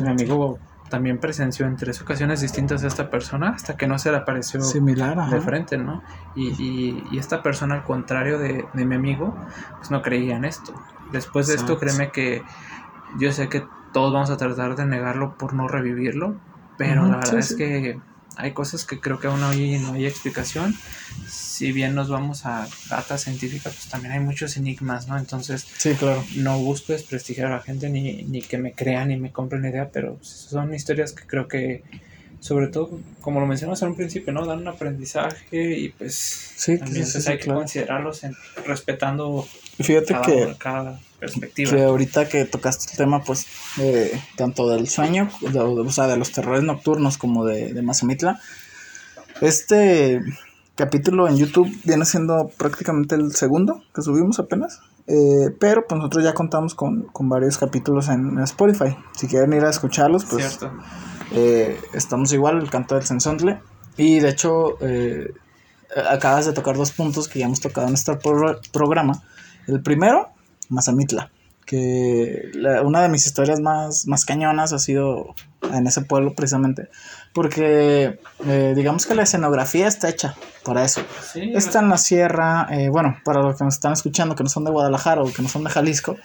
mi 0.00 0.08
amigo 0.08 0.58
también 0.88 1.18
presenció 1.18 1.66
en 1.66 1.76
tres 1.76 2.02
ocasiones 2.02 2.40
distintas 2.40 2.82
a 2.82 2.88
esta 2.88 3.10
persona 3.10 3.50
hasta 3.50 3.76
que 3.76 3.86
no 3.86 3.96
se 4.00 4.10
le 4.10 4.16
apareció 4.18 4.60
Similar, 4.60 5.30
de 5.30 5.40
frente, 5.40 5.78
¿no? 5.78 6.02
Y, 6.34 6.48
y, 6.60 7.04
y, 7.12 7.18
esta 7.18 7.44
persona, 7.44 7.76
al 7.76 7.84
contrario 7.84 8.40
de, 8.40 8.64
de, 8.72 8.84
mi 8.84 8.96
amigo, 8.96 9.36
pues 9.76 9.92
no 9.92 10.02
creía 10.02 10.36
en 10.36 10.44
esto. 10.44 10.74
Después 11.12 11.46
de 11.46 11.54
esto, 11.54 11.78
créeme 11.78 12.10
que 12.10 12.42
yo 13.18 13.32
sé 13.32 13.48
que 13.48 13.64
todos 13.92 14.12
vamos 14.12 14.30
a 14.30 14.36
tratar 14.36 14.76
de 14.76 14.84
negarlo 14.84 15.38
por 15.38 15.54
no 15.54 15.68
revivirlo, 15.68 16.36
pero 16.76 17.06
la 17.06 17.16
verdad 17.16 17.38
es 17.38 17.54
que 17.54 17.98
hay 18.36 18.52
cosas 18.52 18.84
que 18.84 19.00
creo 19.00 19.18
que 19.18 19.26
aún 19.26 19.42
hoy 19.42 19.78
no 19.78 19.94
hay 19.94 20.06
explicación. 20.06 20.74
Si 21.26 21.72
bien 21.72 21.94
nos 21.94 22.10
vamos 22.10 22.44
a 22.44 22.68
data 22.90 23.16
científica, 23.16 23.70
pues 23.70 23.88
también 23.88 24.12
hay 24.12 24.20
muchos 24.20 24.58
enigmas, 24.58 25.08
¿no? 25.08 25.16
Entonces, 25.16 25.66
sí, 25.78 25.94
claro. 25.94 26.22
no 26.36 26.58
busco 26.58 26.92
desprestigiar 26.92 27.46
a 27.46 27.56
la 27.56 27.62
gente 27.62 27.88
ni, 27.88 28.24
ni 28.24 28.42
que 28.42 28.58
me 28.58 28.74
crean 28.74 29.08
ni 29.08 29.16
me 29.16 29.32
compren 29.32 29.62
la 29.62 29.70
idea, 29.70 29.90
pero 29.90 30.18
son 30.20 30.74
historias 30.74 31.12
que 31.12 31.26
creo 31.26 31.48
que, 31.48 31.82
sobre 32.40 32.66
todo, 32.66 33.00
como 33.22 33.40
lo 33.40 33.46
mencionamos 33.46 33.80
en 33.80 33.88
un 33.88 33.96
principio, 33.96 34.34
¿no? 34.34 34.44
Dan 34.44 34.58
un 34.58 34.68
aprendizaje 34.68 35.78
y 35.78 35.88
pues 35.88 36.14
sí, 36.14 36.76
también 36.76 37.06
pues, 37.10 37.26
hay 37.26 37.38
que 37.38 37.46
considerarlos 37.46 38.22
en, 38.24 38.36
respetando 38.66 39.48
Fíjate 39.78 40.14
cada, 40.14 40.22
que, 40.24 40.56
cada 40.58 41.00
perspectiva. 41.18 41.70
que 41.70 41.82
ahorita 41.82 42.28
que 42.28 42.44
tocaste 42.44 42.92
el 42.92 42.96
tema, 42.96 43.22
pues, 43.22 43.46
eh, 43.78 44.20
tanto 44.36 44.68
del 44.68 44.88
sueño, 44.88 45.28
de, 45.40 45.60
o 45.60 45.90
sea, 45.90 46.06
de 46.06 46.16
los 46.16 46.32
terrores 46.32 46.62
nocturnos 46.62 47.18
como 47.18 47.44
de, 47.44 47.72
de 47.72 47.82
Mazamitla, 47.82 48.40
este 49.40 50.20
capítulo 50.76 51.26
en 51.26 51.36
YouTube 51.36 51.74
viene 51.84 52.04
siendo 52.04 52.50
prácticamente 52.56 53.14
el 53.14 53.32
segundo 53.32 53.82
que 53.94 54.02
subimos 54.02 54.38
apenas. 54.38 54.80
Eh, 55.08 55.54
pero 55.60 55.86
pues 55.86 55.98
nosotros 55.98 56.24
ya 56.24 56.34
contamos 56.34 56.74
con, 56.74 57.02
con 57.04 57.28
varios 57.28 57.58
capítulos 57.58 58.08
en, 58.08 58.38
Spotify. 58.40 58.96
Si 59.16 59.26
quieren 59.28 59.52
ir 59.52 59.64
a 59.64 59.70
escucharlos, 59.70 60.24
pues 60.24 60.58
eh, 61.32 61.78
estamos 61.92 62.32
igual, 62.32 62.58
el 62.58 62.70
canto 62.70 62.94
del 62.94 63.04
Sensontle. 63.04 63.60
Y 63.96 64.20
de 64.20 64.28
hecho, 64.28 64.76
eh, 64.80 65.32
acabas 66.10 66.46
de 66.46 66.52
tocar 66.52 66.76
dos 66.76 66.92
puntos 66.92 67.28
que 67.28 67.38
ya 67.38 67.46
hemos 67.46 67.60
tocado 67.60 67.88
en 67.88 67.94
este 67.94 68.14
pro 68.16 68.60
programa. 68.72 69.22
El 69.66 69.82
primero, 69.82 70.30
Mazamitla, 70.68 71.30
que 71.64 72.50
una 72.84 73.02
de 73.02 73.08
mis 73.08 73.26
historias 73.26 73.60
más, 73.60 74.06
más 74.06 74.24
cañonas 74.24 74.72
ha 74.72 74.78
sido 74.78 75.34
en 75.72 75.86
ese 75.86 76.02
pueblo 76.02 76.34
precisamente, 76.34 76.88
porque 77.34 78.20
eh, 78.46 78.72
digamos 78.76 79.06
que 79.06 79.14
la 79.14 79.24
escenografía 79.24 79.88
está 79.88 80.08
hecha 80.08 80.36
para 80.64 80.84
eso. 80.84 81.02
Sí, 81.32 81.52
está 81.54 81.80
en 81.80 81.88
la 81.88 81.98
sierra, 81.98 82.68
eh, 82.70 82.88
bueno, 82.88 83.16
para 83.24 83.42
los 83.42 83.58
que 83.58 83.64
nos 83.64 83.74
están 83.74 83.92
escuchando 83.92 84.36
que 84.36 84.44
no 84.44 84.48
son 84.48 84.64
de 84.64 84.70
Guadalajara 84.70 85.22
o 85.22 85.32
que 85.32 85.42
no 85.42 85.48
son 85.48 85.64
de 85.64 85.70
Jalisco, 85.70 86.16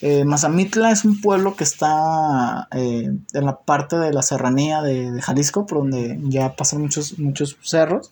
eh, 0.00 0.24
Mazamitla 0.24 0.92
es 0.92 1.04
un 1.04 1.20
pueblo 1.20 1.56
que 1.56 1.64
está 1.64 2.68
eh, 2.72 3.10
en 3.32 3.44
la 3.44 3.58
parte 3.58 3.96
de 3.96 4.12
la 4.12 4.22
serranía 4.22 4.80
de, 4.80 5.10
de, 5.10 5.22
Jalisco, 5.22 5.66
por 5.66 5.78
donde 5.78 6.18
ya 6.24 6.54
pasan 6.54 6.80
muchos, 6.82 7.18
muchos 7.18 7.56
cerros. 7.62 8.10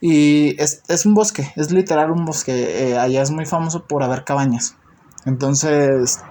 Y 0.00 0.60
es, 0.60 0.82
es 0.88 1.06
un 1.06 1.14
bosque, 1.14 1.50
es 1.56 1.70
literal 1.70 2.10
un 2.10 2.24
bosque. 2.24 2.90
Eh, 2.90 2.98
allá 2.98 3.22
es 3.22 3.30
muy 3.30 3.46
famoso 3.46 3.84
por 3.84 4.02
haber 4.02 4.24
cabañas. 4.24 4.76
Entonces, 5.24 6.22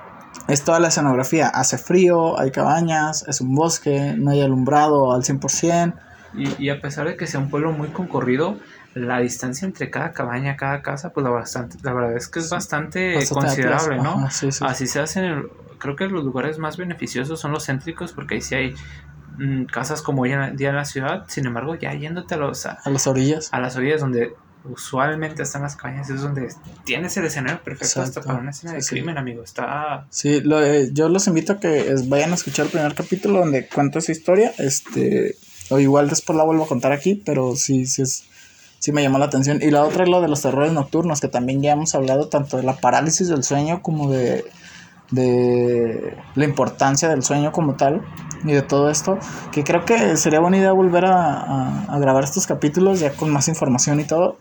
es 0.47 0.63
toda 0.63 0.79
la 0.79 0.89
escenografía. 0.89 1.47
Hace 1.47 1.77
frío, 1.77 2.39
hay 2.39 2.51
cabañas, 2.51 3.25
es 3.27 3.41
un 3.41 3.55
bosque, 3.55 4.13
no 4.17 4.31
hay 4.31 4.41
alumbrado 4.41 5.13
al 5.13 5.23
100%. 5.23 5.93
Y, 6.35 6.63
y 6.63 6.69
a 6.69 6.81
pesar 6.81 7.07
de 7.07 7.15
que 7.15 7.27
sea 7.27 7.39
un 7.39 7.49
pueblo 7.49 7.71
muy 7.71 7.89
concurrido, 7.89 8.57
la 8.95 9.19
distancia 9.19 9.65
entre 9.65 9.89
cada 9.89 10.11
cabaña, 10.11 10.55
cada 10.55 10.81
casa, 10.81 11.11
pues 11.11 11.23
la, 11.23 11.29
bastante, 11.31 11.77
la 11.81 11.93
verdad 11.93 12.15
es 12.15 12.27
que 12.27 12.39
es 12.39 12.49
bastante, 12.49 13.15
bastante 13.15 13.47
considerable, 13.47 13.97
¿no? 13.97 14.11
Ajá, 14.11 14.29
sí, 14.29 14.51
sí. 14.51 14.63
Así 14.67 14.87
se 14.87 14.99
hacen, 14.99 15.47
creo 15.79 15.95
que 15.95 16.07
los 16.07 16.23
lugares 16.23 16.59
más 16.59 16.77
beneficiosos 16.77 17.39
son 17.39 17.51
los 17.51 17.65
céntricos, 17.65 18.13
porque 18.13 18.35
ahí 18.35 18.41
sí 18.41 18.55
hay 18.55 18.75
casas 19.71 20.01
como 20.01 20.23
hoy 20.23 20.31
en 20.31 20.55
día 20.57 20.69
en 20.69 20.75
la 20.75 20.85
ciudad, 20.85 21.25
sin 21.27 21.45
embargo, 21.45 21.75
ya 21.75 21.93
yéndote 21.93 22.35
a, 22.35 22.37
los, 22.37 22.65
a, 22.65 22.79
a 22.83 22.89
las 22.89 23.07
orillas. 23.07 23.49
A 23.51 23.59
las 23.59 23.75
orillas 23.75 24.01
donde 24.01 24.33
usualmente 24.65 25.43
están 25.43 25.63
las 25.63 25.75
cabañas, 25.75 26.09
es 26.09 26.21
donde 26.21 26.53
tienes 26.85 27.15
el 27.17 27.25
escenario 27.25 27.61
perfecto 27.63 27.99
Exacto. 27.99 28.19
hasta 28.19 28.21
para 28.21 28.39
una 28.39 28.51
escena 28.51 28.73
de 28.73 28.81
crimen, 28.81 29.15
sí. 29.15 29.19
amigo. 29.19 29.43
Está. 29.43 30.07
Sí, 30.09 30.41
lo, 30.41 30.63
eh, 30.63 30.89
yo 30.93 31.09
los 31.09 31.27
invito 31.27 31.53
a 31.53 31.59
que 31.59 31.91
es, 31.91 32.07
vayan 32.07 32.31
a 32.31 32.35
escuchar 32.35 32.65
el 32.65 32.71
primer 32.71 32.95
capítulo 32.95 33.39
donde 33.39 33.67
cuento 33.67 33.99
esa 33.99 34.11
historia. 34.11 34.53
Este, 34.57 35.35
o 35.69 35.79
igual 35.79 36.09
después 36.09 36.37
la 36.37 36.43
vuelvo 36.43 36.63
a 36.63 36.67
contar 36.67 36.91
aquí, 36.91 37.21
pero 37.25 37.55
sí, 37.55 37.85
sí 37.85 38.01
es. 38.01 38.25
Sí 38.79 38.91
me 38.91 39.01
llamó 39.01 39.17
la 39.17 39.25
atención. 39.25 39.61
Y 39.61 39.71
la 39.71 39.85
otra 39.85 40.03
es 40.03 40.09
lo 40.09 40.19
de 40.19 40.27
los 40.27 40.41
terrores 40.41 40.73
nocturnos, 40.73 41.21
que 41.21 41.29
también 41.29 41.61
ya 41.61 41.71
hemos 41.71 41.95
hablado 41.95 42.27
tanto 42.27 42.57
de 42.57 42.63
la 42.63 42.75
parálisis 42.75 43.29
del 43.29 43.41
sueño 43.41 43.81
como 43.81 44.11
de, 44.11 44.43
de 45.11 46.17
la 46.35 46.45
importancia 46.45 47.09
del 47.09 47.23
sueño 47.23 47.51
como 47.51 47.75
tal 47.75 48.01
y 48.43 48.51
de 48.51 48.61
todo 48.61 48.89
esto, 48.89 49.19
que 49.51 49.63
creo 49.63 49.85
que 49.85 50.17
sería 50.17 50.39
buena 50.39 50.57
idea 50.57 50.71
volver 50.71 51.05
a, 51.05 51.33
a, 51.33 51.83
a 51.85 51.99
grabar 51.99 52.23
estos 52.23 52.47
capítulos 52.47 52.99
ya 52.99 53.13
con 53.13 53.29
más 53.29 53.47
información 53.47 53.99
y 53.99 54.05
todo, 54.05 54.37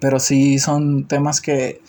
pero 0.00 0.18
sí 0.18 0.58
son 0.58 1.06
temas 1.06 1.40
que, 1.40 1.80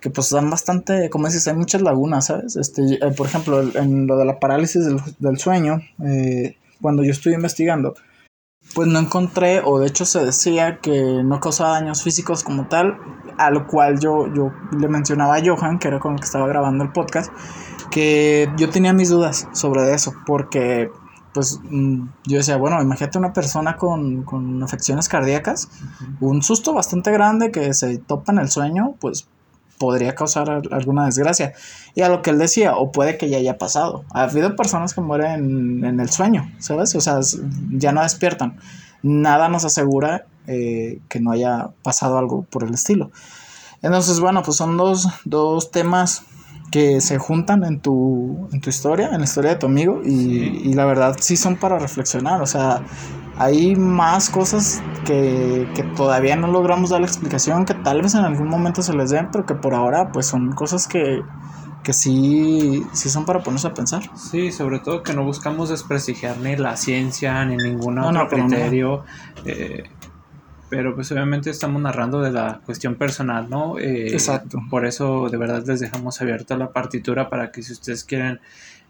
que 0.00 0.10
pues 0.10 0.30
dan 0.30 0.50
bastante, 0.50 1.08
como 1.08 1.26
dices, 1.26 1.48
hay 1.48 1.54
muchas 1.54 1.80
lagunas, 1.80 2.26
¿sabes? 2.26 2.56
Este, 2.56 2.82
eh, 2.82 3.10
por 3.16 3.26
ejemplo, 3.26 3.62
en 3.74 4.06
lo 4.06 4.18
de 4.18 4.26
la 4.26 4.38
parálisis 4.38 4.84
del, 4.84 5.00
del 5.18 5.38
sueño, 5.38 5.80
eh, 6.04 6.58
cuando 6.82 7.02
yo 7.02 7.10
estuve 7.10 7.32
investigando, 7.32 7.94
pues 8.74 8.88
no 8.88 8.98
encontré, 8.98 9.60
o 9.64 9.78
de 9.78 9.86
hecho 9.86 10.04
se 10.04 10.24
decía 10.24 10.78
que 10.80 11.22
no 11.22 11.40
causaba 11.40 11.72
daños 11.72 12.02
físicos 12.02 12.42
como 12.42 12.66
tal, 12.66 12.98
a 13.38 13.50
lo 13.50 13.66
cual 13.66 14.00
yo, 14.00 14.32
yo 14.32 14.52
le 14.76 14.88
mencionaba 14.88 15.36
a 15.36 15.42
Johan, 15.44 15.78
que 15.78 15.88
era 15.88 16.00
con 16.00 16.14
el 16.14 16.20
que 16.20 16.26
estaba 16.26 16.46
grabando 16.46 16.84
el 16.84 16.92
podcast, 16.92 17.32
que 17.90 18.50
yo 18.56 18.70
tenía 18.70 18.92
mis 18.92 19.10
dudas 19.10 19.48
sobre 19.52 19.92
eso, 19.94 20.14
porque 20.26 20.90
pues 21.32 21.60
yo 22.24 22.36
decía, 22.38 22.56
bueno, 22.56 22.80
imagínate 22.80 23.18
una 23.18 23.32
persona 23.32 23.76
con, 23.76 24.22
con 24.22 24.62
afecciones 24.62 25.08
cardíacas, 25.08 25.68
uh 25.68 26.04
-huh. 26.04 26.16
un 26.20 26.42
susto 26.42 26.72
bastante 26.72 27.10
grande 27.10 27.50
que 27.50 27.74
se 27.74 27.98
topa 27.98 28.32
en 28.32 28.38
el 28.38 28.48
sueño, 28.48 28.94
pues 29.00 29.26
podría 29.78 30.14
causar 30.14 30.62
alguna 30.70 31.06
desgracia. 31.06 31.52
Y 31.94 32.02
a 32.02 32.08
lo 32.08 32.22
que 32.22 32.30
él 32.30 32.38
decía, 32.38 32.76
o 32.76 32.92
puede 32.92 33.18
que 33.18 33.28
ya 33.28 33.38
haya 33.38 33.58
pasado. 33.58 34.04
Ha 34.12 34.24
habido 34.24 34.56
personas 34.56 34.94
que 34.94 35.00
mueren 35.00 35.84
en, 35.84 36.00
el 36.00 36.10
sueño, 36.10 36.50
¿sabes? 36.58 36.94
O 36.94 37.00
sea, 37.00 37.20
ya 37.70 37.92
no 37.92 38.02
despiertan. 38.02 38.58
Nada 39.02 39.48
nos 39.48 39.64
asegura 39.64 40.26
eh, 40.46 41.00
que 41.08 41.20
no 41.20 41.32
haya 41.32 41.70
pasado 41.82 42.18
algo 42.18 42.42
por 42.50 42.64
el 42.64 42.74
estilo. 42.74 43.10
Entonces, 43.82 44.20
bueno, 44.20 44.42
pues 44.42 44.56
son 44.56 44.76
dos, 44.76 45.08
dos 45.24 45.70
temas 45.70 46.22
que 46.70 47.00
se 47.00 47.18
juntan 47.18 47.64
en 47.64 47.80
tu, 47.80 48.48
en 48.52 48.60
tu 48.60 48.70
historia, 48.70 49.10
en 49.12 49.18
la 49.18 49.24
historia 49.24 49.50
de 49.50 49.56
tu 49.56 49.66
amigo, 49.66 50.00
y, 50.02 50.10
sí. 50.10 50.62
y 50.64 50.72
la 50.72 50.86
verdad 50.86 51.16
sí 51.20 51.36
son 51.36 51.56
para 51.56 51.78
reflexionar. 51.78 52.40
O 52.40 52.46
sea, 52.46 52.82
hay 53.36 53.74
más 53.76 54.30
cosas 54.30 54.82
que, 55.04 55.68
que, 55.74 55.82
todavía 55.82 56.36
no 56.36 56.46
logramos 56.46 56.90
dar 56.90 57.00
la 57.00 57.06
explicación, 57.06 57.64
que 57.64 57.74
tal 57.74 58.02
vez 58.02 58.14
en 58.14 58.24
algún 58.24 58.48
momento 58.48 58.82
se 58.82 58.94
les 58.94 59.10
den, 59.10 59.28
pero 59.32 59.44
que 59.44 59.54
por 59.54 59.74
ahora 59.74 60.12
pues 60.12 60.26
son 60.26 60.52
cosas 60.52 60.86
que, 60.86 61.22
que 61.82 61.92
sí, 61.92 62.84
sí 62.92 63.08
son 63.10 63.24
para 63.26 63.42
ponerse 63.42 63.68
a 63.68 63.74
pensar. 63.74 64.02
Sí, 64.16 64.50
sobre 64.50 64.78
todo 64.80 65.02
que 65.02 65.12
no 65.12 65.24
buscamos 65.24 65.68
desprestigiar 65.68 66.38
ni 66.38 66.56
la 66.56 66.76
ciencia 66.76 67.44
ni 67.44 67.56
ningún 67.56 67.98
otro 67.98 68.12
no, 68.12 68.24
no, 68.24 68.28
criterio. 68.28 69.04
No. 69.36 69.42
Eh, 69.44 69.84
pero 70.70 70.94
pues 70.94 71.12
obviamente 71.12 71.50
estamos 71.50 71.80
narrando 71.80 72.20
de 72.20 72.32
la 72.32 72.60
cuestión 72.64 72.96
personal, 72.96 73.48
¿no? 73.48 73.78
Eh, 73.78 74.08
Exacto. 74.12 74.58
Por 74.70 74.86
eso 74.86 75.28
de 75.28 75.36
verdad 75.36 75.62
les 75.66 75.78
dejamos 75.78 76.20
abierta 76.20 76.56
la 76.56 76.72
partitura 76.72 77.28
para 77.28 77.52
que 77.52 77.62
si 77.62 77.72
ustedes 77.72 78.02
quieren... 78.02 78.40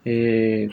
Eh, 0.05 0.69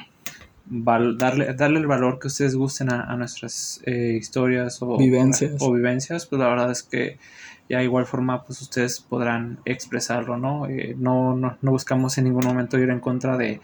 darle, 0.66 1.54
darle 1.54 1.80
el 1.80 1.88
valor 1.88 2.20
que 2.20 2.28
ustedes 2.28 2.56
gusten 2.56 2.92
a, 2.92 3.16
nuestras 3.16 3.82
eh, 3.86 4.16
historias 4.18 4.82
o 4.82 4.98
vivencias. 4.98 5.56
o 5.60 5.72
vivencias, 5.72 6.26
pues 6.26 6.40
la 6.40 6.48
verdad 6.48 6.72
es 6.72 6.84
que 6.84 7.18
ya 7.70 7.82
igual 7.82 8.06
forma 8.06 8.44
pues 8.44 8.62
ustedes 8.62 9.00
podrán 9.00 9.60
expresarlo, 9.66 10.38
¿no? 10.38 10.68
Eh, 10.68 10.96
no, 10.98 11.36
no, 11.36 11.58
no, 11.62 11.72
buscamos 11.72 12.18
en 12.18 12.26
ningún 12.26 12.46
momento 12.46 12.78
ir 12.78 12.90
en 12.90 13.00
contra 13.00 13.38
de, 13.38 13.62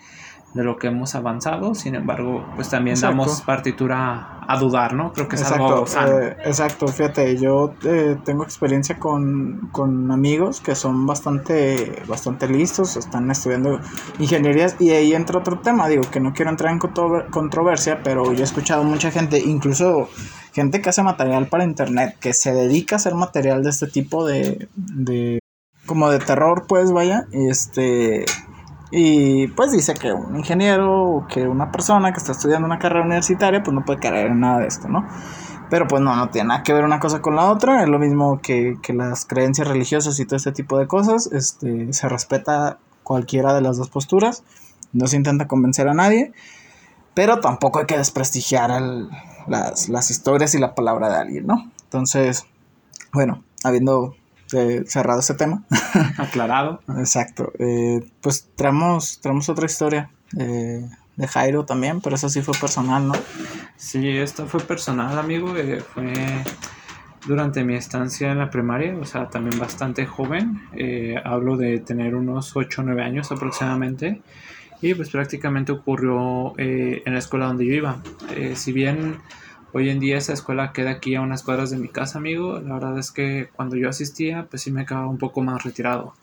de 0.54 0.64
lo 0.64 0.78
que 0.78 0.88
hemos 0.88 1.14
avanzado, 1.14 1.76
sin 1.76 1.96
embargo, 1.96 2.46
pues 2.56 2.70
también 2.70 3.00
damos 3.00 3.42
partitura 3.42 4.40
a 4.48 4.58
dudar, 4.58 4.94
¿no? 4.94 5.12
Creo 5.12 5.28
que 5.28 5.36
es 5.36 5.42
exacto, 5.42 5.68
algo 5.68 5.88
sano. 5.88 6.20
Eh, 6.20 6.38
exacto, 6.46 6.88
fíjate, 6.88 7.38
yo 7.38 7.74
eh, 7.84 8.18
tengo 8.24 8.44
experiencia 8.44 8.98
con, 8.98 9.70
con, 9.72 10.10
amigos 10.12 10.62
que 10.62 10.74
son 10.74 11.06
bastante, 11.06 12.02
bastante 12.08 12.48
listos, 12.48 12.96
están 12.96 13.30
estudiando 13.30 13.80
ingenierías 14.20 14.78
y 14.80 14.92
ahí 14.92 15.14
entra 15.14 15.40
otro 15.40 15.60
tema, 15.60 15.88
digo, 15.90 16.04
que 16.10 16.20
no 16.20 16.34
quiero 16.34 16.50
entrar 16.50 16.72
en 16.72 16.80
controversia, 16.80 18.02
pero 18.04 18.32
yo 18.34 18.40
he 18.40 18.44
escuchado 18.44 18.84
mucha 18.84 19.12
gente, 19.12 19.40
incluso 19.40 20.10
gente 20.54 20.82
que 20.82 20.90
hace 20.90 21.04
material 21.04 21.48
para 21.48 21.66
internet, 21.66 22.16
que 22.20 22.34
se 22.34 22.54
dedica 22.54 22.96
a 22.96 22.98
hacer 22.98 23.16
material 23.16 23.64
de 23.64 23.70
este 23.70 23.88
tipo 23.88 24.26
de, 24.26 24.70
de 24.76 25.40
como 25.86 26.10
de 26.10 26.20
terror, 26.20 26.66
pues 26.68 26.92
vaya, 26.92 27.28
este 27.32 28.26
y 28.92 29.48
pues 29.48 29.72
dice 29.72 29.94
que 29.94 30.14
un 30.14 30.38
ingeniero 30.38 31.04
o 31.04 31.28
que 31.28 31.48
una 31.48 31.72
persona 31.72 32.12
que 32.12 32.20
está 32.20 32.32
estudiando 32.32 32.66
una 32.66 32.80
carrera 32.80 33.06
universitaria 33.06 33.62
pues 33.62 33.74
no 33.74 33.84
puede 33.84 34.00
creer 34.00 34.28
en 34.28 34.40
nada 34.40 34.60
de 34.60 34.68
esto, 34.68 34.88
¿no? 34.88 35.06
Pero 35.70 35.88
pues 35.88 36.02
no, 36.02 36.16
no 36.16 36.30
tiene 36.30 36.50
nada 36.50 36.64
que 36.64 36.74
ver 36.74 36.86
una 36.86 37.00
cosa 37.00 37.22
con 37.22 37.36
la 37.36 37.52
otra, 37.52 37.84
es 37.84 37.90
lo 37.90 38.00
mismo 38.00 38.40
que, 38.42 38.78
que 38.82 38.94
las 38.94 39.26
creencias 39.26 39.68
religiosas 39.68 40.18
y 40.20 40.26
todo 40.26 40.38
este 40.38 40.54
tipo 40.54 40.78
de 40.80 40.88
cosas, 40.88 41.30
este, 41.34 41.92
se 41.92 42.08
respeta 42.08 42.78
cualquiera 43.04 43.54
de 43.54 43.62
las 43.62 43.78
dos 43.78 43.90
posturas, 43.90 44.44
no 44.94 45.08
se 45.08 45.18
intenta 45.18 45.48
convencer 45.48 45.90
a 45.90 45.94
nadie, 45.94 46.32
pero 47.14 47.42
tampoco 47.42 47.80
hay 47.80 47.86
que 47.86 47.98
desprestigiar 47.98 48.82
las, 49.48 49.90
las 49.90 50.12
historias 50.12 50.56
y 50.56 50.60
la 50.60 50.76
palabra 50.76 51.10
de 51.10 51.18
alguien, 51.18 51.48
¿no? 51.48 51.70
Entonces, 51.84 52.46
bueno, 53.12 53.44
habiendo 53.64 54.16
cerrado 54.86 55.20
ese 55.20 55.34
tema. 55.34 55.64
Aclarado. 56.28 56.82
Exacto. 56.98 57.52
Eh, 57.60 58.02
pues 58.22 58.50
traemos, 58.56 59.20
traemos 59.22 59.50
otra 59.50 59.66
historia 59.66 60.10
eh, 60.38 60.88
de 61.16 61.28
Jairo 61.28 61.66
también, 61.66 62.02
pero 62.02 62.16
eso 62.16 62.30
sí 62.30 62.42
fue 62.42 62.54
personal, 62.60 63.08
¿no? 63.08 63.14
Sí, 63.76 64.08
esta 64.10 64.46
fue 64.46 64.62
personal, 64.62 65.18
amigo. 65.18 65.56
Eh, 65.56 65.82
fue 65.82 66.14
durante 67.26 67.64
mi 67.64 67.76
estancia 67.76 68.32
en 68.32 68.40
la 68.40 68.50
primaria, 68.50 68.96
o 68.98 69.06
sea, 69.06 69.30
también 69.30 69.60
bastante 69.60 70.06
joven. 70.06 70.62
hablo 71.24 71.58
de 71.58 71.80
tener 71.80 72.16
unos 72.16 72.56
8 72.56 72.82
o 72.82 72.86
9 72.86 73.04
años 73.04 73.32
aproximadamente. 73.32 74.22
Y 74.82 74.94
pues 74.94 75.10
prácticamente 75.10 75.72
ocurrió 75.72 76.54
en 76.58 77.12
la 77.12 77.20
escuela 77.20 77.48
donde 77.48 77.66
yo 77.66 77.74
iba. 77.74 77.98
si 78.54 78.72
bien 78.72 79.18
Hoy 79.74 79.90
en 79.90 80.00
día 80.00 80.18
esa 80.18 80.34
escuela 80.34 80.72
queda 80.72 80.92
aquí 80.92 81.16
a 81.16 81.22
unas 81.22 81.44
cuadras 81.44 81.70
de 81.70 81.78
mi 81.78 81.90
casa, 81.90 82.20
amigo. 82.20 82.60
La 82.60 82.76
verdad 82.76 82.98
es 82.98 83.12
que 83.12 83.50
cuando 83.56 83.76
yo 83.76 83.90
asistía, 83.90 84.48
pues 84.50 84.62
sí 84.62 84.72
me 84.72 84.86
quedaba 84.86 85.08
un 85.08 85.18
poco 85.18 85.42
más 85.42 85.64
retirado. 85.64 86.14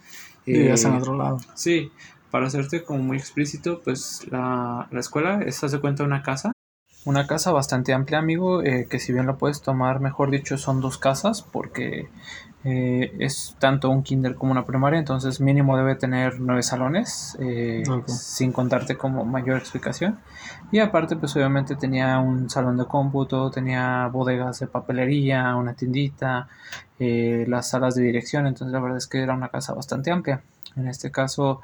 Vivías 0.46 0.84
en 0.84 0.94
otro 0.94 1.16
lado. 1.16 1.38
Sí, 1.54 1.90
para 2.30 2.46
hacerte 2.46 2.82
como 2.82 3.02
muy 3.02 3.16
explícito, 3.16 3.80
pues 3.84 4.26
la, 4.30 4.88
la 4.90 5.00
escuela 5.00 5.42
es, 5.42 5.62
hace 5.62 5.78
cuenta, 5.78 6.04
una 6.04 6.22
casa. 6.22 6.52
Una 7.04 7.26
casa 7.26 7.52
bastante 7.52 7.92
amplia, 7.92 8.18
amigo, 8.18 8.62
eh, 8.62 8.86
que 8.88 8.98
si 8.98 9.12
bien 9.12 9.26
lo 9.26 9.36
puedes 9.36 9.60
tomar, 9.60 10.00
mejor 10.00 10.30
dicho, 10.30 10.56
son 10.56 10.80
dos 10.80 10.96
casas, 10.96 11.42
porque 11.42 12.08
eh, 12.66 13.14
es 13.18 13.56
tanto 13.58 13.90
un 13.90 14.02
kinder 14.02 14.34
como 14.36 14.52
una 14.52 14.64
primaria, 14.64 14.98
entonces 14.98 15.38
mínimo 15.38 15.76
debe 15.76 15.96
tener 15.96 16.40
nueve 16.40 16.62
salones, 16.62 17.36
eh, 17.38 17.82
sin 18.06 18.52
contarte 18.52 18.96
como 18.96 19.26
mayor 19.26 19.58
explicación. 19.58 20.18
Y 20.72 20.78
aparte, 20.78 21.16
pues 21.16 21.36
obviamente 21.36 21.76
tenía 21.76 22.18
un 22.18 22.48
salón 22.48 22.78
de 22.78 22.86
cómputo, 22.86 23.50
tenía 23.50 24.08
bodegas 24.08 24.60
de 24.60 24.66
papelería, 24.66 25.54
una 25.56 25.74
tiendita, 25.74 26.48
eh, 26.98 27.44
las 27.48 27.68
salas 27.68 27.96
de 27.96 28.02
dirección, 28.02 28.46
entonces 28.46 28.72
la 28.72 28.80
verdad 28.80 28.96
es 28.96 29.08
que 29.08 29.20
era 29.22 29.34
una 29.34 29.50
casa 29.50 29.74
bastante 29.74 30.10
amplia. 30.10 30.40
En 30.74 30.88
este 30.88 31.10
caso, 31.10 31.60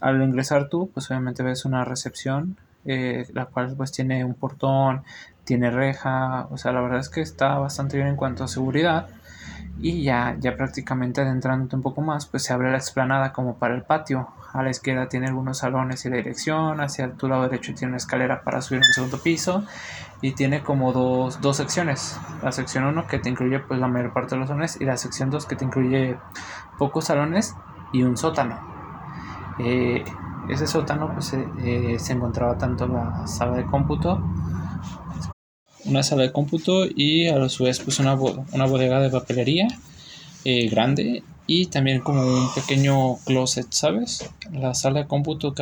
al 0.00 0.22
ingresar 0.22 0.68
tú, 0.68 0.90
pues 0.94 1.10
obviamente 1.10 1.42
ves 1.42 1.64
una 1.64 1.84
recepción, 1.84 2.56
la 2.84 3.46
cual 3.46 3.74
pues 3.76 3.90
tiene 3.90 4.24
un 4.24 4.34
portón, 4.34 5.02
tiene 5.44 5.70
reja, 5.70 6.46
o 6.50 6.58
sea, 6.58 6.72
la 6.72 6.82
verdad 6.82 7.00
es 7.00 7.08
que 7.08 7.20
está 7.22 7.58
bastante 7.58 7.96
bien 7.96 8.08
en 8.08 8.16
cuanto 8.16 8.44
a 8.44 8.48
seguridad 8.48 9.08
y 9.80 10.02
ya, 10.02 10.36
ya 10.38 10.56
prácticamente 10.56 11.20
adentrándote 11.20 11.76
un 11.76 11.82
poco 11.82 12.00
más, 12.00 12.26
pues 12.26 12.44
se 12.44 12.52
abre 12.52 12.70
la 12.70 12.76
explanada 12.76 13.32
como 13.32 13.56
para 13.58 13.74
el 13.74 13.82
patio. 13.82 14.28
A 14.52 14.62
la 14.62 14.70
izquierda 14.70 15.08
tiene 15.08 15.26
algunos 15.26 15.58
salones 15.58 16.04
y 16.04 16.10
la 16.10 16.16
dirección, 16.16 16.80
hacia 16.80 17.12
tu 17.12 17.28
lado 17.28 17.42
derecho 17.42 17.74
tiene 17.74 17.88
una 17.88 17.96
escalera 17.96 18.42
para 18.42 18.60
subir 18.62 18.80
un 18.80 18.92
segundo 18.94 19.18
piso 19.20 19.64
y 20.22 20.32
tiene 20.32 20.62
como 20.62 20.92
dos, 20.92 21.40
dos 21.40 21.56
secciones. 21.56 22.18
La 22.42 22.52
sección 22.52 22.84
1 22.84 23.06
que 23.06 23.18
te 23.18 23.28
incluye 23.28 23.58
pues 23.58 23.80
la 23.80 23.88
mayor 23.88 24.12
parte 24.12 24.36
de 24.36 24.40
los 24.40 24.48
salones 24.48 24.80
y 24.80 24.84
la 24.84 24.96
sección 24.96 25.30
2 25.30 25.44
que 25.46 25.56
te 25.56 25.64
incluye 25.64 26.16
pocos 26.78 27.06
salones 27.06 27.54
y 27.92 28.04
un 28.04 28.16
sótano. 28.16 28.58
Eh, 29.58 30.04
ese 30.48 30.66
sótano 30.66 31.12
pues 31.12 31.34
eh, 31.34 31.96
se 31.98 32.12
encontraba 32.12 32.56
tanto 32.56 32.86
la 32.86 33.26
sala 33.26 33.56
de 33.56 33.66
cómputo 33.66 34.22
una 35.86 36.02
sala 36.02 36.22
de 36.22 36.32
cómputo 36.32 36.86
y 36.86 37.28
a 37.28 37.48
su 37.48 37.64
vez 37.64 37.80
pues 37.80 37.98
una, 37.98 38.14
una 38.14 38.66
bodega 38.66 39.00
de 39.00 39.10
papelería 39.10 39.68
eh, 40.44 40.68
grande 40.68 41.22
y 41.46 41.66
también 41.66 42.00
como 42.00 42.22
un 42.22 42.52
pequeño 42.54 43.16
closet, 43.24 43.66
¿sabes? 43.70 44.30
La 44.50 44.74
sala 44.74 45.00
de 45.00 45.06
cómputo 45.06 45.54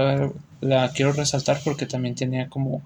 la 0.61 0.93
quiero 0.93 1.13
resaltar 1.13 1.61
porque 1.65 1.87
también 1.87 2.15
tenía 2.15 2.49
como 2.49 2.83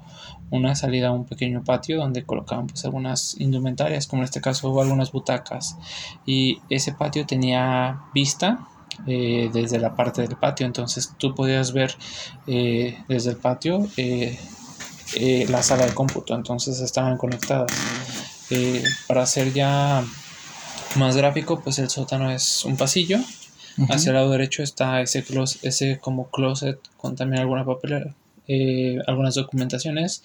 una 0.51 0.75
salida 0.75 1.09
a 1.09 1.13
un 1.13 1.25
pequeño 1.25 1.63
patio 1.65 1.99
donde 1.99 2.25
colocaban 2.25 2.69
pues 2.69 2.85
algunas 2.85 3.39
indumentarias, 3.39 4.07
como 4.07 4.23
en 4.23 4.25
este 4.25 4.41
caso 4.41 4.81
algunas 4.81 5.13
butacas 5.13 5.77
y 6.25 6.61
ese 6.71 6.93
patio 6.93 7.27
tenía 7.27 8.01
vista 8.15 8.67
eh, 9.07 9.51
desde 9.53 9.79
la 9.79 9.95
parte 9.95 10.23
del 10.23 10.37
patio, 10.37 10.67
entonces 10.67 11.13
tú 11.19 11.35
podías 11.35 11.73
ver 11.73 11.95
eh, 12.47 12.97
desde 13.09 13.31
el 13.31 13.37
patio 13.37 13.87
la 15.15 15.63
sala 15.63 15.87
de 15.87 15.95
cómputo, 15.95 16.35
entonces 16.35 16.81
estaban 16.81 17.17
conectadas. 17.17 17.73
Eh, 18.51 18.83
para 19.07 19.23
hacer 19.23 19.53
ya 19.53 20.05
más 20.97 21.17
gráfico, 21.17 21.61
pues 21.63 21.79
el 21.79 21.91
sótano 21.91 22.31
es 22.31 22.65
un 22.65 22.77
pasillo. 22.77 23.19
Hacia 23.91 24.09
el 24.11 24.17
lado 24.17 24.31
derecho 24.31 24.63
está 24.63 25.03
ese, 25.03 25.23
ese 25.63 25.99
como 25.99 26.31
closet 26.31 26.79
con 26.97 27.15
también 27.15 27.43
alguna 27.43 27.67
papelera, 27.67 28.15
eh, 28.49 28.99
algunas 29.07 29.35
documentaciones. 29.35 30.23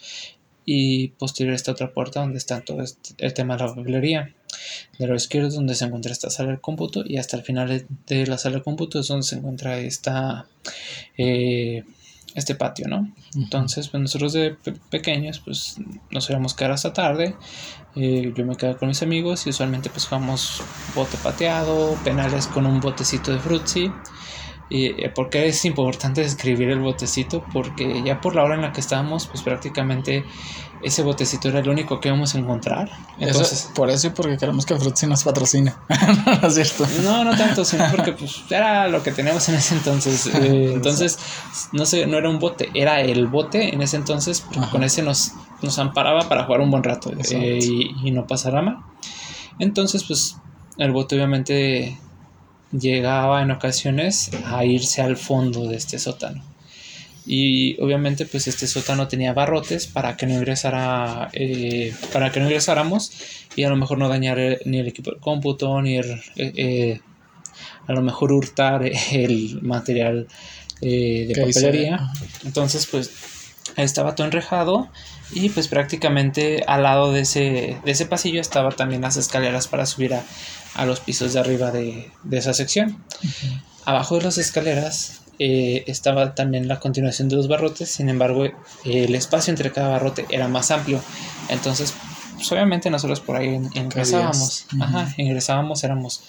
Y 0.63 1.09
posterior 1.09 1.55
está 1.55 1.71
otra 1.71 1.91
puerta 1.91 2.21
donde 2.21 2.37
está 2.37 2.61
todo 2.61 2.81
este, 2.81 3.13
el 3.17 3.33
tema 3.33 3.57
de 3.57 3.63
la 3.65 3.75
papelería. 3.75 4.33
De 4.97 5.05
lado 5.05 5.15
izquierdo 5.15 5.47
es 5.47 5.55
donde 5.55 5.75
se 5.75 5.85
encuentra 5.85 6.11
esta 6.11 6.29
sala 6.29 6.51
de 6.51 6.59
cómputo 6.59 7.03
y 7.05 7.17
hasta 7.17 7.35
el 7.35 7.43
final 7.43 7.85
de 8.07 8.27
la 8.27 8.37
sala 8.37 8.57
de 8.57 8.63
cómputo 8.63 8.99
es 8.99 9.07
donde 9.07 9.25
se 9.25 9.35
encuentra 9.35 9.79
esta 9.79 10.45
este 12.35 12.55
patio, 12.55 12.87
¿no? 12.87 13.11
Entonces, 13.35 13.89
pues 13.89 14.01
nosotros 14.01 14.33
de 14.33 14.55
pequeños, 14.89 15.39
pues 15.39 15.77
nos 16.11 16.29
íbamos 16.29 16.53
a 16.53 16.55
quedar 16.55 16.71
hasta 16.71 16.93
tarde. 16.93 17.35
Eh, 17.95 18.33
yo 18.35 18.45
me 18.45 18.55
quedaba 18.55 18.77
con 18.77 18.87
mis 18.87 19.01
amigos 19.01 19.45
y 19.47 19.49
usualmente 19.49 19.89
pues 19.89 20.05
jugamos 20.05 20.61
bote 20.95 21.17
pateado, 21.17 21.95
penales 22.03 22.47
con 22.47 22.65
un 22.65 22.79
botecito 22.79 23.31
de 23.31 23.39
frutzi. 23.39 23.91
¿Y 24.69 24.85
eh, 25.03 25.11
por 25.13 25.29
qué 25.29 25.47
es 25.47 25.65
importante 25.65 26.21
escribir 26.23 26.69
el 26.69 26.79
botecito? 26.79 27.43
Porque 27.51 28.01
ya 28.03 28.21
por 28.21 28.35
la 28.35 28.43
hora 28.43 28.55
en 28.55 28.61
la 28.61 28.71
que 28.71 28.79
estábamos, 28.79 29.27
pues 29.27 29.43
prácticamente 29.43 30.23
ese 30.83 31.03
botecito 31.03 31.49
era 31.49 31.59
el 31.59 31.69
único 31.69 31.99
que 31.99 32.09
íbamos 32.09 32.35
a 32.35 32.39
encontrar. 32.39 32.89
Entonces, 33.19 33.69
por 33.75 33.89
eso 33.89 34.07
y 34.07 34.09
porque 34.11 34.37
queremos 34.37 34.65
que 34.65 34.75
Frutzi 34.75 35.07
nos 35.07 35.23
patrocine. 35.23 35.73
no 36.41 36.47
es 36.47 36.53
cierto. 36.53 36.87
No, 37.03 37.23
no 37.23 37.35
tanto, 37.37 37.63
sino 37.65 37.85
porque 37.91 38.13
pues, 38.13 38.43
era 38.49 38.87
lo 38.87 39.03
que 39.03 39.11
teníamos 39.11 39.47
en 39.49 39.55
ese 39.55 39.75
entonces. 39.75 40.27
Eh, 40.27 40.71
entonces, 40.75 41.19
no 41.71 41.85
sé, 41.85 42.07
no 42.07 42.17
era 42.17 42.29
un 42.29 42.39
bote, 42.39 42.69
era 42.73 43.01
el 43.01 43.27
bote 43.27 43.73
en 43.73 43.81
ese 43.81 43.97
entonces, 43.97 44.43
con 44.71 44.83
ese 44.83 45.03
nos, 45.03 45.33
nos 45.61 45.77
amparaba 45.79 46.27
para 46.27 46.45
jugar 46.45 46.61
un 46.61 46.71
buen 46.71 46.83
rato 46.83 47.11
eh, 47.31 47.59
y, 47.61 48.07
y 48.07 48.11
no 48.11 48.27
pasara 48.27 48.61
mal. 48.61 48.77
Entonces, 49.59 50.03
pues 50.03 50.37
el 50.77 50.91
bote 50.91 51.15
obviamente 51.15 51.97
llegaba 52.71 53.41
en 53.41 53.51
ocasiones 53.51 54.31
a 54.45 54.63
irse 54.65 55.01
al 55.01 55.17
fondo 55.17 55.67
de 55.67 55.75
este 55.75 55.99
sótano 55.99 56.50
y 57.25 57.79
obviamente 57.81 58.25
pues 58.25 58.47
este 58.47 58.67
sótano 58.67 59.07
tenía 59.07 59.33
barrotes 59.33 59.87
para 59.87 60.17
que 60.17 60.25
no 60.25 60.33
ingresara 60.33 61.29
eh, 61.33 61.93
para 62.11 62.31
que 62.31 62.39
no 62.39 62.47
ingresáramos 62.47 63.11
y 63.55 63.63
a 63.63 63.69
lo 63.69 63.75
mejor 63.75 63.99
no 63.99 64.09
dañar 64.09 64.59
ni 64.65 64.79
el 64.79 64.87
equipo 64.87 65.11
de 65.11 65.19
cómputo 65.19 65.81
ni 65.81 65.97
eh, 65.99 66.21
eh, 66.35 66.99
a 67.87 67.93
lo 67.93 68.01
mejor 68.01 68.31
hurtar 68.31 68.83
el 69.11 69.61
material 69.61 70.27
de 70.81 71.33
papelería. 71.35 72.09
entonces 72.43 72.87
pues 72.87 73.11
estaba 73.77 74.15
todo 74.15 74.25
enrejado 74.25 74.89
y 75.31 75.49
pues 75.49 75.67
prácticamente 75.67 76.63
al 76.67 76.83
lado 76.83 77.11
de 77.13 77.21
ese, 77.21 77.77
de 77.85 77.91
ese 77.91 78.05
pasillo 78.07 78.41
estaba 78.41 78.71
también 78.71 79.01
las 79.01 79.15
escaleras 79.15 79.67
para 79.67 79.85
subir 79.85 80.15
a, 80.15 80.23
a 80.73 80.85
los 80.85 80.99
pisos 80.99 81.33
de 81.33 81.39
arriba 81.39 81.71
de, 81.71 82.09
de 82.23 82.37
esa 82.37 82.53
sección. 82.53 83.01
Abajo 83.85 84.17
de 84.17 84.23
las 84.23 84.37
escaleras 84.37 85.21
eh, 85.39 85.83
estaba 85.87 86.35
también 86.35 86.67
la 86.67 86.79
continuación 86.79 87.29
de 87.29 87.35
los 87.35 87.47
barrotes, 87.47 87.89
sin 87.89 88.09
embargo 88.09 88.45
el 88.85 89.15
espacio 89.15 89.51
entre 89.51 89.71
cada 89.71 89.89
barrote 89.89 90.25
era 90.29 90.47
más 90.47 90.71
amplio. 90.71 91.01
Entonces, 91.49 91.93
pues, 92.35 92.51
obviamente 92.51 92.89
nosotros 92.89 93.19
por 93.19 93.35
ahí 93.35 93.59
ingresábamos. 93.75 94.65
Ajá, 94.79 95.13
ingresábamos, 95.17 95.83
éramos 95.83 96.23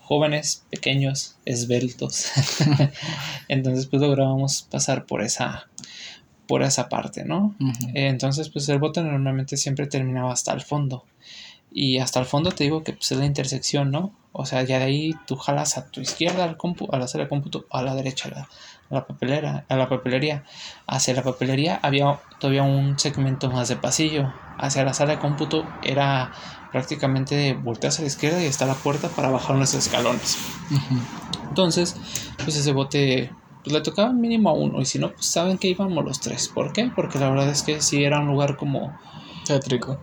jóvenes, 0.00 0.64
pequeños, 0.70 1.36
esbeltos. 1.44 2.26
Entonces, 3.48 3.86
pues 3.86 4.00
lográbamos 4.00 4.62
pasar 4.70 5.04
por 5.04 5.22
esa 5.22 5.68
por 6.46 6.62
esa 6.62 6.88
parte, 6.88 7.26
¿no? 7.26 7.54
Entonces, 7.92 8.48
pues 8.48 8.66
el 8.70 8.78
bote 8.78 9.02
normalmente 9.02 9.58
siempre 9.58 9.86
terminaba 9.86 10.32
hasta 10.32 10.54
el 10.54 10.62
fondo. 10.62 11.04
Y 11.70 11.98
hasta 11.98 12.20
el 12.20 12.26
fondo 12.26 12.50
te 12.50 12.64
digo 12.64 12.82
que 12.82 12.92
pues, 12.92 13.12
es 13.12 13.18
la 13.18 13.26
intersección, 13.26 13.90
¿no? 13.90 14.12
O 14.32 14.46
sea, 14.46 14.62
ya 14.62 14.78
de 14.78 14.84
ahí 14.84 15.14
tú 15.26 15.36
jalas 15.36 15.76
a 15.78 15.90
tu 15.90 16.00
izquierda 16.00 16.44
al 16.44 16.56
compu, 16.56 16.88
a 16.92 16.98
la 16.98 17.08
sala 17.08 17.24
de 17.24 17.28
cómputo, 17.28 17.66
a 17.70 17.82
la 17.82 17.94
derecha 17.94 18.28
a 18.28 18.94
la, 18.94 19.06
papelera, 19.06 19.64
a 19.68 19.76
la 19.76 19.88
papelería. 19.88 20.44
Hacia 20.86 21.14
la 21.14 21.22
papelería 21.22 21.80
había 21.82 22.20
todavía 22.38 22.62
un 22.62 22.98
segmento 22.98 23.50
más 23.50 23.68
de 23.68 23.76
pasillo. 23.76 24.32
Hacia 24.56 24.84
la 24.84 24.94
sala 24.94 25.12
de 25.12 25.18
cómputo 25.18 25.66
era 25.82 26.32
prácticamente 26.70 27.54
volteas 27.54 27.98
a 27.98 28.02
la 28.02 28.08
izquierda 28.08 28.42
y 28.42 28.46
está 28.46 28.66
la 28.66 28.74
puerta 28.74 29.08
para 29.08 29.30
bajar 29.30 29.56
unos 29.56 29.74
escalones. 29.74 30.38
Entonces, 31.48 31.96
pues 32.44 32.56
ese 32.56 32.72
bote 32.72 33.32
pues, 33.64 33.74
le 33.74 33.80
tocaba 33.80 34.12
mínimo 34.12 34.50
a 34.50 34.52
uno. 34.52 34.80
Y 34.80 34.84
si 34.84 34.98
no, 34.98 35.10
pues 35.12 35.26
saben 35.26 35.58
que 35.58 35.68
íbamos 35.68 36.04
los 36.04 36.20
tres. 36.20 36.48
¿Por 36.48 36.72
qué? 36.72 36.90
Porque 36.94 37.18
la 37.18 37.30
verdad 37.30 37.48
es 37.48 37.62
que 37.62 37.80
sí 37.80 38.04
era 38.04 38.20
un 38.20 38.28
lugar 38.28 38.56
como... 38.56 38.96
Tétrico. 39.46 39.98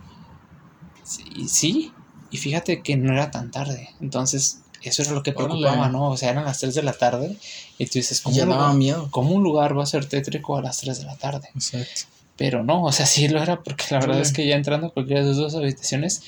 Sí, 1.06 1.48
sí, 1.48 1.92
y 2.30 2.36
fíjate 2.36 2.82
que 2.82 2.96
no 2.96 3.12
era 3.12 3.30
tan 3.30 3.50
tarde. 3.50 3.90
Entonces, 4.00 4.60
eso 4.82 5.02
era 5.02 5.12
lo 5.12 5.22
que 5.22 5.32
preocupaba, 5.32 5.88
¿no? 5.88 6.10
O 6.10 6.16
sea, 6.16 6.30
eran 6.30 6.44
las 6.44 6.58
3 6.58 6.74
de 6.74 6.82
la 6.82 6.92
tarde 6.92 7.36
y 7.78 7.86
tú 7.86 7.92
dices, 7.94 8.20
¿cómo, 8.20 8.36
un, 8.36 8.48
lugar, 8.48 8.74
miedo. 8.74 9.08
¿cómo 9.10 9.30
un 9.30 9.42
lugar 9.42 9.76
va 9.76 9.84
a 9.84 9.86
ser 9.86 10.06
tétrico 10.06 10.56
a 10.56 10.62
las 10.62 10.78
3 10.78 10.98
de 10.98 11.04
la 11.04 11.16
tarde? 11.16 11.48
Exacto. 11.54 12.02
Pero 12.36 12.62
no, 12.62 12.82
o 12.82 12.92
sea, 12.92 13.06
sí 13.06 13.28
lo 13.28 13.42
era 13.42 13.62
porque 13.62 13.84
la 13.90 14.00
verdad 14.00 14.20
es 14.20 14.32
que 14.32 14.46
ya 14.46 14.56
entrando 14.56 14.88
a 14.88 14.90
cualquiera 14.90 15.22
de 15.22 15.28
las 15.28 15.36
dos 15.38 15.54
habitaciones 15.54 16.22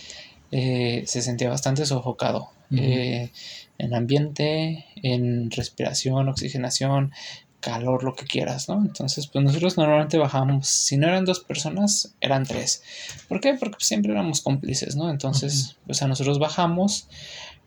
eh, 0.50 1.04
se 1.06 1.20
sentía 1.22 1.50
bastante 1.50 1.84
sofocado. 1.84 2.50
Eh, 2.70 3.30
en 3.78 3.94
ambiente, 3.94 4.84
en 4.96 5.50
respiración, 5.50 6.28
oxigenación, 6.28 7.12
calor, 7.60 8.04
lo 8.04 8.14
que 8.14 8.24
quieras, 8.24 8.68
¿no? 8.68 8.76
Entonces, 8.76 9.26
pues 9.26 9.44
nosotros 9.44 9.76
normalmente 9.76 10.18
bajábamos, 10.18 10.68
si 10.68 10.96
no 10.96 11.08
eran 11.08 11.24
dos 11.24 11.40
personas, 11.40 12.14
eran 12.20 12.44
tres. 12.44 12.82
¿Por 13.28 13.40
qué? 13.40 13.54
Porque 13.54 13.84
siempre 13.84 14.12
éramos 14.12 14.40
cómplices, 14.40 14.96
¿no? 14.96 15.10
Entonces, 15.10 15.76
pues 15.86 16.02
a 16.02 16.08
nosotros 16.08 16.38
bajamos 16.38 17.08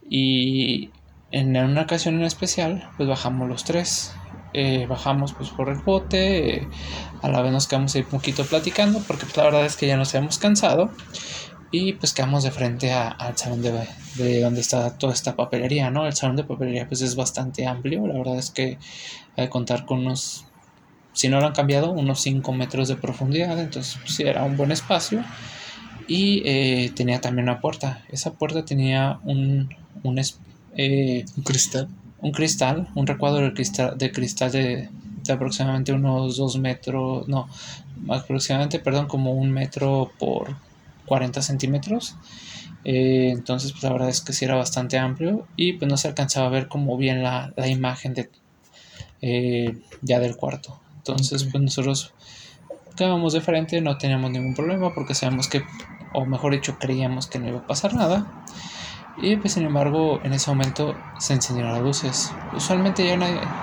y 0.09 0.89
en 1.31 1.55
una 1.55 1.81
ocasión 1.81 2.15
en 2.15 2.23
especial, 2.23 2.89
pues 2.97 3.07
bajamos 3.07 3.47
los 3.47 3.63
tres. 3.63 4.13
Eh, 4.53 4.85
bajamos 4.85 5.31
pues 5.31 5.49
por 5.49 5.69
el 5.69 5.77
bote, 5.77 6.67
a 7.21 7.29
la 7.29 7.41
vez 7.41 7.53
nos 7.53 7.67
quedamos 7.67 7.95
ahí 7.95 8.01
un 8.01 8.09
poquito 8.09 8.43
platicando, 8.43 8.99
porque 9.07 9.23
pues 9.23 9.37
la 9.37 9.43
verdad 9.43 9.65
es 9.65 9.77
que 9.77 9.87
ya 9.87 9.95
nos 9.95 10.13
habíamos 10.13 10.39
cansado. 10.39 10.91
Y 11.71 11.93
pues 11.93 12.13
quedamos 12.13 12.43
de 12.43 12.51
frente 12.51 12.91
al 12.91 13.37
salón 13.37 13.61
de, 13.61 13.87
de, 14.15 14.41
donde 14.41 14.59
está 14.59 14.97
toda 14.97 15.13
esta 15.13 15.37
papelería, 15.37 15.89
¿no? 15.89 16.05
El 16.05 16.13
salón 16.13 16.35
de 16.35 16.43
papelería 16.43 16.85
pues 16.87 17.01
es 17.01 17.15
bastante 17.15 17.65
amplio, 17.65 18.05
la 18.07 18.17
verdad 18.17 18.37
es 18.37 18.51
que 18.51 18.77
hay 19.37 19.45
que 19.45 19.49
contar 19.49 19.85
con 19.85 19.99
unos, 19.99 20.45
si 21.13 21.29
no 21.29 21.39
lo 21.39 21.47
han 21.47 21.53
cambiado, 21.53 21.91
unos 21.91 22.19
5 22.19 22.51
metros 22.51 22.89
de 22.89 22.97
profundidad, 22.97 23.57
entonces 23.57 23.97
pues, 24.01 24.15
sí 24.15 24.23
era 24.23 24.43
un 24.43 24.57
buen 24.57 24.71
espacio. 24.71 25.23
Y 26.07 26.43
eh, 26.45 26.91
tenía 26.93 27.21
también 27.21 27.47
una 27.47 27.61
puerta, 27.61 28.03
esa 28.09 28.33
puerta 28.33 28.65
tenía 28.65 29.19
un, 29.23 29.73
un, 30.03 30.19
eh, 30.75 31.25
un 31.37 31.43
cristal. 31.43 31.87
Un 32.19 32.31
cristal, 32.31 32.89
un 32.95 33.07
recuadro 33.07 33.45
de 33.45 33.53
cristal 33.53 33.97
de, 33.97 34.11
cristal 34.11 34.51
de, 34.51 34.89
de 35.23 35.33
aproximadamente 35.33 35.93
unos 35.93 36.37
2 36.37 36.59
metros, 36.59 37.27
no, 37.29 37.47
aproximadamente, 38.09 38.79
perdón, 38.79 39.07
como 39.07 39.31
un 39.31 39.51
metro 39.51 40.11
por 40.19 40.55
40 41.11 41.41
centímetros. 41.41 42.15
Eh, 42.85 43.31
entonces, 43.33 43.73
pues 43.73 43.83
la 43.83 43.91
verdad 43.91 44.07
es 44.07 44.21
que 44.21 44.31
sí 44.31 44.45
era 44.45 44.55
bastante 44.55 44.97
amplio 44.97 45.45
y 45.57 45.73
pues 45.73 45.91
no 45.91 45.97
se 45.97 46.07
alcanzaba 46.07 46.47
a 46.47 46.49
ver 46.49 46.69
como 46.69 46.95
bien 46.95 47.21
la, 47.21 47.51
imagen 47.67 48.13
de 48.13 48.29
eh, 49.21 49.77
ya 50.01 50.21
del 50.21 50.37
cuarto. 50.37 50.79
Entonces, 50.95 51.43
pues 51.51 51.61
nosotros 51.61 52.13
quedábamos 52.95 53.33
de 53.33 53.41
frente, 53.41 53.81
no 53.81 53.97
teníamos 53.97 54.31
ningún 54.31 54.55
problema 54.55 54.93
porque 54.93 55.13
sabemos 55.13 55.49
que, 55.49 55.63
o 56.13 56.25
mejor 56.25 56.53
dicho, 56.53 56.77
creíamos 56.79 57.27
que 57.27 57.39
no 57.39 57.49
iba 57.49 57.59
a 57.59 57.67
pasar 57.67 57.93
nada. 57.93 58.45
Y 59.21 59.35
pues 59.35 59.55
sin 59.55 59.65
embargo, 59.65 60.21
en 60.23 60.31
ese 60.31 60.49
momento 60.49 60.95
se 61.19 61.33
encendieron 61.33 61.73
las 61.73 61.81
luces. 61.81 62.31
Usualmente 62.55 63.05
ya 63.05 63.17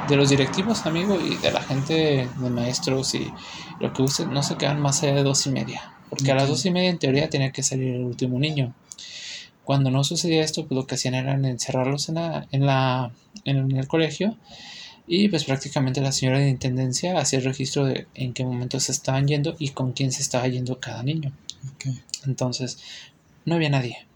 de 0.06 0.16
los 0.16 0.28
directivos, 0.28 0.84
amigo, 0.84 1.18
y 1.18 1.36
de 1.38 1.50
la 1.50 1.62
gente 1.62 2.28
de 2.36 2.50
maestros 2.50 3.14
y 3.14 3.32
lo 3.80 3.90
que 3.94 4.02
usen, 4.02 4.34
no 4.34 4.42
se 4.42 4.58
quedan 4.58 4.82
más 4.82 5.02
allá 5.02 5.14
de 5.14 5.22
dos 5.22 5.46
y 5.46 5.50
media. 5.50 5.94
Porque 6.10 6.32
a 6.32 6.34
las 6.34 6.48
dos 6.48 6.64
y 6.66 6.70
media 6.70 6.90
en 6.90 6.98
teoría 6.98 7.28
tenía 7.28 7.52
que 7.52 7.62
salir 7.62 7.94
el 7.94 8.04
último 8.04 8.38
niño. 8.38 8.74
Cuando 9.64 9.90
no 9.90 10.02
sucedía 10.04 10.42
esto, 10.42 10.66
pues 10.66 10.76
lo 10.76 10.86
que 10.86 10.94
hacían 10.94 11.14
era 11.14 11.34
encerrarlos 11.34 12.08
en, 12.08 12.14
la, 12.14 12.46
en, 12.52 12.64
la, 12.64 13.10
en 13.44 13.76
el 13.76 13.86
colegio 13.86 14.36
y 15.10 15.28
pues 15.28 15.44
prácticamente 15.44 16.02
la 16.02 16.12
señora 16.12 16.38
de 16.38 16.50
intendencia 16.50 17.18
hacía 17.18 17.38
el 17.38 17.46
registro 17.46 17.86
de 17.86 18.06
en 18.14 18.34
qué 18.34 18.44
momento 18.44 18.78
se 18.78 18.92
estaban 18.92 19.26
yendo 19.26 19.56
y 19.58 19.70
con 19.70 19.92
quién 19.92 20.12
se 20.12 20.20
estaba 20.20 20.46
yendo 20.48 20.80
cada 20.80 21.02
niño. 21.02 21.32
Entonces, 22.26 22.78
no 23.46 23.54
había 23.54 23.70
nadie. 23.70 24.06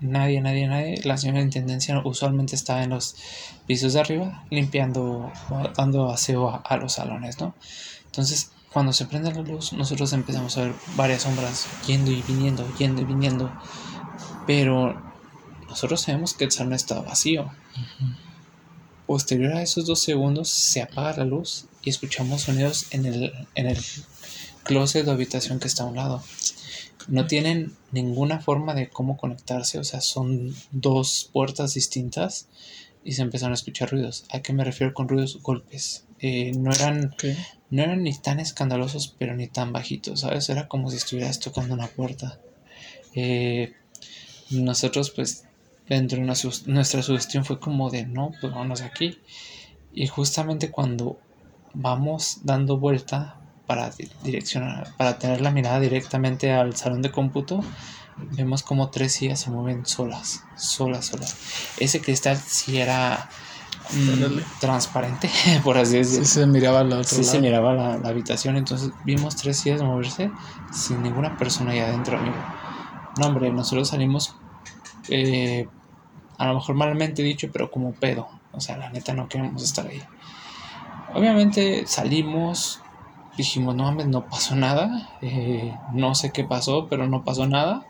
Nadie, 0.00 0.42
nadie, 0.42 0.66
nadie. 0.68 1.00
La 1.04 1.16
señora 1.16 1.38
de 1.38 1.46
intendencia 1.46 2.02
usualmente 2.04 2.54
estaba 2.54 2.82
en 2.82 2.90
los 2.90 3.16
pisos 3.66 3.94
de 3.94 4.00
arriba 4.00 4.44
limpiando, 4.50 5.32
dando 5.74 6.10
aseo 6.10 6.50
a, 6.50 6.56
a 6.56 6.76
los 6.76 6.92
salones, 6.92 7.40
¿no? 7.40 7.54
Entonces, 8.04 8.50
cuando 8.76 8.92
se 8.92 9.06
prende 9.06 9.32
la 9.32 9.40
luz, 9.40 9.72
nosotros 9.72 10.12
empezamos 10.12 10.58
a 10.58 10.64
ver 10.64 10.74
varias 10.96 11.22
sombras 11.22 11.66
yendo 11.86 12.10
y 12.10 12.20
viniendo, 12.20 12.70
yendo 12.76 13.00
y 13.00 13.04
viniendo. 13.06 13.50
Pero 14.46 15.02
nosotros 15.66 16.02
sabemos 16.02 16.34
que 16.34 16.44
el 16.44 16.52
salón 16.52 16.74
estaba 16.74 17.00
vacío. 17.00 17.50
Posterior 19.06 19.54
a 19.54 19.62
esos 19.62 19.86
dos 19.86 20.00
segundos, 20.00 20.50
se 20.50 20.82
apaga 20.82 21.16
la 21.16 21.24
luz 21.24 21.68
y 21.82 21.88
escuchamos 21.88 22.42
sonidos 22.42 22.88
en 22.90 23.06
el, 23.06 23.32
en 23.54 23.66
el 23.66 23.78
closet 24.62 25.06
de 25.06 25.12
habitación 25.12 25.58
que 25.58 25.68
está 25.68 25.84
a 25.84 25.86
un 25.86 25.96
lado. 25.96 26.22
No 27.08 27.26
tienen 27.26 27.74
ninguna 27.92 28.40
forma 28.40 28.74
de 28.74 28.90
cómo 28.90 29.16
conectarse, 29.16 29.78
o 29.78 29.84
sea, 29.84 30.02
son 30.02 30.54
dos 30.70 31.30
puertas 31.32 31.72
distintas 31.72 32.48
y 33.02 33.12
se 33.12 33.22
empezaron 33.22 33.52
a 33.52 33.54
escuchar 33.54 33.90
ruidos. 33.90 34.26
¿A 34.28 34.40
qué 34.40 34.52
me 34.52 34.64
refiero 34.64 34.92
con 34.92 35.08
ruidos? 35.08 35.40
Golpes. 35.42 36.05
Eh, 36.20 36.52
no 36.56 36.72
eran 36.72 37.14
no 37.70 37.82
eran 37.82 38.02
ni 38.02 38.14
tan 38.14 38.40
escandalosos, 38.40 39.14
pero 39.18 39.34
ni 39.34 39.48
tan 39.48 39.72
bajitos, 39.72 40.20
¿sabes? 40.20 40.48
Era 40.48 40.68
como 40.68 40.90
si 40.90 40.96
estuvieras 40.96 41.40
tocando 41.40 41.74
una 41.74 41.88
puerta. 41.88 42.38
Eh, 43.14 43.74
nosotros, 44.50 45.10
pues, 45.10 45.44
dentro 45.88 46.18
de 46.18 46.24
nuestra 46.66 47.02
sugestión 47.02 47.44
fue 47.44 47.58
como 47.58 47.90
de, 47.90 48.06
no, 48.06 48.32
pues 48.40 48.52
vámonos 48.52 48.82
aquí. 48.82 49.18
Y 49.92 50.06
justamente 50.06 50.70
cuando 50.70 51.18
vamos 51.74 52.38
dando 52.44 52.78
vuelta 52.78 53.40
para 53.66 53.90
direccionar, 54.22 54.94
para 54.96 55.18
tener 55.18 55.40
la 55.40 55.50
mirada 55.50 55.80
directamente 55.80 56.52
al 56.52 56.76
salón 56.76 57.02
de 57.02 57.10
cómputo, 57.10 57.64
vemos 58.16 58.62
como 58.62 58.90
tres 58.90 59.12
sillas 59.12 59.40
se 59.40 59.50
mueven 59.50 59.84
solas, 59.86 60.44
solas, 60.56 61.06
solas. 61.06 61.36
Ese 61.78 62.00
cristal 62.00 62.36
sí 62.36 62.78
era 62.78 63.28
transparente, 64.60 65.30
por 65.64 65.78
así 65.78 65.98
decirlo. 65.98 66.24
Sí, 66.24 66.32
se 66.32 66.46
miraba 66.46 66.84
la 66.84 67.04
sí, 67.04 67.24
se 67.24 67.40
miraba 67.40 67.72
la, 67.74 68.08
habitación. 68.08 68.56
Entonces 68.56 68.90
vimos 69.04 69.36
tres 69.36 69.58
sillas 69.58 69.82
moverse 69.82 70.30
sin 70.72 71.02
ninguna 71.02 71.36
persona 71.36 71.72
ahí 71.72 71.78
adentro, 71.78 72.18
amigo. 72.18 72.36
No, 73.18 73.26
hombre, 73.26 73.50
nosotros 73.50 73.88
salimos, 73.88 74.36
eh, 75.08 75.68
a 76.38 76.48
lo 76.48 76.54
mejor 76.54 76.74
malamente 76.74 77.22
dicho, 77.22 77.48
pero 77.52 77.70
como 77.70 77.92
pedo. 77.92 78.28
O 78.52 78.60
sea, 78.60 78.76
la 78.76 78.90
neta 78.90 79.14
no 79.14 79.28
queremos 79.28 79.62
estar 79.62 79.86
ahí. 79.86 80.02
Obviamente 81.14 81.86
salimos, 81.86 82.80
dijimos, 83.36 83.74
no 83.74 83.84
mames, 83.84 84.06
no 84.06 84.26
pasó 84.26 84.54
nada. 84.56 85.16
Eh, 85.22 85.74
no 85.92 86.14
sé 86.14 86.32
qué 86.32 86.44
pasó, 86.44 86.88
pero 86.88 87.06
no 87.06 87.24
pasó 87.24 87.46
nada. 87.46 87.86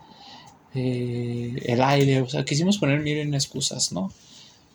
Eh, 0.73 1.55
el 1.65 1.81
aire, 1.81 2.21
o 2.21 2.29
sea, 2.29 2.45
quisimos 2.45 2.77
poner 2.77 3.01
miren 3.01 3.33
excusas, 3.33 3.91
¿no? 3.91 4.11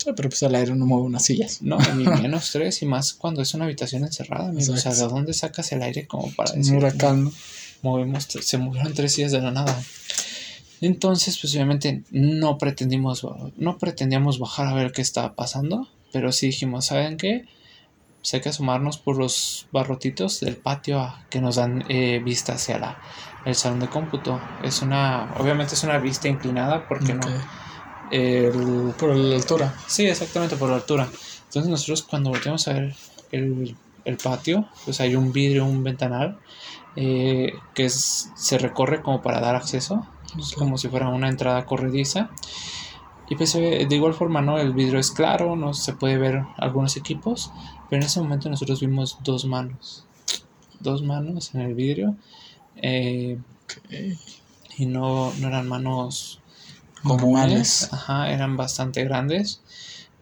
Pero 0.05 0.29
pues 0.29 0.43
el 0.43 0.55
aire 0.55 0.75
no 0.75 0.87
mueve 0.87 1.07
unas 1.07 1.25
sillas. 1.25 1.63
No, 1.63 1.79
ni 1.97 2.05
menos 2.05 2.51
tres, 2.51 2.83
y 2.83 2.87
más 2.87 3.13
cuando 3.13 3.43
es 3.43 3.55
una 3.55 3.65
habitación 3.65 4.05
encerrada, 4.05 4.49
amigo. 4.49 4.75
O 4.75 4.77
sea, 4.77 4.95
¿de 4.95 5.03
dónde 5.03 5.33
sacas 5.33 5.73
el 5.73 5.83
aire 5.83 6.07
como 6.07 6.31
para 6.33 6.53
decir? 6.53 6.73
Un 6.73 6.79
huracán, 6.79 7.33
Movemos, 7.83 8.25
se 8.25 8.59
movieron 8.59 8.95
tres 8.95 9.13
sillas 9.15 9.33
de 9.33 9.41
la 9.41 9.51
nada. 9.51 9.77
Entonces, 10.81 11.39
pues 11.39 11.53
obviamente 11.55 12.03
no 12.11 12.59
pretendimos, 12.59 13.27
no 13.57 13.79
pretendíamos 13.79 14.39
bajar 14.39 14.69
a 14.69 14.75
ver 14.75 14.93
qué 14.93 15.03
estaba 15.03 15.35
pasando, 15.35 15.89
pero 16.13 16.31
sí 16.31 16.47
dijimos, 16.47 16.87
¿saben 16.87 17.17
qué? 17.17 17.45
Pues 18.19 18.35
hay 18.35 18.41
que 18.41 18.51
asomarnos 18.51 18.99
por 18.99 19.17
los 19.17 19.67
barrotitos 19.73 20.39
del 20.41 20.57
patio 20.57 21.01
a, 21.01 21.27
que 21.29 21.41
nos 21.41 21.57
dan 21.57 21.85
eh, 21.89 22.21
vista 22.25 22.53
hacia 22.53 22.79
la, 22.79 22.99
el 23.45 23.57
salón 23.57 23.81
de 23.81 23.89
cómputo. 23.89 24.41
Es 24.63 24.81
una, 24.83 25.35
obviamente 25.39 25.75
es 25.75 25.83
una 25.83 25.99
vista 25.99 26.29
inclinada 26.29 26.87
porque 26.89 27.15
no 27.15 27.23
por 28.99 29.17
la 29.17 29.37
altura. 29.37 29.75
Sí, 29.87 30.07
exactamente 30.07 30.57
por 30.57 30.69
la 30.69 30.77
altura. 30.77 31.09
Entonces 31.45 31.71
nosotros 31.71 32.03
cuando 32.03 32.31
volteamos 32.31 32.67
a 32.69 32.75
ver 32.75 32.95
el, 33.31 33.77
patio, 34.23 34.69
pues 34.85 35.01
hay 35.01 35.15
un 35.15 35.33
vidrio, 35.33 35.65
un 35.65 35.83
ventanal, 35.83 36.39
eh, 36.97 37.55
que 37.75 37.89
se 37.89 38.59
recorre 38.59 39.03
como 39.03 39.23
para 39.23 39.41
dar 39.41 39.55
acceso, 39.55 40.07
como 40.59 40.77
si 40.77 40.89
fuera 40.89 41.09
una 41.09 41.29
entrada 41.29 41.65
corrediza. 41.65 42.31
Y 43.31 43.37
pues 43.37 43.55
de 43.55 43.87
igual 43.91 44.13
forma, 44.13 44.43
¿no? 44.43 44.59
El 44.59 44.75
vidrio 44.75 44.99
es 44.99 45.11
claro, 45.11 45.57
no 45.57 45.73
se 45.73 45.95
puede 45.95 46.19
ver 46.19 46.43
algunos 46.59 46.97
equipos, 46.99 47.51
pero 47.89 48.03
en 48.03 48.07
ese 48.07 48.21
momento 48.21 48.51
nosotros 48.51 48.81
vimos 48.81 49.19
dos 49.23 49.47
manos. 49.47 50.05
Dos 50.81 51.03
manos 51.03 51.55
en 51.55 51.63
el 51.63 51.75
vidrio. 51.75 52.17
Eh, 52.77 53.39
y 54.77 54.87
no, 54.87 55.33
no 55.39 55.49
eran 55.49 55.69
manos 55.69 56.42
comunes. 57.03 57.93
Ajá, 57.93 58.31
eran 58.31 58.57
bastante 58.57 59.05
grandes. 59.05 59.63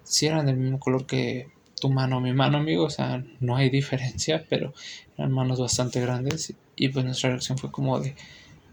Sí 0.03 0.27
eran 0.27 0.47
del 0.47 0.57
mismo 0.57 0.81
color 0.81 1.07
que 1.07 1.49
tu 1.81 1.91
mano, 1.91 2.21
mi 2.21 2.33
mano, 2.33 2.59
amigo. 2.59 2.85
O 2.85 2.91
sea, 2.91 3.23
no 3.41 3.57
hay 3.57 3.71
diferencia, 3.81 4.45
pero 4.49 4.73
eran 5.17 5.33
manos 5.33 5.61
bastante 5.61 6.01
grandes. 6.01 6.55
Y 6.77 6.89
pues 6.89 7.05
nuestra 7.05 7.31
reacción 7.31 7.59
fue 7.59 7.71
como 7.71 8.01
de, 8.01 8.17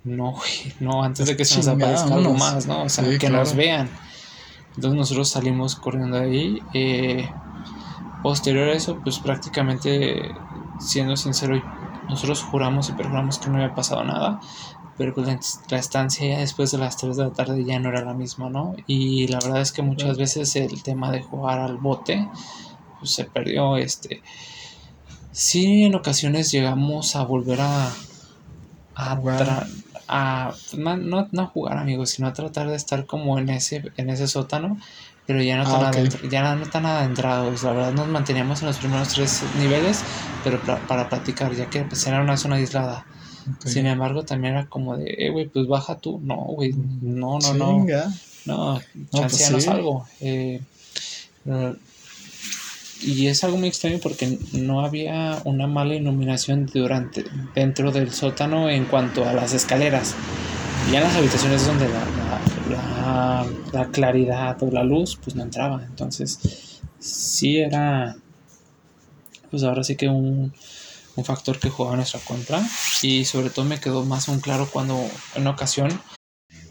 no, 0.03 0.36
no, 0.80 1.03
antes 1.03 1.28
de 1.28 1.36
que 1.36 1.45
se 1.45 1.58
nos 1.58 1.68
aparezca 1.68 2.14
algo 2.14 2.34
más, 2.34 2.66
¿no? 2.68 2.84
O 2.84 2.89
sea, 2.89 3.18
que 3.18 3.30
nos 3.30 3.55
vean. 3.55 3.89
Entonces 4.76 4.97
nosotros 4.97 5.30
salimos 5.30 5.76
corriendo 5.76 6.18
de 6.18 6.24
ahí. 6.24 6.60
Eh, 6.74 7.30
posterior 8.24 8.70
a 8.70 8.74
eso, 8.74 8.99
pues 9.03 9.20
prácticamente, 9.20 10.22
siendo 10.80 11.16
sincero, 11.16 11.62
nosotros 12.10 12.43
juramos 12.43 12.89
y 12.89 12.93
perjuramos 12.93 13.39
que 13.39 13.49
no 13.49 13.55
había 13.58 13.74
pasado 13.76 14.03
nada, 14.03 14.39
pero 14.98 15.14
pues 15.14 15.28
la, 15.70 15.78
estancia 15.78 16.28
ya 16.28 16.39
después 16.39 16.72
de 16.72 16.80
las 16.80 16.98
3 16.98 17.16
de 17.16 17.24
la 17.24 17.32
tarde 17.32 17.64
ya 17.64 17.80
no 17.80 17.89
era 17.89 18.04
la 18.04 18.14
misma, 18.14 18.50
¿no? 18.50 18.76
Y 18.88 19.28
la 19.28 19.39
verdad 19.39 19.62
es 19.62 19.72
que 19.72 19.82
muchas 19.84 20.18
veces 20.18 20.56
el 20.56 20.82
tema 20.82 21.12
de 21.12 21.22
jugar 21.22 21.60
al 21.60 21.78
bote 21.78 22.28
pues, 23.00 23.12
se 23.12 23.26
perdió, 23.26 23.78
este... 23.78 24.22
Sí, 25.32 25.84
en 25.84 25.93
ocasiones 25.93 26.50
llegamos 26.50 27.16
a 27.16 27.24
volver 27.24 27.62
a, 27.62 27.91
a, 28.95 29.20
a 30.08 30.54
no, 30.76 31.28
no, 31.32 31.41
a 31.41 31.45
jugar 31.45 31.78
amigos, 31.78 32.10
sino 32.10 32.28
a 32.28 32.34
tratar 32.34 32.68
de 32.70 32.76
estar 32.76 33.06
como 33.06 33.38
en 33.38 33.50
ese, 33.50 33.84
en 33.98 34.10
ese 34.10 34.28
sótano, 34.28 34.80
pero 35.28 35.39
ya 35.43 35.58
no, 35.58 35.64
ah, 35.68 35.91
tan, 35.91 36.10
ya 36.30 36.56
no 36.56 36.66
tan 36.66 36.88
adentrados. 36.88 37.62
La 37.62 37.72
verdad 37.72 37.93
nos 37.93 38.08
manteníamos 38.08 38.62
en 38.62 38.68
los 38.70 38.78
primeros 38.78 39.10
tres 39.10 39.43
niveles, 39.60 40.02
pero 40.43 40.60
para, 40.62 40.80
para 40.88 41.10
practicar, 41.10 41.54
ya 41.54 41.70
que 41.70 41.84
pues, 41.84 42.08
era 42.08 42.20
una 42.20 42.36
zona 42.36 42.56
aislada. 42.56 43.06
Sin 43.66 43.86
embargo, 43.86 44.24
también 44.24 44.54
era 44.54 44.66
como 44.68 44.98
de, 44.98 45.16
eh, 45.18 45.30
güey, 45.30 45.48
pues 45.48 45.68
baja 45.68 45.98
tú. 45.98 46.20
No, 46.24 46.36
güey, 46.36 46.74
no, 47.02 47.39
no, 47.39 47.54
no. 47.54 47.86
No, 48.45 48.82
chance 49.12 49.45
no, 49.45 49.52
pues 49.52 49.68
algo. 49.68 50.08
Eh, 50.22 50.62
y 53.02 53.28
es 53.28 53.43
algo 53.43 53.58
muy 53.58 53.68
extraño 53.68 54.00
porque 54.02 54.38
no 54.54 54.82
había 54.82 55.41
una 55.43 55.68
mala 55.68 55.95
iluminación 55.95 56.66
durante 56.66 57.26
dentro 57.54 57.91
del 57.91 58.12
sótano 58.12 58.70
en 58.70 58.86
cuanto 58.86 59.28
a 59.28 59.34
las 59.34 59.54
escaleras. 59.54 60.16
Ya 60.91 61.00
en 61.00 61.04
las 61.04 61.16
habitaciones 61.16 61.66
donde 61.66 61.88
la, 62.70 63.45
la, 63.74 63.86
claridad 63.91 64.62
o 64.64 64.72
la 64.72 64.84
luz 64.84 65.20
pues 65.24 65.36
no 65.36 65.43
entraba. 65.43 65.84
Entonces 65.84 66.80
sí 67.00 67.58
era 67.58 68.16
pues 69.52 69.64
ahora 69.64 69.84
sí 69.84 69.95
que 69.95 70.08
un, 70.10 70.54
un 71.18 71.26
factor 71.26 71.59
que 71.59 71.70
jugaba 71.70 71.95
en 71.95 71.97
nuestra 71.97 72.22
contra. 72.22 72.61
Y 73.01 73.26
sobre 73.26 73.49
todo 73.49 73.65
me 73.65 73.80
quedó 73.80 74.05
más 74.05 74.30
un 74.30 74.39
claro 74.39 74.70
cuando 74.72 74.95
en 75.36 75.41
una 75.41 75.51
ocasión 75.51 75.99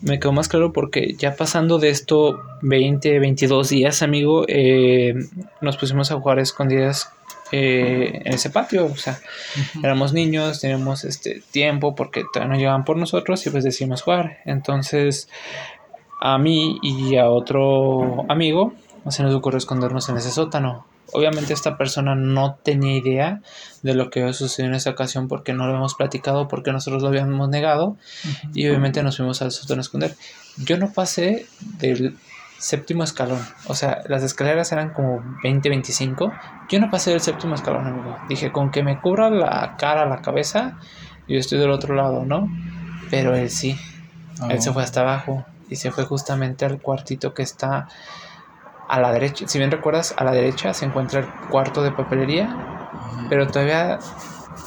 me 0.03 0.19
quedó 0.19 0.33
más 0.33 0.49
claro 0.49 0.73
porque 0.73 1.15
ya 1.19 1.37
pasando 1.37 1.79
de 1.79 1.91
esto 1.91 2.41
20, 2.63 3.19
22 3.19 3.69
días, 3.69 4.03
amigo, 4.03 4.45
eh, 4.49 5.15
nos 5.61 5.77
pusimos 5.77 6.11
a 6.11 6.17
jugar 6.17 6.39
escondidas 6.39 7.11
eh, 7.53 8.23
en 8.25 8.35
ese 8.35 8.51
patio. 8.51 8.87
O 8.87 8.97
sea, 8.97 9.19
éramos 9.83 10.13
niños, 10.13 10.61
teníamos 10.61 11.05
este 11.05 11.43
tiempo 11.51 11.95
porque 11.95 12.25
todavía 12.33 12.55
no 12.55 12.59
llegaban 12.59 12.85
por 12.85 12.97
nosotros 12.97 13.47
y 13.47 13.51
pues 13.51 13.65
decidimos 13.65 14.03
jugar. 14.03 14.39
Entonces, 14.45 15.29
a 16.21 16.39
mí 16.39 16.79
y 16.83 17.17
a 17.17 17.29
otro 17.29 18.25
amigo 18.31 18.75
se 19.09 19.23
nos 19.23 19.35
ocurrió 19.35 19.59
escondernos 19.59 20.09
en 20.09 20.17
ese 20.17 20.31
sótano. 20.31 20.87
Obviamente 21.13 21.53
esta 21.53 21.77
persona 21.79 22.15
no 22.15 22.59
tenía 22.63 22.97
idea 22.97 23.41
de 23.83 23.95
lo 23.95 24.11
que 24.11 24.21
había 24.23 24.33
sucedido 24.33 24.71
en 24.71 24.75
esa 24.75 24.91
ocasión 24.91 25.29
porque 25.29 25.53
no 25.53 25.65
lo 25.65 25.71
habíamos 25.71 25.95
platicado, 25.95 26.49
porque 26.49 26.73
nosotros 26.73 27.03
lo 27.03 27.09
habíamos 27.09 27.49
negado 27.49 27.97
y 28.55 28.69
obviamente 28.69 29.03
nos 29.03 29.17
fuimos 29.17 29.41
al 29.43 29.53
sótano 29.53 29.81
a 29.81 29.83
esconder. 29.83 30.17
Yo 30.57 30.79
no 30.79 30.93
pasé 30.93 31.47
del 31.79 32.17
séptimo 32.59 33.05
escalón, 33.05 33.45
o 33.67 33.75
sea, 33.75 34.03
las 34.09 34.23
escaleras 34.23 34.73
eran 34.73 34.93
como 34.93 35.23
20, 35.43 35.69
25. 35.69 36.33
Yo 36.69 36.81
no 36.81 36.91
pasé 36.91 37.11
del 37.11 37.21
séptimo 37.21 37.55
escalón, 37.55 37.87
amigo. 37.87 38.17
Dije, 38.29 38.51
con 38.51 38.71
que 38.71 38.83
me 38.83 39.01
cubra 39.01 39.31
la 39.31 39.77
cara, 39.79 40.07
la 40.07 40.23
cabeza, 40.23 40.79
yo 41.29 41.39
estoy 41.39 41.59
del 41.59 41.71
otro 41.71 41.95
lado, 41.95 42.25
¿no? 42.25 42.49
Pero 43.11 43.35
él 43.35 43.51
sí. 43.51 43.77
Él 44.51 44.61
se 44.61 44.73
fue 44.73 44.83
hasta 44.83 45.01
abajo 45.01 45.47
y 45.71 45.77
se 45.77 45.91
fue 45.91 46.05
justamente 46.05 46.65
al 46.65 46.81
cuartito 46.81 47.35
que 47.35 47.43
está 47.43 47.89
a 48.89 49.01
la 49.01 49.13
derecha, 49.13 49.47
si 49.49 49.59
bien 49.59 49.71
recuerdas, 49.71 50.15
a 50.17 50.25
la 50.25 50.33
derecha 50.33 50.73
se 50.75 50.85
encuentra 50.85 51.21
el 51.21 51.27
cuarto 51.51 51.83
de 51.83 51.93
papelería, 51.93 52.55
pero 53.29 53.47
todavía 53.47 53.99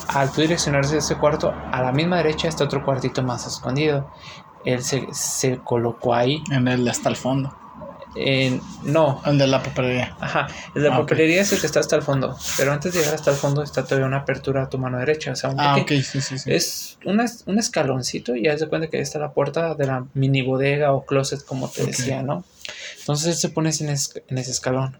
al 0.10 0.32
tú 0.32 0.42
direccionarse 0.42 0.98
ese 0.98 1.16
cuarto, 1.16 1.54
a 1.72 1.82
la 1.82 1.92
misma 1.92 2.18
derecha 2.18 2.48
está 2.48 2.64
otro 2.64 2.84
cuartito 2.84 3.22
más 3.22 3.46
escondido. 3.46 4.10
Él 4.66 4.84
se, 4.84 5.08
se 5.14 5.58
colocó 5.58 6.14
ahí. 6.14 6.44
En 6.52 6.68
el 6.68 6.88
hasta 6.88 7.10
el 7.10 7.16
fondo. 7.16 7.56
no. 8.84 9.22
El 9.26 9.38
de 9.38 9.48
la 9.48 9.62
papelería. 9.62 10.18
Ajá. 10.20 10.48
El 10.74 10.82
de 10.84 10.90
la 10.90 10.96
ah, 10.96 11.00
papelería 11.00 11.42
es 11.42 11.54
el 11.54 11.60
que 11.60 11.68
está 11.68 11.80
hasta 11.80 11.96
el 11.96 12.02
fondo. 12.02 12.36
Pero 12.58 12.74
antes 12.74 12.94
de 12.94 13.00
llegar 13.00 13.14
hasta 13.14 13.30
el 13.32 13.38
fondo 13.38 13.62
está 13.62 13.84
todavía 13.84 14.08
una 14.08 14.18
apertura 14.18 14.64
a 14.64 14.70
tu 14.70 14.80
mano 14.80 14.98
derecha. 14.98 15.32
O 15.32 15.36
sea, 15.36 15.52
un 15.52 15.60
ah, 15.60 15.78
ok, 15.78 15.90
sí, 15.90 16.22
sí, 16.22 16.40
sí. 16.40 16.52
Es 16.52 16.98
un 17.06 17.60
escaloncito 17.60 18.36
y 18.36 18.44
ya 18.46 18.58
se 18.58 18.68
cuenta 18.68 18.88
que 18.88 18.98
ahí 18.98 19.04
está 19.04 19.20
la 19.20 19.32
puerta 19.32 19.76
de 19.76 19.86
la 19.86 20.06
mini 20.16 20.42
bodega 20.42 20.92
o 20.92 21.06
closet, 21.06 21.46
como 21.46 21.70
te 21.70 21.86
decía, 21.86 22.24
¿no? 22.24 22.44
Entonces 23.10 23.30
él 23.30 23.36
se 23.38 23.50
pone 23.50 23.72
en, 23.72 23.90
ese 23.90 24.52
escalón. 24.52 25.00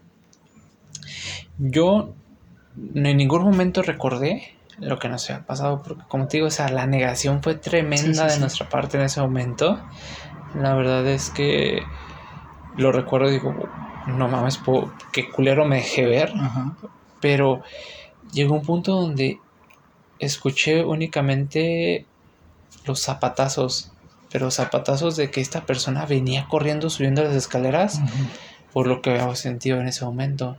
Yo 1.58 2.12
en 2.76 3.16
ningún 3.16 3.44
momento 3.44 3.82
recordé 3.82 4.52
lo 4.80 4.98
que 4.98 5.08
nos 5.08 5.30
había 5.30 5.46
pasado, 5.46 5.80
porque 5.80 6.02
como 6.08 6.26
te 6.26 6.38
digo, 6.38 6.48
o 6.48 6.50
sea, 6.50 6.70
la 6.70 6.88
negación 6.88 7.40
fue 7.40 7.54
tremenda 7.54 8.26
de 8.26 8.40
nuestra 8.40 8.68
parte 8.68 8.96
en 8.96 9.04
ese 9.04 9.20
momento. 9.20 9.80
La 10.56 10.74
verdad 10.74 11.06
es 11.06 11.30
que 11.30 11.84
lo 12.76 12.90
recuerdo 12.90 13.28
y 13.28 13.34
digo, 13.34 13.54
no 14.08 14.26
mames, 14.26 14.60
qué 15.12 15.30
culero 15.30 15.64
me 15.64 15.76
dejé 15.76 16.04
ver. 16.04 16.32
Pero 17.20 17.62
llegó 18.32 18.56
un 18.56 18.62
punto 18.62 19.00
donde 19.00 19.38
escuché 20.18 20.84
únicamente 20.84 22.06
los 22.86 23.04
zapatazos 23.04 23.89
pero 24.30 24.50
zapatazos 24.50 25.16
de 25.16 25.30
que 25.30 25.40
esta 25.40 25.66
persona 25.66 26.06
venía 26.06 26.46
corriendo 26.48 26.90
subiendo 26.90 27.22
las 27.22 27.34
escaleras 27.34 28.00
por 28.72 28.86
lo 28.86 29.02
que 29.02 29.10
había 29.10 29.34
sentido 29.34 29.80
en 29.80 29.88
ese 29.88 30.04
momento. 30.04 30.56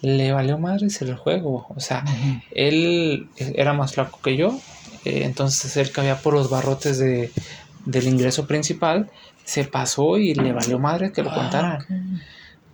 Le 0.00 0.32
valió 0.32 0.58
madres 0.58 1.00
el 1.02 1.14
juego, 1.14 1.66
o 1.68 1.78
sea, 1.78 2.04
él 2.50 3.28
era 3.36 3.72
más 3.72 3.94
flaco 3.94 4.18
que 4.20 4.36
yo, 4.36 4.58
eh, 5.04 5.22
entonces 5.24 5.76
él 5.76 5.92
cabía 5.92 6.16
por 6.16 6.34
los 6.34 6.50
barrotes 6.50 6.98
de, 6.98 7.30
del 7.86 8.08
ingreso 8.08 8.48
principal, 8.48 9.10
se 9.44 9.62
pasó 9.62 10.18
y 10.18 10.34
le 10.34 10.52
valió 10.52 10.80
madre 10.80 11.12
que 11.12 11.22
lo 11.22 11.30
ah, 11.30 11.34
contaran. 11.34 12.20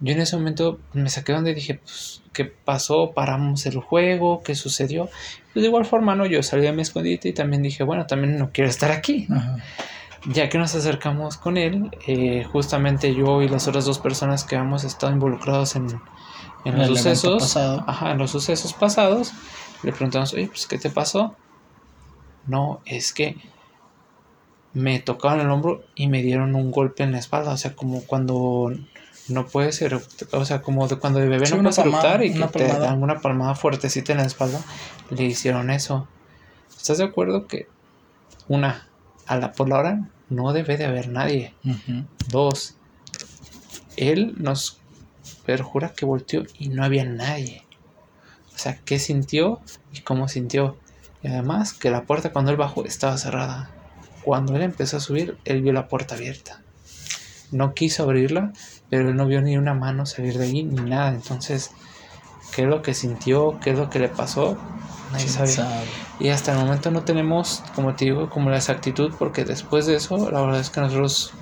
Yo 0.01 0.14
en 0.14 0.20
ese 0.20 0.36
momento 0.36 0.78
me 0.94 1.11
saqué 1.11 1.32
donde 1.32 1.53
dije, 1.53 1.74
pues, 1.74 2.22
¿qué 2.32 2.46
pasó? 2.46 3.12
Paramos 3.14 3.66
el 3.66 3.78
juego, 3.78 4.42
¿qué 4.42 4.55
sucedió? 4.55 5.11
Pues 5.53 5.62
de 5.62 5.68
igual 5.68 5.84
forma, 5.84 6.14
¿no? 6.14 6.24
Yo 6.24 6.42
salí 6.42 6.62
de 6.62 6.72
mi 6.72 6.80
escondite 6.80 7.28
y 7.28 7.32
también 7.34 7.62
dije, 7.62 7.84
bueno, 7.84 8.07
también 8.07 8.38
no 8.38 8.51
quiero 8.53 8.70
estar 8.70 8.90
aquí 8.90 9.26
ya 10.27 10.49
que 10.49 10.59
nos 10.59 10.75
acercamos 10.75 11.37
con 11.37 11.57
él, 11.57 11.91
eh, 12.07 12.45
justamente 12.53 13.14
yo 13.14 13.43
y 13.43 13.49
las 13.49 13.69
otras 13.69 13.85
dos 13.85 13.99
personas 13.99 14.45
que 14.45 14.57
hemos 14.57 14.85
estado 14.85 15.12
involucrados 15.12 15.77
en, 15.77 16.01
en 16.64 16.79
los 16.79 16.89
sucesos, 16.89 17.57
ajá, 17.57 18.11
en 18.11 18.19
los 18.19 18.31
sucesos 18.31 18.73
pasados, 18.73 19.33
le 19.83 19.93
preguntamos, 19.93 20.33
oye, 20.35 20.49
pues, 20.49 20.66
¿qué 20.66 20.79
te 20.79 20.91
pasó? 20.91 21.37
No, 22.47 22.81
es 22.85 23.12
que 23.12 23.37
me 24.73 24.99
tocaron 24.99 25.41
el 25.41 25.51
hombro 25.51 25.85
y 25.95 26.09
me 26.09 26.23
dieron 26.23 26.55
un 26.55 26.71
golpe 26.71 27.03
en 27.03 27.12
la 27.12 27.19
espalda, 27.19 27.53
o 27.53 27.57
sea, 27.57 27.75
como 27.75 28.03
cuando 28.03 28.73
no 29.29 29.47
puede 29.47 29.73
ser, 29.73 30.01
o 30.33 30.45
sea, 30.45 30.62
como 30.62 30.89
de 30.89 30.97
cuando 30.97 31.21
de 31.21 31.29
bebé 31.29 31.49
no 31.51 31.59
puedes 31.59 31.79
eructar 31.79 32.25
y 32.25 32.33
que 32.33 32.47
te 32.47 32.66
dan 32.66 33.03
una 33.03 33.21
palmada 33.21 33.55
fuertecita 33.55 34.12
en 34.12 34.19
la 34.19 34.25
espalda, 34.25 34.61
le 35.11 35.25
hicieron 35.25 35.71
eso. 35.71 36.09
¿Estás 36.77 36.99
de 36.99 37.05
acuerdo 37.05 37.47
que 37.47 37.69
una 38.49 38.88
a 39.29 39.37
la, 39.37 39.53
por 39.53 39.68
la 39.68 39.79
hora 39.79 40.09
no 40.29 40.53
debe 40.53 40.76
de 40.76 40.87
haber 40.87 41.09
nadie. 41.09 41.55
Dos, 42.29 42.76
él 43.97 44.35
nos 44.39 44.81
perjura 45.47 45.91
que 45.91 46.05
volteó 46.05 46.45
y 46.59 46.68
no 46.68 46.85
había 46.85 47.05
nadie. 47.05 47.64
O 48.55 48.59
sea, 48.59 48.76
qué 48.85 48.99
sintió 48.99 49.61
y 49.93 50.01
cómo 50.01 50.29
sintió. 50.29 50.76
Y 51.22 51.29
además 51.29 51.72
que 51.72 51.91
la 51.91 52.05
puerta 52.05 52.33
cuando 52.33 52.51
él 52.51 52.57
bajó 52.57 52.85
estaba 52.85 53.16
cerrada. 53.18 53.70
Cuando 54.24 54.57
él 54.57 54.62
empezó 54.62 54.97
a 54.97 55.01
subir, 55.01 55.39
él 55.45 55.62
vio 55.62 55.72
la 55.72 55.89
puerta 55.89 56.14
abierta. 56.14 56.61
No 57.51 57.72
quiso 57.72 58.03
abrirla, 58.03 58.53
pero 58.91 59.09
él 59.09 59.16
no 59.16 59.26
vio 59.26 59.41
ni 59.41 59.57
una 59.57 59.74
mano 59.74 60.07
salir 60.07 60.37
de 60.39 60.45
ahí 60.45 60.64
ni 60.64 60.83
nada. 60.83 61.11
Entonces, 61.11 61.70
qué 62.55 62.62
es 62.62 62.68
lo 62.68 62.83
que 62.83 62.95
sintió, 62.95 63.59
qué 63.61 63.70
es 63.70 63.79
lo 63.79 63.89
que 63.91 63.99
le 64.01 64.09
pasó, 64.09 64.59
nadie 65.12 65.29
sabe. 65.29 65.53
Y 66.21 66.31
hasta 66.31 66.53
el 66.53 66.59
momento 66.59 66.91
no 66.91 67.03
tenemos, 67.03 67.62
como 67.75 67.95
te 67.95 68.07
digo, 68.07 68.29
como 68.29 68.51
la 68.51 68.57
exactitud, 68.57 69.12
porque 69.19 69.45
después 69.45 69.87
de 69.87 69.97
eso, 69.97 70.31
la 70.31 70.41
verdad 70.41 70.61
es 70.61 70.71
que 70.71 70.81
nosotros 70.81 71.33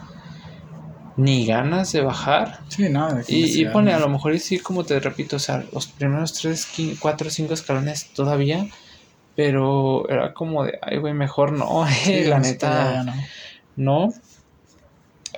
ni 1.17 1.47
ganas 1.47 1.93
de 1.93 2.03
bajar. 2.03 2.61
Sí, 2.69 2.89
nada. 2.89 3.23
Y, 3.27 3.61
y 3.61 3.65
pone, 3.67 3.95
a 3.95 3.99
lo 3.99 4.09
mejor 4.09 4.35
y 4.35 4.39
sí, 4.39 4.59
como 4.59 4.85
te 4.85 5.01
repito, 5.01 5.37
o 5.37 5.39
sea, 5.39 5.65
los 5.73 5.87
primeros 5.87 6.35
tres, 6.35 6.69
cuatro, 7.01 7.31
cinco 7.31 7.55
escalones 7.55 8.11
todavía, 8.13 8.67
pero 9.35 10.09
era 10.11 10.35
como 10.35 10.65
de, 10.65 10.79
ay, 10.83 10.99
güey, 10.99 11.15
mejor 11.15 11.53
no, 11.53 11.87
la 12.27 12.39
neta, 12.39 13.05
no. 13.05 13.15
no. 13.77 14.15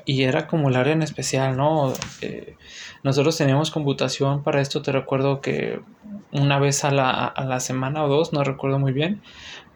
Y 0.04 0.22
era 0.22 0.46
como 0.46 0.68
el 0.68 0.76
área 0.76 0.94
en 0.94 1.02
especial, 1.02 1.56
¿no? 1.56 1.92
Eh, 2.22 2.56
nosotros 3.02 3.36
teníamos 3.36 3.70
computación 3.70 4.42
para 4.42 4.60
esto, 4.60 4.82
te 4.82 4.90
recuerdo 4.90 5.40
que 5.40 5.80
una 6.32 6.58
vez 6.58 6.84
a 6.84 6.90
la, 6.90 7.10
a 7.26 7.44
la 7.44 7.60
semana 7.60 8.04
o 8.04 8.08
dos, 8.08 8.32
no 8.32 8.44
recuerdo 8.44 8.78
muy 8.78 8.92
bien, 8.92 9.20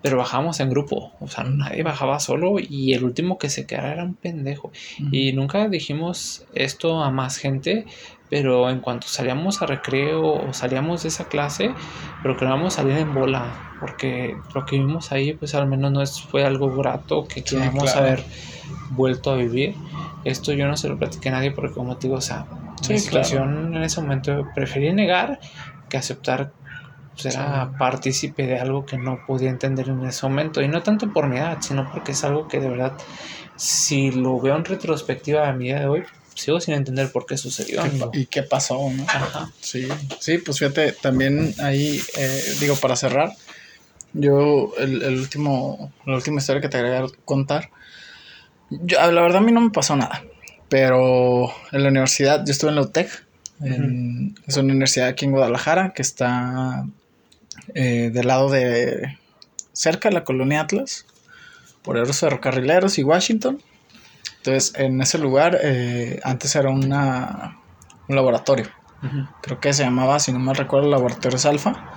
pero 0.02 0.18
bajamos 0.18 0.58
en 0.58 0.68
grupo, 0.68 1.12
o 1.20 1.28
sea, 1.28 1.44
nadie 1.44 1.84
bajaba 1.84 2.18
solo 2.18 2.56
y 2.58 2.92
el 2.92 3.04
último 3.04 3.38
que 3.38 3.48
se 3.48 3.66
quedara 3.66 3.92
era 3.92 4.04
un 4.04 4.14
pendejo. 4.14 4.72
Y 5.12 5.32
nunca 5.32 5.68
dijimos 5.68 6.44
esto 6.54 7.02
a 7.04 7.12
más 7.12 7.36
gente, 7.36 7.86
pero 8.28 8.68
en 8.68 8.80
cuanto 8.80 9.06
salíamos 9.06 9.62
a 9.62 9.66
recreo 9.66 10.48
o 10.48 10.52
salíamos 10.52 11.04
de 11.04 11.10
esa 11.10 11.28
clase, 11.28 11.72
procurábamos 12.22 12.74
salir 12.74 12.96
en 12.96 13.14
bola, 13.14 13.44
porque 13.78 14.36
lo 14.54 14.66
que 14.66 14.76
vimos 14.76 15.12
ahí, 15.12 15.34
pues 15.34 15.54
al 15.54 15.68
menos 15.68 15.92
no 15.92 16.04
fue 16.04 16.44
algo 16.44 16.74
grato 16.76 17.28
que 17.28 17.44
queríamos 17.44 17.94
haber 17.94 18.24
vuelto 18.90 19.30
a 19.30 19.36
vivir. 19.36 19.76
Esto 20.24 20.52
yo 20.52 20.66
no 20.66 20.76
se 20.76 20.88
lo 20.88 20.98
platiqué 20.98 21.28
a 21.28 21.32
nadie 21.32 21.52
porque 21.52 21.74
como 21.74 21.96
te 21.96 22.08
digo, 22.08 22.18
o 22.18 22.20
sea, 22.20 22.46
mi 22.88 22.98
situación 22.98 23.76
en 23.76 23.82
ese 23.84 24.00
momento 24.00 24.46
preferí 24.54 24.92
negar 24.92 25.38
que 25.92 25.98
aceptar 25.98 26.52
pues, 27.12 27.26
era 27.26 27.72
partícipe 27.78 28.46
de 28.46 28.58
algo 28.58 28.86
que 28.86 28.96
no 28.96 29.20
podía 29.26 29.50
entender 29.50 29.90
en 29.90 30.02
ese 30.06 30.26
momento. 30.26 30.62
Y 30.62 30.68
no 30.68 30.82
tanto 30.82 31.12
por 31.12 31.28
mi 31.28 31.36
edad, 31.36 31.58
sino 31.60 31.90
porque 31.92 32.12
es 32.12 32.24
algo 32.24 32.48
que 32.48 32.60
de 32.60 32.70
verdad, 32.70 32.94
si 33.56 34.10
lo 34.10 34.40
veo 34.40 34.56
en 34.56 34.64
retrospectiva 34.64 35.48
a 35.48 35.52
mi 35.52 35.66
día 35.66 35.80
de 35.80 35.86
hoy, 35.86 36.04
sigo 36.34 36.60
sin 36.60 36.72
entender 36.72 37.12
por 37.12 37.26
qué 37.26 37.36
sucedió. 37.36 37.82
¿Y 38.14 38.24
qué 38.24 38.42
pasó? 38.42 38.90
¿no? 38.90 39.04
Ajá. 39.06 39.50
Sí, 39.60 39.86
sí, 40.18 40.38
pues 40.38 40.58
fíjate, 40.58 40.92
también 40.92 41.54
ahí, 41.62 42.00
eh, 42.16 42.54
digo, 42.58 42.76
para 42.76 42.96
cerrar, 42.96 43.32
yo, 44.14 44.72
el, 44.78 45.02
el, 45.02 45.18
último, 45.18 45.92
la 46.06 46.14
última 46.14 46.40
historia 46.40 46.62
que 46.62 46.70
te 46.70 46.78
agregué 46.78 46.96
a 46.96 47.06
contar, 47.26 47.68
yo, 48.70 48.98
la 48.98 49.20
verdad 49.20 49.38
a 49.38 49.44
mí 49.44 49.52
no 49.52 49.60
me 49.60 49.70
pasó 49.70 49.94
nada, 49.94 50.24
pero 50.70 51.52
en 51.72 51.82
la 51.82 51.90
universidad, 51.90 52.42
yo 52.46 52.52
estuve 52.52 52.70
en 52.70 52.76
la 52.76 52.82
UTEC, 52.82 53.26
es 53.64 54.56
una 54.56 54.72
universidad 54.72 55.08
aquí 55.08 55.24
en 55.24 55.32
Guadalajara 55.32 55.92
que 55.92 56.02
está 56.02 56.84
eh, 57.74 58.10
del 58.12 58.26
lado 58.26 58.50
de 58.50 59.18
cerca 59.72 60.08
de 60.08 60.14
la 60.14 60.24
colonia 60.24 60.60
Atlas, 60.60 61.06
por 61.82 61.96
los 61.96 62.18
ferrocarrileros 62.18 62.98
y 62.98 63.04
Washington. 63.04 63.62
Entonces, 64.38 64.72
en 64.76 65.00
ese 65.00 65.18
lugar 65.18 65.58
eh, 65.62 66.20
antes 66.24 66.54
era 66.56 66.70
una, 66.70 67.58
un 68.08 68.16
laboratorio. 68.16 68.66
Creo 69.40 69.58
que 69.58 69.72
se 69.72 69.82
llamaba, 69.82 70.20
si 70.20 70.32
no 70.32 70.38
me 70.38 70.54
recuerdo, 70.54 70.88
Laboratorios 70.88 71.44
Alfa. 71.44 71.90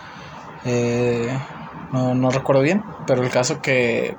Eh, 0.65 1.29
no, 1.91 2.15
no, 2.15 2.31
recuerdo 2.31 2.63
bien, 2.63 2.83
pero 3.05 3.21
el 3.21 3.29
caso 3.29 3.61
que 3.61 4.17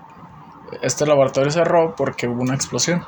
este 0.83 1.05
laboratorio 1.05 1.51
cerró 1.51 1.97
porque 1.97 2.29
hubo 2.29 2.43
una 2.43 2.55
explosión. 2.55 3.05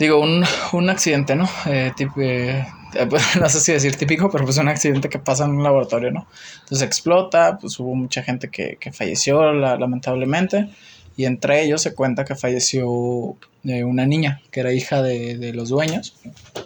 Digo, 0.00 0.18
un, 0.18 0.44
un 0.72 0.90
accidente, 0.90 1.36
¿no? 1.36 1.48
tipo, 1.96 2.20
eh, 2.20 3.06
pues, 3.08 3.36
no 3.40 3.48
sé 3.48 3.60
si 3.60 3.72
decir 3.72 3.96
típico, 3.96 4.30
pero 4.30 4.44
pues 4.44 4.58
un 4.58 4.68
accidente 4.68 5.08
que 5.08 5.18
pasa 5.18 5.44
en 5.44 5.52
un 5.52 5.62
laboratorio, 5.62 6.10
¿no? 6.10 6.26
Entonces 6.62 6.86
explota, 6.86 7.58
pues 7.60 7.78
hubo 7.78 7.94
mucha 7.94 8.22
gente 8.22 8.48
que, 8.48 8.76
que 8.80 8.92
falleció 8.92 9.52
lamentablemente 9.52 10.68
y 11.16 11.26
entre 11.26 11.62
ellos 11.62 11.82
se 11.82 11.94
cuenta 11.94 12.24
que 12.24 12.34
falleció 12.34 13.36
eh, 13.64 13.84
una 13.84 14.06
niña 14.06 14.40
que 14.50 14.60
era 14.60 14.72
hija 14.72 15.02
de, 15.02 15.52
los 15.54 15.68
dueños. 15.68 16.16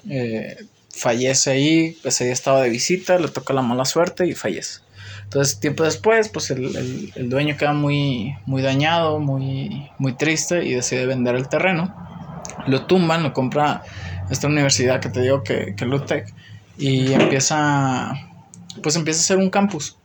Eh, 0.09 0.57
fallece 0.91 1.51
ahí, 1.51 1.99
ese 2.05 2.25
día 2.25 2.33
estaba 2.33 2.63
de 2.63 2.71
visita, 2.71 3.19
le 3.19 3.29
toca 3.29 3.53
la 3.53 3.63
mala 3.63 3.85
suerte 3.85 4.27
y 4.29 4.35
fallece. 4.35 4.81
Entonces, 5.25 5.59
tiempo 5.59 5.83
después, 5.83 6.29
pues 6.29 6.51
el, 6.51 6.77
el, 6.77 7.13
el, 7.17 7.31
dueño 7.31 7.57
queda 7.57 7.73
muy, 7.73 8.37
muy 8.47 8.63
dañado, 8.63 9.19
muy, 9.19 9.91
muy 9.99 10.13
triste 10.13 10.65
y 10.65 10.75
decide 10.75 11.07
vender 11.07 11.35
el 11.35 11.49
terreno. 11.49 11.93
Lo 12.67 12.87
tumban, 12.87 13.23
lo 13.23 13.33
compra 13.33 13.83
esta 14.31 14.47
universidad 14.47 15.01
que 15.01 15.09
te 15.09 15.21
digo 15.21 15.43
que, 15.43 15.75
que 15.77 15.85
Lutec, 15.85 16.33
y 16.79 17.13
empieza, 17.13 18.13
pues 18.83 18.97
empieza 18.97 19.21
a 19.21 19.25
ser 19.25 19.39
un 19.39 19.51
campus. 19.51 19.97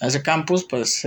A 0.00 0.06
ese 0.06 0.22
campus, 0.22 0.64
pues 0.64 1.06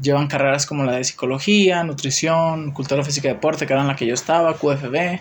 llevan 0.00 0.26
carreras 0.26 0.66
como 0.66 0.84
la 0.84 0.96
de 0.96 1.04
psicología, 1.04 1.84
nutrición, 1.84 2.72
cultura 2.72 3.04
física 3.04 3.28
y 3.28 3.32
deporte, 3.32 3.66
que 3.66 3.72
era 3.72 3.82
en 3.82 3.88
la 3.88 3.96
que 3.96 4.06
yo 4.06 4.14
estaba, 4.14 4.54
QFB, 4.54 5.20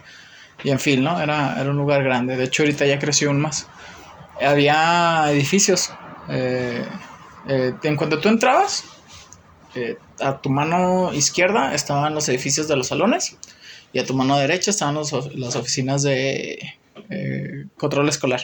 y 0.64 0.70
en 0.70 0.80
fin, 0.80 1.04
¿no? 1.04 1.20
Era, 1.20 1.60
era 1.60 1.70
un 1.70 1.78
lugar 1.78 2.04
grande. 2.04 2.36
De 2.36 2.46
hecho, 2.46 2.64
ahorita 2.64 2.86
ya 2.86 3.00
creció 3.00 3.30
aún 3.30 3.42
más. 3.42 3.68
Había 4.42 5.26
edificios. 5.30 5.92
Eh, 6.30 6.86
eh, 7.48 7.74
en 7.84 7.96
cuanto 7.96 8.20
tú 8.20 8.30
entrabas, 8.30 8.84
eh, 9.76 9.98
a 10.20 10.38
tu 10.40 10.50
mano 10.50 11.14
izquierda 11.14 11.74
estaban 11.74 12.16
los 12.16 12.28
edificios 12.30 12.68
de 12.68 12.76
los 12.78 12.88
salones 12.88 13.38
y 13.96 14.00
a 14.00 14.06
tu 14.06 14.14
mano 14.14 14.38
derecha 14.38 14.72
estaban 14.72 14.96
las 15.36 15.56
oficinas 15.56 16.04
de 16.04 16.60
eh, 17.10 17.66
control 17.78 18.10
escolar. 18.10 18.42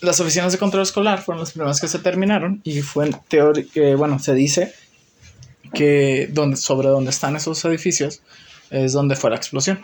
Las 0.00 0.18
oficinas 0.18 0.50
de 0.50 0.58
control 0.58 0.82
escolar 0.82 1.22
fueron 1.22 1.38
las 1.38 1.52
primeras 1.52 1.80
que 1.80 1.86
se 1.86 2.00
terminaron 2.00 2.60
y 2.64 2.82
fue 2.82 3.06
en 3.06 3.16
teoría, 3.28 3.64
eh, 3.76 3.94
bueno, 3.94 4.18
se 4.18 4.34
dice 4.34 4.74
que 5.72 6.28
donde, 6.32 6.56
sobre 6.56 6.88
donde 6.88 7.10
están 7.10 7.36
esos 7.36 7.64
edificios 7.64 8.22
es 8.70 8.92
donde 8.92 9.14
fue 9.14 9.30
la 9.30 9.36
explosión. 9.36 9.80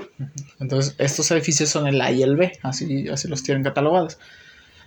Entonces, 0.58 0.96
estos 0.98 1.30
edificios 1.30 1.70
son 1.70 1.86
el 1.86 2.00
A 2.00 2.10
y 2.10 2.24
el 2.24 2.34
B, 2.34 2.58
así, 2.62 3.08
así 3.08 3.28
los 3.28 3.44
tienen 3.44 3.62
catalogados. 3.62 4.18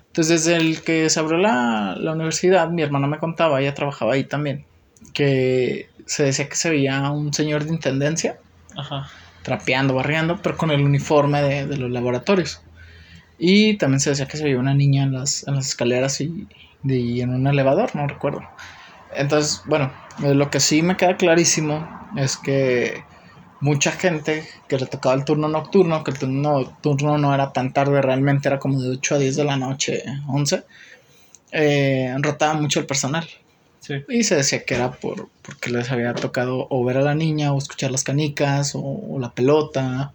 Entonces, 0.08 0.44
desde 0.44 0.58
el 0.58 0.82
que 0.82 1.10
se 1.10 1.22
abrió 1.22 1.38
la, 1.38 1.96
la 1.98 2.12
universidad, 2.12 2.70
mi 2.70 2.82
hermano 2.82 3.08
me 3.08 3.18
contaba, 3.18 3.62
ella 3.62 3.74
trabajaba 3.74 4.16
ahí 4.16 4.26
también, 4.26 4.66
que 5.14 5.88
se 6.06 6.24
decía 6.24 6.50
que 6.50 6.58
se 6.58 6.70
veía 6.70 7.10
un 7.12 7.34
señor 7.34 7.64
de 7.64 7.70
intendencia. 7.70 8.40
Ajá 8.76 9.10
trapeando, 9.48 9.94
barriendo, 9.94 10.42
pero 10.44 10.58
con 10.58 10.72
el 10.72 10.82
uniforme 10.82 11.42
de, 11.42 11.78
los 11.78 11.90
laboratorios. 11.90 12.60
Y 13.40 13.78
también 13.78 14.02
se 14.02 14.10
decía 14.10 14.28
que 14.28 14.36
se 14.36 14.44
veía 14.44 14.60
una 14.60 14.74
niña 14.74 15.04
en 15.04 15.14
las, 15.14 15.48
en 15.48 15.56
las 15.56 15.68
escaleras 15.70 16.20
y, 16.20 16.46
en 16.84 17.30
un 17.30 17.48
elevador, 17.48 17.96
no 17.96 18.06
recuerdo. 18.06 18.42
Entonces, 19.16 19.62
bueno, 19.66 19.90
eh, 20.22 20.34
lo 20.34 20.50
que 20.50 20.60
sí 20.60 20.82
me 20.82 20.98
queda 20.98 21.16
clarísimo 21.16 21.88
es 22.18 22.36
que 22.36 23.06
mucha 23.62 23.94
gente 23.94 24.44
que 24.68 24.78
le 24.78 24.86
tocaba 24.86 25.16
el 25.16 25.24
turno 25.24 25.48
nocturno, 25.48 26.04
que 26.04 26.12
el 26.12 26.20
turno 26.20 26.60
nocturno 26.60 27.18
no 27.18 27.34
era 27.34 27.54
tan 27.54 27.72
tarde, 27.72 28.02
realmente 28.02 28.50
era 28.50 28.60
como 28.60 28.82
de 28.82 28.90
8 28.90 29.16
a 29.16 29.18
10 29.20 29.36
de 29.38 29.44
la 29.46 29.56
noche, 29.56 30.04
11, 30.28 30.64
eh, 31.54 32.14
rotaba 32.20 32.56
mucho 32.56 32.82
el 32.82 32.86
personal. 32.86 33.26
Y 34.10 34.24
se 34.24 34.36
decía 34.36 34.64
que 34.64 34.76
era 34.76 34.92
por, 34.92 35.30
porque 35.42 35.70
les 35.70 35.92
había 35.92 36.14
tocado 36.14 36.68
o 36.70 36.84
ver 36.84 36.98
a 36.98 37.02
la 37.02 37.16
niña 37.16 37.54
o 37.54 37.58
escuchar 37.58 37.92
las 37.92 38.04
canicas 38.04 38.74
o, 38.76 39.18
la 39.20 39.32
pelota 39.32 40.14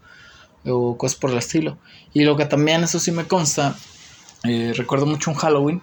o 0.65 0.97
cosas 0.97 1.19
por 1.19 1.31
el 1.31 1.39
estilo. 1.39 1.79
Y 2.13 2.25
lo 2.25 2.37
que 2.37 2.47
también, 2.47 2.85
eso 2.85 2.99
sí 2.99 3.13
me 3.13 3.25
consta, 3.25 3.75
eh, 4.45 4.73
recuerdo 4.77 5.07
mucho 5.07 5.31
un 5.31 5.37
Halloween, 5.37 5.83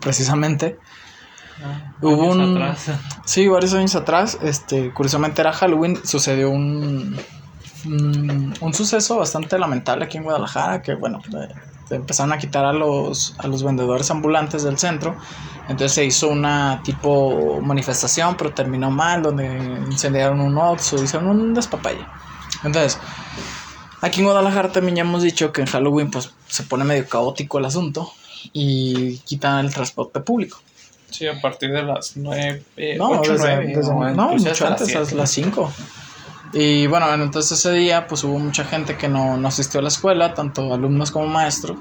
precisamente. 0.00 0.78
Ah, 1.62 1.94
hubo 2.00 2.30
un... 2.30 2.56
Atrás. 2.56 2.90
Sí, 3.24 3.48
varios 3.48 3.72
años 3.74 3.94
atrás, 3.94 4.38
este, 4.42 4.92
curiosamente 4.92 5.40
era 5.40 5.52
Halloween, 5.52 5.98
sucedió 6.04 6.50
un, 6.50 7.16
un, 7.84 8.74
suceso 8.74 9.16
bastante 9.16 9.58
lamentable 9.58 10.04
aquí 10.04 10.18
en 10.18 10.24
Guadalajara, 10.24 10.82
que 10.82 10.94
bueno, 10.94 11.20
empezaron 11.94 12.32
a 12.32 12.38
quitar 12.38 12.64
a 12.64 12.72
los, 12.72 13.34
a 13.38 13.46
los 13.46 13.62
vendedores 13.62 14.10
ambulantes 14.10 14.62
del 14.62 14.78
centro 14.78 15.16
entonces 15.68 15.92
se 15.92 16.04
hizo 16.04 16.28
una 16.28 16.80
tipo 16.84 17.60
manifestación, 17.60 18.36
pero 18.36 18.52
terminó 18.52 18.90
mal, 18.90 19.22
donde 19.22 19.46
incendiaron 19.90 20.40
un 20.40 20.58
Oxxo, 20.58 21.02
hicieron 21.02 21.28
un 21.28 21.54
despapalle. 21.54 22.04
Entonces, 22.64 22.98
aquí 24.00 24.20
en 24.20 24.26
Guadalajara 24.26 24.72
también 24.72 24.96
ya 24.96 25.02
hemos 25.02 25.22
dicho 25.22 25.52
que 25.52 25.60
en 25.60 25.68
Halloween 25.68 26.10
pues 26.10 26.30
se 26.48 26.64
pone 26.64 26.84
medio 26.84 27.08
caótico 27.08 27.58
el 27.58 27.64
asunto 27.64 28.12
y 28.52 29.18
quitan 29.18 29.64
el 29.64 29.72
transporte 29.72 30.20
público. 30.20 30.60
Sí, 31.10 31.26
a 31.26 31.40
partir 31.40 31.70
de 31.72 31.82
las 31.82 32.16
9, 32.16 32.62
no, 32.96 33.20
desde, 33.20 33.74
9, 33.84 34.14
no, 34.14 34.28
mucho 34.30 34.66
antes, 34.66 34.96
a 34.96 35.14
las 35.14 35.30
5. 35.30 35.72
Y 36.52 36.86
bueno, 36.86 37.12
entonces 37.14 37.58
ese 37.58 37.72
día 37.72 38.06
pues 38.06 38.24
hubo 38.24 38.38
mucha 38.38 38.64
gente 38.64 38.96
que 38.96 39.08
no, 39.08 39.36
no 39.36 39.48
asistió 39.48 39.80
a 39.80 39.82
la 39.82 39.88
escuela, 39.88 40.34
tanto 40.34 40.72
alumnos 40.72 41.10
como 41.10 41.26
maestros. 41.26 41.78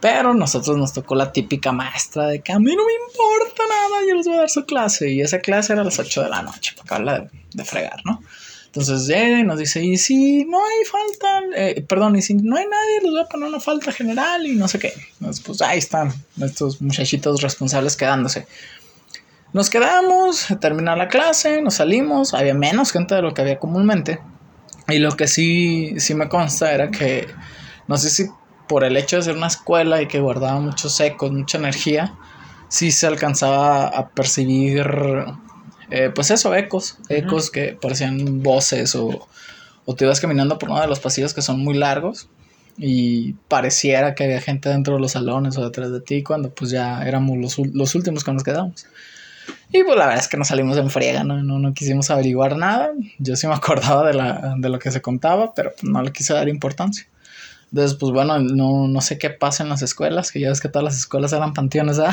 Pero 0.00 0.34
nosotros 0.34 0.76
nos 0.76 0.92
tocó 0.92 1.14
la 1.14 1.32
típica 1.32 1.72
maestra 1.72 2.26
de 2.26 2.42
que 2.42 2.52
a 2.52 2.58
mí 2.58 2.76
no 2.76 2.84
me 2.84 2.92
importa 2.92 3.62
nada, 3.66 4.06
yo 4.06 4.14
les 4.14 4.26
voy 4.26 4.36
a 4.36 4.40
dar 4.40 4.50
su 4.50 4.64
clase. 4.66 5.10
Y 5.10 5.20
esa 5.22 5.38
clase 5.38 5.72
era 5.72 5.82
a 5.82 5.84
las 5.84 5.98
8 5.98 6.24
de 6.24 6.28
la 6.28 6.42
noche, 6.42 6.74
para 6.76 6.84
acabarla 6.84 7.30
de, 7.52 7.64
fregar, 7.64 8.00
¿no? 8.04 8.22
Entonces 8.66 9.06
llega 9.06 9.40
y 9.40 9.44
nos 9.44 9.58
dice, 9.58 9.82
y 9.82 9.96
si 9.96 10.44
no 10.44 10.58
hay 10.58 10.84
falta, 10.84 11.40
eh, 11.56 11.84
perdón, 11.88 12.16
y 12.16 12.22
si 12.22 12.34
no 12.34 12.56
hay 12.56 12.66
nadie, 12.66 13.00
les 13.02 13.10
voy 13.12 13.20
a 13.20 13.24
poner 13.26 13.48
una 13.48 13.60
falta 13.60 13.92
general 13.92 14.46
y 14.46 14.56
no 14.56 14.68
sé 14.68 14.78
qué. 14.78 14.92
Entonces, 15.20 15.42
pues 15.42 15.62
ahí 15.62 15.78
están 15.78 16.12
estos 16.38 16.82
muchachitos 16.82 17.40
responsables 17.40 17.96
quedándose. 17.96 18.46
Nos 19.54 19.70
quedamos, 19.70 20.48
termina 20.60 20.96
la 20.96 21.06
clase, 21.06 21.62
nos 21.62 21.74
salimos, 21.74 22.34
había 22.34 22.54
menos 22.54 22.90
gente 22.90 23.14
de 23.14 23.22
lo 23.22 23.34
que 23.34 23.42
había 23.42 23.60
comúnmente. 23.60 24.18
Y 24.88 24.98
lo 24.98 25.12
que 25.12 25.28
sí, 25.28 25.94
sí 25.98 26.16
me 26.16 26.28
consta 26.28 26.72
era 26.72 26.90
que, 26.90 27.28
no 27.86 27.96
sé 27.96 28.10
si 28.10 28.24
por 28.68 28.82
el 28.82 28.96
hecho 28.96 29.14
de 29.14 29.22
ser 29.22 29.36
una 29.36 29.46
escuela 29.46 30.02
y 30.02 30.08
que 30.08 30.18
guardaba 30.18 30.58
muchos 30.58 30.98
ecos, 30.98 31.30
mucha 31.30 31.58
energía, 31.58 32.16
sí 32.68 32.90
se 32.90 33.06
alcanzaba 33.06 33.86
a 33.86 34.08
percibir 34.08 34.84
eh, 35.88 36.10
pues 36.12 36.32
eso, 36.32 36.52
ecos, 36.56 36.98
ecos 37.08 37.48
que 37.48 37.78
parecían 37.80 38.42
voces 38.42 38.96
o, 38.96 39.28
o 39.84 39.94
te 39.94 40.04
ibas 40.04 40.18
caminando 40.18 40.58
por 40.58 40.70
uno 40.70 40.80
de 40.80 40.88
los 40.88 40.98
pasillos 40.98 41.32
que 41.32 41.42
son 41.42 41.60
muy 41.60 41.74
largos 41.74 42.28
y 42.76 43.34
pareciera 43.46 44.16
que 44.16 44.24
había 44.24 44.40
gente 44.40 44.68
dentro 44.68 44.94
de 44.94 45.00
los 45.00 45.12
salones 45.12 45.56
o 45.58 45.62
detrás 45.62 45.92
de 45.92 46.00
ti 46.00 46.24
cuando 46.24 46.50
pues 46.50 46.72
ya 46.72 47.06
éramos 47.06 47.38
los, 47.38 47.58
los 47.72 47.94
últimos 47.94 48.24
que 48.24 48.32
nos 48.32 48.42
quedamos. 48.42 48.86
Y 49.72 49.82
pues 49.82 49.96
la 49.96 50.06
verdad 50.06 50.22
es 50.22 50.28
que 50.28 50.36
nos 50.36 50.48
salimos 50.48 50.76
en 50.76 50.90
friega, 50.90 51.24
¿no? 51.24 51.42
No, 51.42 51.58
no 51.58 51.74
quisimos 51.74 52.10
averiguar 52.10 52.56
nada. 52.56 52.90
Yo 53.18 53.36
sí 53.36 53.46
me 53.46 53.54
acordaba 53.54 54.06
de, 54.06 54.14
la, 54.14 54.54
de 54.56 54.68
lo 54.68 54.78
que 54.78 54.90
se 54.90 55.02
contaba, 55.02 55.54
pero 55.54 55.72
no 55.82 56.02
le 56.02 56.12
quise 56.12 56.34
dar 56.34 56.48
importancia. 56.48 57.06
Entonces, 57.74 57.98
pues 57.98 58.12
bueno, 58.12 58.38
no, 58.38 58.86
no 58.86 59.00
sé 59.00 59.18
qué 59.18 59.30
pasa 59.30 59.64
en 59.64 59.68
las 59.68 59.82
escuelas, 59.82 60.30
que 60.30 60.38
ya 60.38 60.48
ves 60.48 60.60
que 60.60 60.68
todas 60.68 60.84
las 60.84 60.96
escuelas 60.96 61.32
eran 61.32 61.52
panteones, 61.54 61.98
¿ah? 61.98 62.12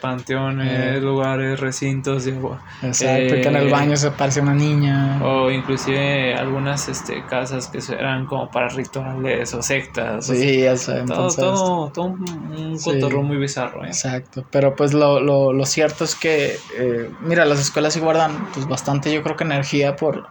Panteones, 0.00 0.96
eh. 0.96 1.00
lugares, 1.02 1.60
recintos, 1.60 2.24
digo. 2.24 2.58
Exacto, 2.82 3.34
que 3.34 3.42
en 3.42 3.56
el 3.56 3.68
eh, 3.68 3.70
baño 3.70 3.94
se 3.94 4.10
parecía 4.12 4.40
una 4.40 4.54
niña. 4.54 5.20
O 5.22 5.50
inclusive 5.50 6.34
algunas 6.34 6.88
este, 6.88 7.26
casas 7.26 7.66
que 7.68 7.80
eran 7.92 8.24
como 8.24 8.50
para 8.50 8.68
rituales 8.70 9.52
o 9.52 9.60
sectas. 9.60 10.28
Sí, 10.28 10.60
ya 10.62 10.78
sé. 10.78 11.02
Todo, 11.02 11.28
todo, 11.28 11.90
todo, 11.90 12.06
un, 12.06 12.78
cotorro 12.82 13.22
muy 13.22 13.36
bizarro, 13.36 13.84
¿eh? 13.84 13.88
Exacto, 13.88 14.46
pero 14.50 14.74
pues 14.74 14.94
lo, 14.94 15.20
lo, 15.20 15.52
lo 15.52 15.66
cierto 15.66 16.04
es 16.04 16.14
que, 16.14 16.56
eh, 16.78 17.10
mira, 17.20 17.44
las 17.44 17.60
escuelas 17.60 17.92
sí 17.92 18.00
guardan 18.00 18.48
pues 18.54 18.66
bastante, 18.66 19.12
yo 19.12 19.22
creo 19.22 19.36
que 19.36 19.44
energía 19.44 19.94
por 19.94 20.26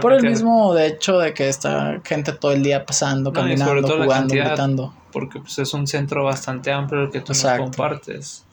por 0.00 0.12
el 0.12 0.22
mismo 0.22 0.74
de 0.74 0.86
hecho 0.86 1.18
de 1.18 1.34
que 1.34 1.48
está 1.48 2.00
gente 2.04 2.32
todo 2.32 2.52
el 2.52 2.62
día 2.62 2.84
pasando, 2.86 3.32
caminando, 3.32 4.02
jugando, 4.02 4.34
gritando. 4.34 4.94
Porque 5.12 5.40
pues, 5.40 5.58
es 5.58 5.74
un 5.74 5.86
centro 5.86 6.24
bastante 6.24 6.70
amplio 6.72 7.02
el 7.02 7.10
que 7.10 7.20
tú 7.20 7.32
compartes. 7.58 8.44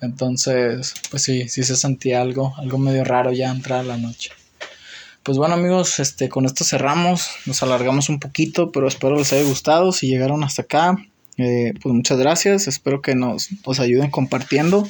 Entonces, 0.00 0.94
pues 1.10 1.22
sí, 1.22 1.48
sí 1.48 1.62
se 1.62 1.76
sentía 1.76 2.22
algo, 2.22 2.54
algo 2.56 2.78
medio 2.78 3.04
raro 3.04 3.32
ya 3.32 3.50
entrar 3.50 3.80
a 3.80 3.84
la 3.84 3.96
noche. 3.96 4.30
Pues 5.22 5.36
bueno 5.36 5.54
amigos, 5.54 6.00
este, 6.00 6.30
con 6.30 6.46
esto 6.46 6.64
cerramos, 6.64 7.28
nos 7.44 7.62
alargamos 7.62 8.08
un 8.08 8.18
poquito, 8.18 8.72
pero 8.72 8.88
espero 8.88 9.16
les 9.16 9.32
haya 9.34 9.42
gustado. 9.42 9.92
Si 9.92 10.08
llegaron 10.08 10.42
hasta 10.42 10.62
acá, 10.62 10.96
eh, 11.36 11.74
pues 11.82 11.94
muchas 11.94 12.18
gracias, 12.18 12.66
espero 12.66 13.02
que 13.02 13.14
nos, 13.14 13.48
nos 13.66 13.80
ayuden 13.80 14.10
compartiendo. 14.10 14.88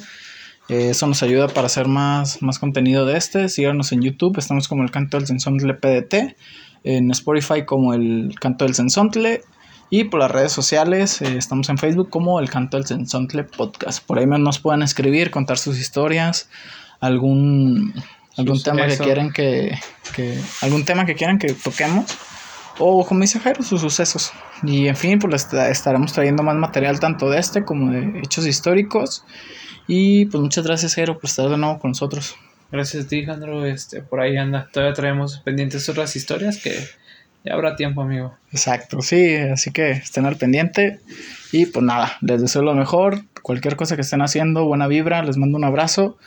Eh, 0.70 0.90
eso 0.90 1.08
nos 1.08 1.22
ayuda 1.24 1.48
para 1.48 1.66
hacer 1.66 1.88
más, 1.88 2.40
más 2.42 2.60
contenido 2.60 3.04
de 3.04 3.16
este. 3.16 3.48
Síganos 3.48 3.90
en 3.90 4.02
YouTube, 4.02 4.38
estamos 4.38 4.68
como 4.68 4.84
el 4.84 4.92
Canto 4.92 5.16
del 5.16 5.26
Sensontle 5.26 5.74
PDT, 5.74 6.36
en 6.84 7.10
Spotify 7.10 7.64
como 7.64 7.92
el 7.92 8.36
Canto 8.40 8.64
del 8.64 8.74
Sensontle 8.74 9.42
y 9.90 10.04
por 10.04 10.20
las 10.20 10.30
redes 10.30 10.52
sociales 10.52 11.20
eh, 11.20 11.36
estamos 11.36 11.68
en 11.68 11.76
Facebook 11.76 12.08
como 12.08 12.38
el 12.38 12.48
Canto 12.48 12.76
del 12.76 12.86
Sensontle 12.86 13.42
Podcast. 13.42 14.06
Por 14.06 14.20
ahí 14.20 14.26
nos 14.26 14.60
pueden 14.60 14.82
escribir, 14.82 15.32
contar 15.32 15.58
sus 15.58 15.76
historias, 15.76 16.48
algún, 17.00 17.92
algún 18.36 18.62
tema 18.62 18.86
que 18.86 18.96
quieran 18.96 19.32
que, 19.32 19.76
que, 20.14 20.38
algún 20.62 20.84
tema 20.84 21.04
que 21.04 21.16
quieran 21.16 21.38
que 21.40 21.52
toquemos 21.52 22.16
o 22.78 23.04
como 23.04 23.20
dice 23.20 23.38
Jairo, 23.40 23.62
sus 23.62 23.80
sucesos. 23.80 24.32
Y 24.62 24.88
en 24.88 24.96
fin, 24.96 25.18
pues 25.18 25.52
estaremos 25.52 26.12
trayendo 26.12 26.42
más 26.42 26.56
material 26.56 26.98
tanto 26.98 27.28
de 27.28 27.38
este 27.38 27.64
como 27.64 27.92
de 27.92 28.20
hechos 28.20 28.46
históricos. 28.46 29.24
Y 29.92 30.26
pues 30.26 30.40
muchas 30.40 30.64
gracias, 30.64 30.94
Jairo, 30.94 31.18
por 31.18 31.28
estar 31.28 31.48
de 31.48 31.58
nuevo 31.58 31.80
con 31.80 31.90
nosotros. 31.90 32.36
Gracias 32.70 33.06
a 33.06 33.08
ti, 33.08 33.24
Jandro. 33.24 33.66
Este, 33.66 34.02
por 34.02 34.20
ahí 34.20 34.36
anda. 34.36 34.68
Todavía 34.72 34.94
traemos 34.94 35.40
pendientes 35.40 35.88
otras 35.88 36.14
historias 36.14 36.58
que 36.58 36.78
ya 37.44 37.54
habrá 37.54 37.74
tiempo, 37.74 38.00
amigo. 38.00 38.36
Exacto, 38.52 39.02
sí. 39.02 39.34
Así 39.34 39.72
que 39.72 39.90
estén 39.90 40.26
al 40.26 40.36
pendiente. 40.36 41.00
Y 41.50 41.66
pues 41.66 41.84
nada, 41.84 42.12
les 42.20 42.40
deseo 42.40 42.62
lo 42.62 42.72
mejor. 42.74 43.24
Cualquier 43.42 43.74
cosa 43.74 43.96
que 43.96 44.02
estén 44.02 44.22
haciendo, 44.22 44.64
buena 44.64 44.86
vibra. 44.86 45.24
Les 45.24 45.36
mando 45.36 45.58
un 45.58 45.64
abrazo. 45.64 46.18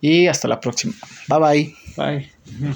Y 0.00 0.28
hasta 0.28 0.48
la 0.48 0.58
próxima. 0.58 0.94
Bye 1.28 1.38
bye. 1.38 1.74
Bye. 1.98 2.30